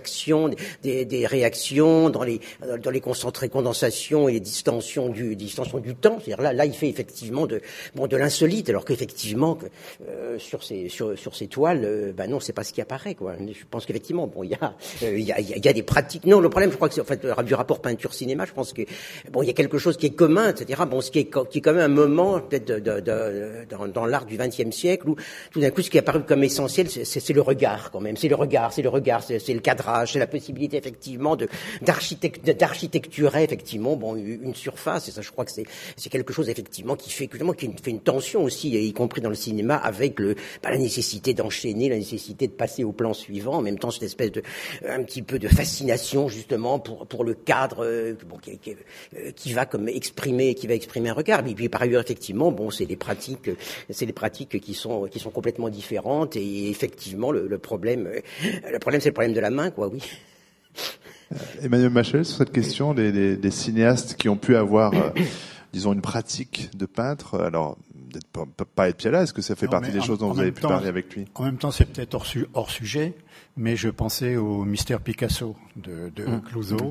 des, 0.83 1.05
des, 1.05 1.27
réactions, 1.27 2.11
dans 2.11 2.23
les, 2.23 2.41
dans 2.83 2.91
les 2.91 3.01
concentrés 3.01 3.49
condensations 3.49 4.29
et 4.29 4.33
les 4.33 4.41
distensions 4.41 5.09
du, 5.09 5.37
distensions 5.37 5.79
du 5.79 5.95
temps. 5.95 6.19
C'est-à-dire 6.19 6.43
là, 6.43 6.53
là, 6.53 6.65
il 6.65 6.75
fait 6.75 6.89
effectivement 6.89 7.47
de, 7.47 7.61
bon, 7.95 8.07
de 8.07 8.17
l'insolite, 8.17 8.69
alors 8.71 8.85
qu'effectivement, 8.85 9.59
euh, 10.09 10.39
sur 10.39 10.63
ces, 10.63 10.89
sur, 10.89 11.19
sur 11.19 11.35
ces 11.35 11.47
toiles, 11.47 11.83
euh, 11.85 12.13
ben 12.13 12.29
non, 12.31 12.41
c'est 12.41 12.53
pas 12.53 12.65
ce 12.65 12.73
qui 12.73 12.81
apparaît, 12.81 13.15
quoi. 13.15 13.35
Je 13.39 13.65
pense 13.71 13.87
qu'effectivement, 13.87 14.27
bon, 14.27 14.43
il 14.43 14.51
y 14.51 14.55
a, 14.55 14.75
euh, 15.03 15.19
il 15.19 15.25
y 15.25 15.33
a, 15.33 15.41
y 15.41 15.69
a 15.69 15.73
des 15.73 15.83
pratiques. 15.83 16.27
Non, 16.27 16.41
le 16.41 16.49
problème, 16.49 16.71
je 16.71 16.77
crois 16.77 16.89
que 16.89 16.95
c'est, 16.95 17.01
en 17.01 17.05
fait, 17.05 17.25
du 17.45 17.55
rapport 17.55 17.81
peinture-cinéma, 17.81 18.45
je 18.47 18.53
pense 18.53 18.73
que, 18.73 18.83
bon, 19.31 19.43
il 19.43 19.47
y 19.47 19.51
a 19.51 19.55
quelque 19.55 19.79
chose 19.79 19.97
qui 19.97 20.07
est 20.07 20.15
commun, 20.15 20.51
etc. 20.51 20.83
Bon, 20.89 21.01
ce 21.01 21.11
qui 21.11 21.21
est, 21.21 21.31
qui 21.51 21.59
est 21.59 21.61
quand 21.61 21.73
même 21.73 21.91
un 21.91 21.95
moment, 21.95 22.41
peut-être, 22.41 22.67
de, 22.67 22.79
de, 22.79 23.01
de, 23.01 23.67
dans, 23.69 23.87
dans 23.89 24.07
l'art 24.07 24.27
du 24.27 24.37
XXe 24.37 24.75
siècle, 24.75 25.09
où 25.09 25.17
tout 25.51 25.61
d'un 25.61 25.71
coup, 25.71 25.83
ce 25.83 25.91
qui 25.91 25.97
est 25.97 26.01
apparu 26.01 26.23
comme 26.23 26.45
essentiel, 26.45 26.89
c'est 26.89 27.33
le 27.33 27.41
regard, 27.41 27.91
quand 27.91 28.01
même. 28.01 28.17
C'est 28.17 28.29
le 28.29 28.35
regard, 28.35 28.73
c'est 28.73 28.83
le 28.83 28.89
regard, 28.89 29.23
c'est 29.23 29.55
le 29.55 29.61
cadre 29.61 29.86
c'est 30.07 30.19
la 30.19 30.27
possibilité 30.27 30.77
effectivement 30.77 31.37
d'architecturer 31.83 33.43
effectivement 33.43 33.97
bon 33.97 34.17
une 34.17 34.55
surface. 34.55 35.09
Et 35.09 35.11
ça 35.11 35.23
je 35.23 35.31
crois 35.31 35.45
que 35.45 35.51
c'est 35.53 36.11
quelque 36.11 36.33
chose 36.33 36.49
effectivement 36.49 36.97
qui 36.97 37.11
fait 37.11 37.29
qui 37.29 37.39
fait 37.83 37.91
une 37.91 38.01
tension 38.01 38.43
aussi 38.43 38.71
y 38.71 38.93
compris 38.93 39.21
dans 39.21 39.29
le 39.29 39.35
cinéma 39.35 39.77
avec 39.77 40.19
le 40.21 40.35
bah, 40.63 40.71
la 40.71 40.79
nécessité 40.79 41.35
d'enchaîner 41.35 41.89
la 41.89 41.97
nécessité 41.97 42.47
de 42.47 42.53
passer 42.53 42.85
au 42.85 42.93
plan 42.93 43.13
suivant. 43.13 43.55
En 43.55 43.63
même 43.63 43.79
temps 43.79 43.91
cette 43.91 44.05
espèce 44.05 44.33
de 44.33 44.43
un 44.89 45.03
petit 45.03 45.23
peu 45.23 45.39
de 45.39 45.49
fascination 45.49 46.29
justement 46.29 46.79
pour 46.79 47.25
le 47.25 47.35
cadre 47.35 47.85
euh, 47.85 48.15
bon, 48.29 48.39
euh, 48.49 49.31
qui, 49.35 49.53
va 49.53 49.67
comme 49.67 49.89
exprimer 49.89 50.55
qui 50.55 50.67
va 50.67 50.75
exprimer 50.75 51.11
un 51.11 51.15
regard. 51.15 51.47
Et 51.47 51.55
puis 51.55 51.69
par 51.69 51.83
ailleurs 51.83 52.03
effectivement 52.03 52.53
bon 52.53 52.71
c'est 52.71 52.87
des 52.87 52.97
pratiques 52.97 53.51
c'est 53.91 54.07
des 54.07 54.13
pratiques 54.13 54.61
qui 54.61 54.75
sont 54.75 55.07
qui 55.07 55.19
sont 55.19 55.31
complètement 55.31 55.69
différentes. 55.69 56.37
Et 56.37 56.69
effectivement 56.71 57.31
le, 57.33 57.59
problème 57.59 58.09
le 58.71 58.79
problème 58.79 59.01
c'est 59.01 59.11
le 59.11 59.15
problème 59.15 59.33
de 59.33 59.41
la 59.41 59.51
main 59.51 59.66
quoi 59.71 59.89
oui 59.89 60.03
euh, 61.33 61.37
Emmanuel 61.63 61.91
Machel, 61.91 62.25
sur 62.25 62.37
cette 62.39 62.53
question, 62.53 62.95
des, 62.95 63.11
des, 63.13 63.37
des 63.37 63.51
cinéastes 63.51 64.17
qui 64.17 64.29
ont 64.29 64.37
pu 64.37 64.57
avoir, 64.57 64.95
euh, 64.95 65.11
disons, 65.73 65.93
une 65.93 66.03
pratique 66.03 66.71
de 66.77 66.87
peintre, 66.87 67.41
alors 67.41 67.77
peut 68.21 68.65
pas 68.65 68.89
être 68.89 68.97
Piala, 68.97 69.23
est-ce 69.23 69.33
que 69.33 69.43
ça 69.43 69.55
fait 69.55 69.67
non, 69.67 69.73
partie 69.73 69.91
des 69.91 70.01
en, 70.01 70.03
choses 70.03 70.19
dont 70.19 70.31
vous 70.31 70.41
avez 70.41 70.53
pu 70.53 70.63
parler 70.63 70.89
avec 70.89 71.15
lui? 71.15 71.27
En 71.35 71.45
même 71.45 71.59
temps, 71.59 71.71
c'est 71.71 71.85
peut-être 71.85 72.15
hors, 72.15 72.27
su 72.27 72.47
hors, 72.55 72.71
sujet, 72.71 73.15
mais 73.57 73.77
je 73.77 73.89
pensais 73.89 74.37
au 74.37 74.65
mystère 74.65 75.01
Picasso 75.01 75.57
de, 75.77 76.11
de 76.15 76.25
mmh. 76.25 76.43
Clouseau, 76.43 76.91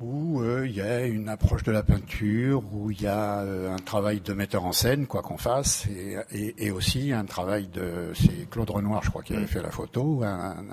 où 0.00 0.40
euh, 0.42 0.66
il 0.66 0.74
y 0.74 0.80
a 0.80 1.06
une 1.06 1.28
approche 1.28 1.62
de 1.64 1.72
la 1.72 1.82
peinture, 1.82 2.62
où 2.72 2.90
il 2.90 3.02
y 3.02 3.06
a 3.06 3.40
euh, 3.40 3.72
un 3.72 3.78
travail 3.78 4.20
de 4.20 4.32
metteur 4.32 4.64
en 4.64 4.72
scène, 4.72 5.06
quoi 5.06 5.22
qu'on 5.22 5.38
fasse, 5.38 5.86
et, 5.86 6.16
et, 6.30 6.66
et, 6.66 6.70
aussi 6.70 7.12
un 7.12 7.24
travail 7.24 7.68
de... 7.68 8.12
C'est 8.14 8.48
Claude 8.48 8.70
Renoir, 8.70 9.02
je 9.02 9.10
crois, 9.10 9.22
qui 9.22 9.34
avait 9.34 9.42
mmh. 9.42 9.48
fait 9.48 9.62
la 9.62 9.70
photo, 9.70 10.22
un, 10.22 10.64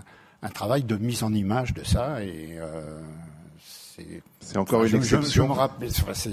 un 0.45 0.49
travail 0.49 0.83
de 0.83 0.95
mise 0.95 1.23
en 1.23 1.33
image 1.33 1.73
de 1.73 1.83
ça 1.83 2.23
et 2.23 2.57
euh, 2.59 3.01
c'est 4.39 4.57
encore 4.57 4.79
enfin, 4.79 4.87
une 4.87 4.91
je, 4.91 4.97
exception. 4.97 5.57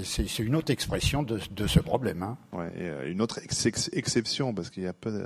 C'est 0.03 0.43
une 0.43 0.55
autre 0.55 0.71
expression 0.71 1.23
de, 1.23 1.39
de 1.51 1.67
ce 1.67 1.79
problème. 1.79 2.21
Hein. 2.21 2.37
Ouais, 2.51 2.71
et 2.77 2.83
euh, 2.83 3.11
une 3.11 3.21
autre 3.21 3.39
ex 3.43 3.89
exception 3.91 4.53
parce 4.53 4.69
qu'il 4.69 4.83
n'y 4.83 4.89
a 4.89 4.93
pas 4.93 5.09
de, 5.09 5.25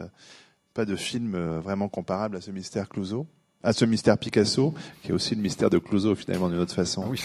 pas 0.73 0.85
de 0.85 0.95
film 0.95 1.35
euh, 1.35 1.59
vraiment 1.59 1.89
comparable 1.89 2.37
à 2.37 2.41
ce 2.41 2.51
mystère 2.51 2.87
Clouseau, 2.87 3.27
à 3.61 3.73
ce 3.73 3.83
mystère 3.83 4.17
Picasso, 4.17 4.73
qui 5.03 5.09
est 5.09 5.13
aussi 5.13 5.35
le 5.35 5.41
mystère 5.41 5.69
de 5.69 5.79
Clouseau 5.79 6.15
finalement 6.15 6.47
d'une 6.47 6.59
autre 6.59 6.75
façon. 6.75 7.03
Ah 7.05 7.09
oui, 7.09 7.21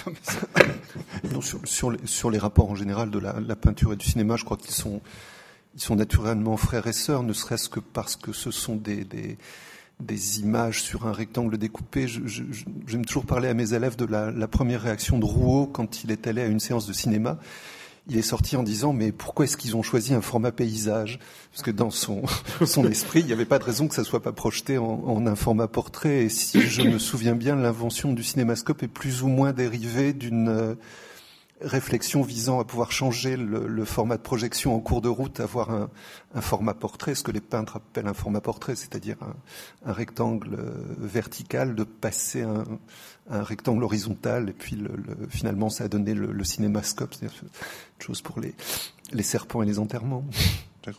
non, 1.32 1.40
sur, 1.40 1.60
sur, 1.64 1.92
les, 1.92 2.06
sur, 2.06 2.30
les, 2.30 2.38
rapports 2.38 2.70
en 2.70 2.74
général 2.74 3.10
de 3.10 3.20
la, 3.20 3.38
la 3.38 3.54
peinture 3.54 3.92
et 3.92 3.96
du 3.96 4.06
cinéma, 4.06 4.34
je 4.34 4.44
crois 4.44 4.56
qu'ils 4.56 4.74
sont, 4.74 5.00
ils 5.74 5.80
sont 5.80 5.94
naturellement 5.94 6.56
frères 6.56 6.88
et 6.88 6.92
sœurs, 6.92 7.22
ne 7.22 7.32
serait-ce 7.32 7.68
que 7.68 7.78
parce 7.78 8.16
que 8.16 8.32
ce 8.32 8.50
sont 8.50 8.74
des, 8.74 9.04
des 9.04 9.38
des 10.04 10.40
images 10.40 10.82
sur 10.82 11.06
un 11.06 11.12
rectangle 11.12 11.58
découpé. 11.58 12.06
J'aime 12.06 13.04
toujours 13.04 13.26
parler 13.26 13.48
à 13.48 13.54
mes 13.54 13.74
élèves 13.74 13.96
de 13.96 14.04
la, 14.04 14.30
la, 14.30 14.48
première 14.48 14.82
réaction 14.82 15.18
de 15.18 15.24
Rouault 15.24 15.66
quand 15.66 16.04
il 16.04 16.10
est 16.10 16.26
allé 16.26 16.42
à 16.42 16.46
une 16.46 16.60
séance 16.60 16.86
de 16.86 16.92
cinéma. 16.92 17.38
Il 18.08 18.16
est 18.16 18.22
sorti 18.22 18.56
en 18.56 18.64
disant 18.64 18.92
mais 18.92 19.12
pourquoi 19.12 19.44
est-ce 19.44 19.56
qu'ils 19.56 19.76
ont 19.76 19.82
choisi 19.82 20.12
un 20.12 20.20
format 20.20 20.50
paysage? 20.50 21.20
Parce 21.52 21.62
que 21.62 21.70
dans 21.70 21.90
son, 21.90 22.22
son 22.66 22.84
esprit, 22.86 23.20
il 23.20 23.26
n'y 23.26 23.32
avait 23.32 23.44
pas 23.44 23.58
de 23.58 23.64
raison 23.64 23.86
que 23.86 23.94
ça 23.94 24.04
soit 24.04 24.22
pas 24.22 24.32
projeté 24.32 24.76
en, 24.78 24.84
en, 24.84 25.26
un 25.26 25.36
format 25.36 25.68
portrait. 25.68 26.24
Et 26.24 26.28
si 26.28 26.60
je 26.62 26.82
me 26.82 26.98
souviens 26.98 27.36
bien, 27.36 27.54
l'invention 27.54 28.12
du 28.12 28.24
cinémascope 28.24 28.82
est 28.82 28.88
plus 28.88 29.22
ou 29.22 29.28
moins 29.28 29.52
dérivée 29.52 30.12
d'une 30.12 30.76
réflexion 31.62 32.22
visant 32.22 32.60
à 32.60 32.64
pouvoir 32.64 32.92
changer 32.92 33.36
le, 33.36 33.66
le, 33.66 33.84
format 33.84 34.16
de 34.16 34.22
projection 34.22 34.74
en 34.74 34.80
cours 34.80 35.00
de 35.00 35.08
route, 35.08 35.40
avoir 35.40 35.70
un, 35.70 35.90
un, 36.34 36.40
format 36.40 36.74
portrait, 36.74 37.14
ce 37.14 37.22
que 37.22 37.30
les 37.30 37.40
peintres 37.40 37.76
appellent 37.76 38.06
un 38.06 38.14
format 38.14 38.40
portrait, 38.40 38.76
c'est-à-dire 38.76 39.16
un, 39.22 39.90
un, 39.90 39.92
rectangle 39.92 40.54
euh, 40.54 40.72
vertical, 40.98 41.74
de 41.74 41.84
passer 41.84 42.42
un, 42.42 42.64
un 43.30 43.42
rectangle 43.42 43.84
horizontal, 43.84 44.48
et 44.48 44.52
puis 44.52 44.76
le, 44.76 44.88
le, 44.88 45.28
finalement 45.28 45.70
ça 45.70 45.84
a 45.84 45.88
donné 45.88 46.14
le, 46.14 46.44
cinémascope, 46.44 47.14
c'est-à-dire 47.14 47.38
une 47.42 48.04
chose 48.04 48.22
pour 48.22 48.40
les, 48.40 48.54
les 49.12 49.22
serpents 49.22 49.62
et 49.62 49.66
les 49.66 49.78
enterrements. 49.78 50.24
Jacques 50.84 50.96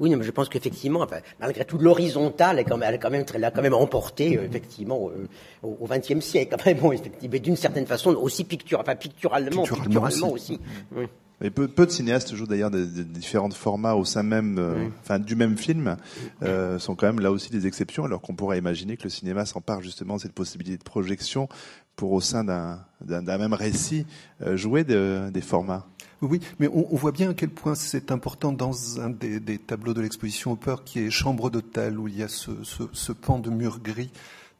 oui, 0.00 0.14
mais 0.16 0.24
je 0.24 0.30
pense 0.30 0.48
qu'effectivement, 0.48 1.00
enfin, 1.00 1.18
malgré 1.38 1.64
tout, 1.64 1.78
l'horizontale 1.78 2.58
est 2.58 2.64
quand 2.64 2.76
même, 2.76 2.92
elle, 2.92 3.00
quand 3.00 3.10
même, 3.10 3.24
elle 3.34 3.44
a 3.44 3.50
quand 3.50 3.62
même 3.62 3.74
emporté, 3.74 4.36
euh, 4.36 4.44
effectivement, 4.44 5.10
euh, 5.10 5.28
au 5.62 5.86
XXe 5.86 6.20
siècle. 6.24 6.54
Après, 6.54 6.74
bon, 6.74 6.92
effectivement, 6.92 7.38
d'une 7.38 7.56
certaine 7.56 7.86
façon, 7.86 8.14
aussi 8.14 8.44
picture, 8.44 8.80
enfin, 8.80 8.96
picturalement, 8.96 9.62
picturalement, 9.62 9.84
picturalement 9.84 10.32
aussi. 10.32 10.54
aussi. 10.54 10.60
Oui. 10.96 11.06
Et 11.42 11.50
peu, 11.50 11.68
peu, 11.68 11.86
de 11.86 11.90
cinéastes 11.90 12.34
jouent 12.34 12.46
d'ailleurs 12.46 12.70
des, 12.70 12.86
des, 12.86 13.04
différents 13.04 13.50
formats 13.50 13.94
au 13.94 14.04
sein 14.04 14.22
même, 14.22 14.58
euh, 14.58 14.84
oui. 14.84 14.92
enfin 15.00 15.18
du 15.18 15.36
même 15.36 15.56
film, 15.56 15.96
euh, 16.42 16.78
sont 16.78 16.94
quand 16.94 17.06
même 17.06 17.20
là 17.20 17.32
aussi 17.32 17.50
des 17.50 17.66
exceptions, 17.66 18.04
alors 18.04 18.20
qu'on 18.20 18.34
pourrait 18.34 18.58
imaginer 18.58 18.96
que 18.98 19.04
le 19.04 19.10
cinéma 19.10 19.46
s'empare 19.46 19.80
justement 19.80 20.16
de 20.16 20.20
cette 20.20 20.34
possibilité 20.34 20.76
de 20.76 20.84
projection 20.84 21.48
pour 21.96 22.12
au 22.12 22.20
sein 22.20 22.44
d'un 22.44 23.38
même 23.38 23.54
récit 23.54 24.06
euh, 24.42 24.56
jouer 24.56 24.84
de, 24.84 25.30
des 25.32 25.40
formats. 25.40 25.86
Oui, 26.20 26.40
mais 26.58 26.68
on, 26.68 26.92
on, 26.92 26.96
voit 26.96 27.12
bien 27.12 27.30
à 27.30 27.34
quel 27.34 27.48
point 27.48 27.74
c'est 27.74 28.12
important 28.12 28.52
dans 28.52 29.00
un 29.00 29.08
des, 29.08 29.40
des 29.40 29.56
tableaux 29.56 29.94
de 29.94 30.02
l'exposition 30.02 30.52
Hopper 30.52 30.76
qui 30.84 30.98
est 30.98 31.10
Chambre 31.10 31.48
d'hôtel, 31.48 31.98
où 31.98 32.08
il 32.08 32.18
y 32.18 32.22
a 32.22 32.28
ce, 32.28 32.50
ce, 32.62 32.82
ce, 32.92 33.12
pan 33.12 33.38
de 33.38 33.48
mur 33.48 33.80
gris 33.80 34.10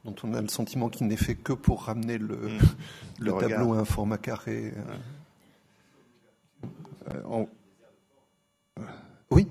dont 0.06 0.14
on 0.22 0.32
a 0.32 0.40
le 0.40 0.48
sentiment 0.48 0.88
qu'il 0.88 1.06
n'est 1.08 1.16
fait 1.16 1.34
que 1.34 1.52
pour 1.52 1.84
ramener 1.84 2.16
le, 2.16 2.36
mmh. 2.36 2.58
le, 3.20 3.32
le 3.32 3.38
tableau 3.38 3.74
à 3.74 3.80
un 3.80 3.84
format 3.84 4.16
carré. 4.16 4.72
On... 7.28 7.48
Oui. 9.30 9.46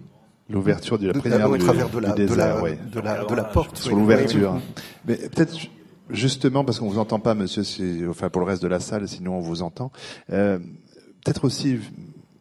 L'ouverture 0.50 0.98
de 0.98 1.08
la 1.08 1.14
de, 1.14 1.20
première 1.20 1.50
au 1.50 1.58
travers 1.58 1.90
de 1.90 2.00
la, 2.00 2.12
désert, 2.14 2.36
de 2.36 2.42
la, 2.42 2.62
ouais. 2.62 2.80
de 2.92 3.00
la, 3.00 3.26
de 3.26 3.36
la 3.36 3.44
porte. 3.44 3.78
Sur 3.78 3.94
oui. 3.94 4.00
l'ouverture. 4.00 4.54
Oui. 4.56 4.62
Mais 5.06 5.16
peut-être 5.16 5.56
justement 6.10 6.66
parce 6.66 6.80
qu'on 6.80 6.90
vous 6.90 7.00
entend 7.00 7.20
pas, 7.20 7.36
monsieur, 7.36 7.64
enfin 8.10 8.30
pour 8.30 8.42
le 8.42 8.48
reste 8.48 8.64
de 8.64 8.68
la 8.68 8.80
salle, 8.80 9.08
sinon 9.08 9.36
on 9.36 9.42
vous 9.42 9.62
entend. 9.62 9.92
Euh, 10.32 10.58
peut-être 11.24 11.46
aussi 11.46 11.80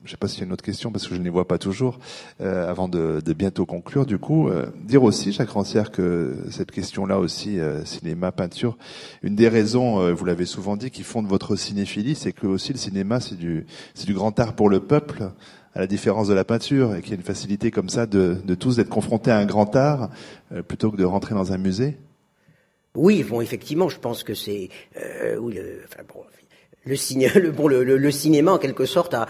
je 0.09 0.13
ne 0.13 0.17
sais 0.17 0.21
pas 0.21 0.29
s'il 0.29 0.41
y 0.41 0.43
a 0.45 0.47
une 0.47 0.55
autre 0.55 0.65
question 0.65 0.91
parce 0.91 1.07
que 1.07 1.15
je 1.15 1.21
ne 1.21 1.25
les 1.25 1.29
vois 1.29 1.47
pas 1.47 1.59
toujours, 1.59 1.99
euh, 2.41 2.67
avant 2.67 2.89
de, 2.89 3.21
bientôt 3.35 3.67
conclure. 3.67 4.07
Du 4.07 4.19
coup, 4.19 4.49
euh, 4.49 4.65
dire 4.83 5.03
aussi, 5.03 5.33
Jacques 5.33 5.51
Rancière, 5.51 5.91
que 5.91 6.35
cette 6.51 6.71
question-là 6.71 7.19
aussi, 7.19 7.61
euh, 7.61 7.85
cinéma, 7.85 8.33
peinture, 8.33 8.79
une 9.23 9.37
des 9.37 9.49
raisons, 9.49 10.15
vous 10.15 10.25
l'avez 10.25 10.47
souvent 10.47 10.79
dit, 10.79 10.91
qui 10.91 11.03
fonde 11.03 11.27
votre 11.27 11.57
cinéphilie, 11.57 12.15
c'est 12.15 12.33
que 12.33 12.47
aussi 12.47 12.73
le 12.73 12.79
cinéma, 12.79 13.21
c'est 13.21 13.37
du, 13.37 13.67
grand 14.09 14.41
art 14.41 14.55
pour 14.55 14.71
le 14.71 14.81
peuple, 14.81 15.31
à 15.75 15.81
la 15.81 15.87
différence 15.87 16.27
de 16.27 16.35
la 16.35 16.45
peinture, 16.45 16.95
et 16.95 17.03
qu'il 17.03 17.11
y 17.11 17.13
a 17.13 17.17
une 17.17 17.23
facilité 17.23 17.71
comme 17.71 17.91
ça 17.91 18.07
de, 18.07 18.39
tous 18.59 18.77
d'être 18.77 18.89
confrontés 18.89 19.31
à 19.31 19.37
un 19.37 19.45
grand 19.45 19.77
art 19.77 20.09
plutôt 20.69 20.91
que 20.91 20.97
de 20.97 21.05
rentrer 21.05 21.35
dans 21.35 21.53
un 21.53 21.59
musée? 21.59 21.99
Oui, 22.95 23.23
bon, 23.23 23.41
effectivement, 23.41 23.89
je 23.89 23.99
pense 23.99 24.25
que 24.25 24.35
c'est 24.35 24.71
euh, 24.97 25.39
le, 25.51 25.83
le, 26.89 26.97
ciné, 26.97 27.29
le, 27.35 27.51
bon, 27.51 27.69
le, 27.69 27.85
le, 27.85 28.11
cinéma 28.11 28.53
en 28.53 28.59
quelque 28.59 28.87
sorte 28.87 29.15
a, 29.15 29.29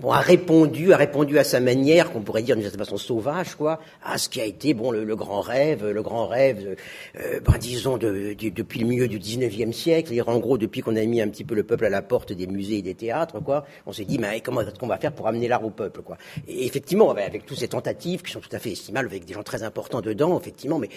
bon, 0.00 0.10
a 0.12 0.20
répondu, 0.20 0.92
a 0.92 0.96
répondu 0.96 1.38
à 1.38 1.44
sa 1.44 1.60
manière, 1.60 2.12
qu'on 2.12 2.20
pourrait 2.20 2.42
dire 2.42 2.56
d'une 2.56 2.64
certaine 2.64 2.84
façon 2.84 2.98
sauvage, 2.98 3.54
quoi, 3.54 3.80
à 4.04 4.18
ce 4.18 4.28
qui 4.28 4.40
a 4.40 4.44
été 4.44 4.74
bon 4.74 4.90
le, 4.90 5.16
grand 5.16 5.40
rêve, 5.40 5.86
le 5.86 6.02
grand 6.02 6.26
rêve, 6.26 6.76
euh, 7.18 7.40
ben, 7.40 7.58
disons 7.58 7.96
de, 7.96 8.34
de, 8.34 8.48
depuis 8.50 8.80
le 8.80 8.86
milieu 8.86 9.08
du 9.08 9.18
19e 9.18 9.72
siècle, 9.72 10.08
c'est-à-dire 10.08 10.28
en 10.28 10.38
gros 10.38 10.58
depuis 10.58 10.82
qu'on 10.82 10.96
a 10.96 11.04
mis 11.04 11.20
un 11.20 11.28
petit 11.28 11.44
peu 11.44 11.54
le 11.54 11.62
peuple 11.62 11.86
à 11.86 11.90
la 11.90 12.02
porte 12.02 12.32
des 12.32 12.46
musées 12.46 12.78
et 12.78 12.82
des 12.82 12.94
théâtres, 12.94 13.40
quoi, 13.40 13.64
on 13.86 13.92
s'est 13.92 14.04
dit 14.04 14.18
mais 14.18 14.40
comment 14.40 14.60
est-ce 14.60 14.78
qu'on 14.78 14.86
va 14.86 14.98
faire 14.98 15.12
pour 15.12 15.26
amener 15.26 15.48
l'art 15.48 15.64
au 15.64 15.70
peuple, 15.70 16.02
quoi. 16.02 16.18
Et 16.46 16.66
effectivement, 16.66 17.10
avec 17.10 17.46
toutes 17.46 17.58
ces 17.58 17.68
tentatives 17.68 18.22
qui 18.22 18.32
sont 18.32 18.40
tout 18.40 18.54
à 18.54 18.58
fait 18.58 18.72
estimables, 18.72 19.08
avec 19.08 19.24
des 19.24 19.34
gens 19.34 19.42
très 19.42 19.62
importants 19.62 20.00
dedans, 20.00 20.38
effectivement, 20.38 20.78
mais 20.78 20.88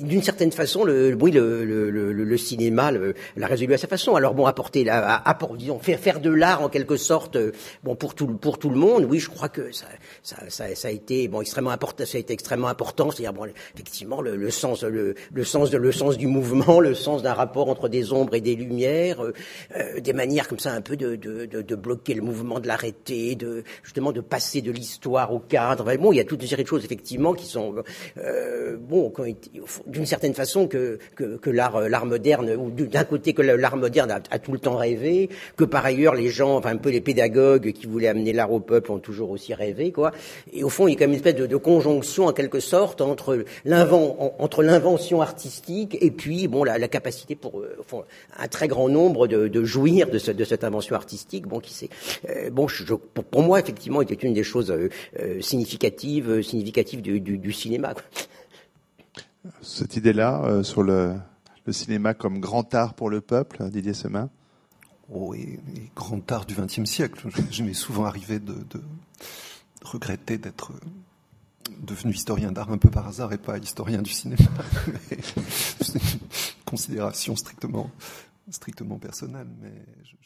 d'une 0.00 0.22
certaine 0.22 0.52
façon, 0.52 0.84
le, 0.84 1.16
oui, 1.20 1.32
le, 1.32 1.64
le, 1.64 1.90
le, 1.90 2.12
le 2.12 2.36
cinéma 2.36 2.90
l'a 2.90 3.46
résolu 3.46 3.74
à 3.74 3.78
sa 3.78 3.88
façon. 3.88 4.14
Alors 4.14 4.34
bon, 4.34 4.46
apporter 4.46 4.84
la 4.84 5.07
faire, 5.80 5.98
faire 5.98 6.20
de 6.20 6.30
l'art 6.30 6.62
en 6.62 6.68
quelque 6.68 6.96
sorte, 6.96 7.36
euh, 7.36 7.52
bon 7.82 7.94
pour 7.94 8.14
tout 8.14 8.26
pour 8.26 8.58
tout 8.58 8.70
le 8.70 8.76
monde. 8.76 9.06
Oui, 9.08 9.18
je 9.18 9.28
crois 9.28 9.48
que 9.48 9.70
ça 9.72 9.86
ça, 10.22 10.64
a 10.64 10.90
été 10.90 11.28
bon 11.28 11.40
extrêmement 11.40 11.70
important. 11.70 12.04
Ça 12.04 12.18
a 12.18 12.20
été 12.20 12.32
extrêmement 12.32 12.68
important. 12.68 13.10
C'est-à-dire 13.10 13.32
bon, 13.32 13.46
effectivement 13.74 14.20
le, 14.20 14.50
sens 14.50 14.82
le, 14.82 15.14
le 15.32 15.44
sens 15.44 15.70
de 15.70 15.78
le 15.78 15.92
sens 15.92 16.16
du 16.16 16.26
mouvement, 16.26 16.80
le 16.80 16.94
sens 16.94 17.22
d'un 17.22 17.34
rapport 17.34 17.68
entre 17.68 17.88
des 17.88 18.12
ombres 18.12 18.34
et 18.34 18.40
des 18.40 18.54
lumières, 18.54 19.22
euh, 19.22 19.32
euh, 19.76 20.00
des 20.00 20.12
manières 20.12 20.48
comme 20.48 20.58
ça 20.58 20.72
un 20.72 20.80
peu 20.80 20.96
de, 20.96 21.16
de, 21.16 21.46
de, 21.46 21.74
bloquer 21.74 22.14
le 22.14 22.22
mouvement, 22.22 22.60
de 22.60 22.66
l'arrêter, 22.66 23.34
de 23.34 23.62
justement 23.82 24.12
de 24.12 24.20
passer 24.20 24.60
de 24.60 24.72
l'histoire 24.72 25.32
au 25.32 25.38
cadre. 25.38 25.94
Bon, 25.96 26.12
il 26.12 26.16
y 26.16 26.20
a 26.20 26.24
toute 26.24 26.42
une 26.42 26.48
série 26.48 26.64
de 26.64 26.68
choses 26.68 26.84
effectivement 26.84 27.34
qui 27.34 27.46
sont 27.46 27.74
bon 28.80 29.12
d'une 29.86 30.06
certaine 30.06 30.34
façon 30.34 30.66
que 30.66 30.98
que, 31.14 31.50
l'art 31.50 31.88
l'art 31.88 32.06
moderne 32.06 32.50
ou 32.50 32.70
d'un 32.70 33.04
côté 33.04 33.32
que 33.32 33.42
l'art 33.42 33.76
moderne 33.76 34.10
a, 34.10 34.20
a 34.30 34.38
tout 34.38 34.52
le 34.52 34.58
temps 34.58 34.76
rêvé 34.76 34.87
que 35.56 35.64
par 35.64 35.84
ailleurs 35.84 36.14
les 36.14 36.28
gens, 36.28 36.56
enfin 36.56 36.70
un 36.70 36.76
peu 36.76 36.90
les 36.90 37.00
pédagogues 37.00 37.72
qui 37.72 37.86
voulaient 37.86 38.08
amener 38.08 38.32
l'art 38.32 38.52
au 38.52 38.60
peuple 38.60 38.92
ont 38.92 38.98
toujours 38.98 39.30
aussi 39.30 39.54
rêvé, 39.54 39.92
quoi. 39.92 40.12
Et 40.52 40.64
au 40.64 40.68
fond, 40.68 40.88
il 40.88 40.92
y 40.92 40.94
a 40.94 40.98
quand 40.98 41.04
même 41.04 41.10
une 41.10 41.16
espèce 41.16 41.34
de, 41.34 41.56
conjonction 41.56 42.26
en 42.26 42.32
quelque 42.32 42.60
sorte 42.60 43.00
entre 43.00 43.44
l'invention 44.62 45.20
artistique 45.20 45.98
et 46.00 46.10
puis 46.10 46.48
bon 46.48 46.64
la, 46.64 46.88
capacité 46.88 47.34
pour 47.34 47.60
euh, 47.60 48.04
un 48.38 48.48
très 48.48 48.68
grand 48.68 48.88
nombre 48.88 49.26
de, 49.26 49.64
jouir 49.64 50.08
de, 50.08 50.18
ce, 50.18 50.30
de, 50.30 50.44
cette 50.44 50.64
invention 50.64 50.96
artistique, 50.96 51.46
bon 51.46 51.60
qui 51.60 51.74
c'est 51.74 51.90
euh, 52.28 52.50
bon 52.50 52.66
pour, 53.30 53.42
moi 53.42 53.60
effectivement 53.60 54.02
était 54.02 54.14
une 54.14 54.34
des 54.34 54.44
choses 54.44 54.70
euh, 54.70 55.40
significatives 55.40 56.42
significatives 56.42 57.02
du, 57.02 57.52
cinéma. 57.52 57.94
Cette 59.62 59.96
idée-là 59.96 60.62
sur 60.62 60.82
le, 60.82 61.14
le 61.66 61.72
cinéma 61.72 62.14
comme 62.14 62.40
grand 62.40 62.74
art 62.74 62.94
pour 62.94 63.10
le 63.10 63.20
peuple, 63.20 63.68
Didier 63.70 63.94
Semin 63.94 64.30
oh, 65.10 65.34
et, 65.34 65.60
et, 65.76 65.90
grand 65.94 66.30
art 66.32 66.46
du 66.46 66.54
XXe 66.54 66.84
siècle. 66.84 67.28
Je, 67.50 67.72
souvent 67.72 68.04
arrivé 68.04 68.38
de, 68.38 68.54
de 68.54 68.82
regretter 69.82 70.38
d'être 70.38 70.72
devenu 71.80 72.12
historien 72.14 72.52
d'art 72.52 72.70
un 72.70 72.78
peu 72.78 72.90
par 72.90 73.06
hasard 73.06 73.32
et 73.32 73.38
pas 73.38 73.58
historien 73.58 74.02
du 74.02 74.10
cinéma. 74.12 74.38
C'est 75.80 76.02
une 76.14 76.20
considération 76.64 77.36
strictement, 77.36 77.90
strictement 78.50 78.98
personnelle. 78.98 79.48
Mais 79.60 79.72
je, 80.04 80.16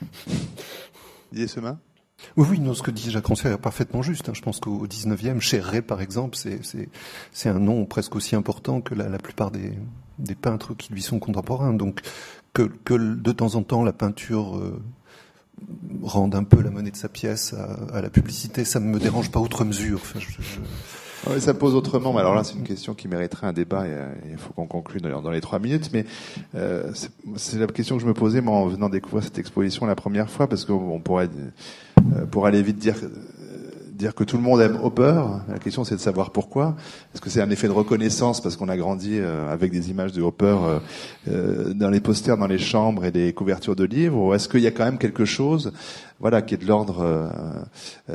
je... 0.00 0.04
Didier 1.32 1.48
oui, 2.36 2.46
oui, 2.50 2.58
non, 2.58 2.74
ce 2.74 2.82
que 2.82 2.90
dit 2.90 3.10
Jacques 3.10 3.26
Rancière 3.26 3.52
est 3.52 3.58
parfaitement 3.58 4.02
juste. 4.02 4.28
Hein. 4.28 4.32
Je 4.34 4.42
pense 4.42 4.58
qu'au 4.58 4.86
19e, 4.86 5.40
chez 5.40 5.60
Ray, 5.60 5.82
par 5.82 6.00
exemple, 6.00 6.36
c'est 6.36 7.48
un 7.48 7.58
nom 7.58 7.84
presque 7.86 8.16
aussi 8.16 8.34
important 8.34 8.80
que 8.80 8.94
la, 8.94 9.08
la 9.08 9.18
plupart 9.18 9.50
des, 9.52 9.72
des, 10.18 10.34
peintres 10.34 10.74
qui 10.74 10.92
lui 10.92 11.02
sont 11.02 11.20
contemporains. 11.20 11.72
Donc, 11.72 12.00
que, 12.52 12.62
que, 12.84 12.94
de 12.94 13.32
temps 13.32 13.54
en 13.54 13.62
temps, 13.62 13.82
la 13.84 13.92
peinture 13.92 14.56
euh, 14.56 14.80
rende 16.02 16.34
un 16.34 16.44
peu 16.44 16.60
la 16.62 16.70
monnaie 16.70 16.90
de 16.90 16.96
sa 16.96 17.08
pièce 17.08 17.54
à, 17.54 17.96
à 17.96 18.00
la 18.00 18.10
publicité, 18.10 18.64
ça 18.64 18.80
ne 18.80 18.86
me 18.86 18.98
dérange 18.98 19.30
pas 19.30 19.40
outre 19.40 19.64
mesure. 19.64 20.00
Enfin, 20.02 20.20
je. 20.20 20.28
Oui, 21.26 21.40
ça 21.40 21.52
pose 21.52 21.74
autrement, 21.74 22.12
mais 22.12 22.20
alors 22.20 22.34
là, 22.34 22.44
c'est 22.44 22.54
une 22.54 22.64
question 22.64 22.94
qui 22.94 23.08
mériterait 23.08 23.46
un 23.46 23.52
débat 23.52 23.86
et, 23.86 23.96
il 24.30 24.38
faut 24.38 24.52
qu'on 24.52 24.66
conclue 24.66 25.00
dans, 25.00 25.20
dans 25.20 25.30
les 25.30 25.40
trois 25.40 25.58
minutes. 25.58 25.90
Mais 25.92 26.04
euh, 26.54 26.92
c'est 27.36 27.58
la 27.58 27.66
question 27.66 27.96
que 27.96 28.02
je 28.02 28.06
me 28.06 28.14
posais 28.14 28.40
moi, 28.40 28.56
en 28.56 28.66
venant 28.66 28.88
découvrir 28.88 29.24
cette 29.24 29.38
exposition 29.38 29.84
la 29.86 29.96
première 29.96 30.30
fois, 30.30 30.46
parce 30.46 30.64
qu'on 30.64 31.00
pourrait, 31.00 31.28
euh, 31.98 32.24
pour 32.26 32.46
aller 32.46 32.62
vite 32.62 32.78
dire 32.78 32.94
dire 33.98 34.14
que 34.14 34.22
tout 34.22 34.36
le 34.36 34.42
monde 34.42 34.60
aime 34.60 34.78
Hopper. 34.80 35.22
La 35.48 35.58
question, 35.58 35.82
c'est 35.82 35.96
de 35.96 36.00
savoir 36.00 36.30
pourquoi. 36.30 36.76
Est-ce 37.12 37.20
que 37.20 37.28
c'est 37.28 37.42
un 37.42 37.50
effet 37.50 37.66
de 37.66 37.72
reconnaissance 37.72 38.40
parce 38.40 38.56
qu'on 38.56 38.68
a 38.68 38.76
grandi 38.76 39.18
euh, 39.18 39.52
avec 39.52 39.72
des 39.72 39.90
images 39.90 40.12
de 40.12 40.22
Hopper 40.22 40.56
euh, 40.62 40.78
euh, 41.28 41.74
dans 41.74 41.90
les 41.90 42.00
posters, 42.00 42.38
dans 42.38 42.46
les 42.46 42.58
chambres 42.58 43.04
et 43.04 43.10
des 43.10 43.32
couvertures 43.32 43.74
de 43.74 43.84
livres, 43.84 44.16
ou 44.16 44.34
est-ce 44.34 44.48
qu'il 44.48 44.60
y 44.60 44.68
a 44.68 44.70
quand 44.70 44.84
même 44.84 44.98
quelque 44.98 45.24
chose, 45.24 45.72
voilà, 46.20 46.42
qui 46.42 46.54
est 46.54 46.58
de 46.58 46.66
l'ordre 46.66 47.30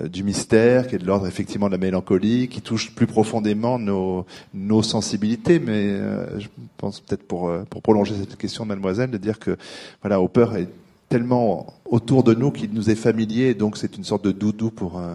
du 0.09 0.23
mystère, 0.23 0.87
qui 0.87 0.95
est 0.95 0.99
de 0.99 1.05
l'ordre 1.05 1.27
effectivement 1.27 1.67
de 1.67 1.73
la 1.73 1.77
mélancolie, 1.77 2.47
qui 2.47 2.61
touche 2.61 2.93
plus 2.95 3.07
profondément 3.07 3.77
nos, 3.79 4.25
nos 4.53 4.83
sensibilités? 4.83 5.59
Mais 5.59 5.97
je 6.37 6.47
pense 6.77 6.99
peut-être 6.99 7.23
pour 7.23 7.49
pour 7.69 7.81
prolonger 7.81 8.15
cette 8.19 8.35
question, 8.35 8.65
Mademoiselle, 8.65 9.09
de 9.09 9.17
dire 9.17 9.39
que 9.39 9.57
voilà, 10.01 10.19
Hopper 10.19 10.47
est 10.57 10.67
tellement 11.13 11.67
autour 11.85 12.23
de 12.23 12.33
nous 12.33 12.49
qu'il 12.49 12.73
nous 12.73 12.89
est 12.89 12.95
familier, 12.95 13.53
donc 13.53 13.77
c'est 13.77 13.97
une 13.97 14.03
sorte 14.03 14.25
de 14.25 14.31
doudou 14.31 14.71
pour, 14.71 14.97
euh, 14.97 15.13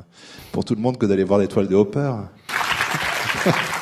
pour 0.52 0.64
tout 0.64 0.76
le 0.76 0.80
monde 0.80 0.96
que 0.96 1.06
d'aller 1.06 1.24
voir 1.24 1.40
l'étoile 1.40 1.66
de 1.66 1.74
Hopper. 1.74 2.12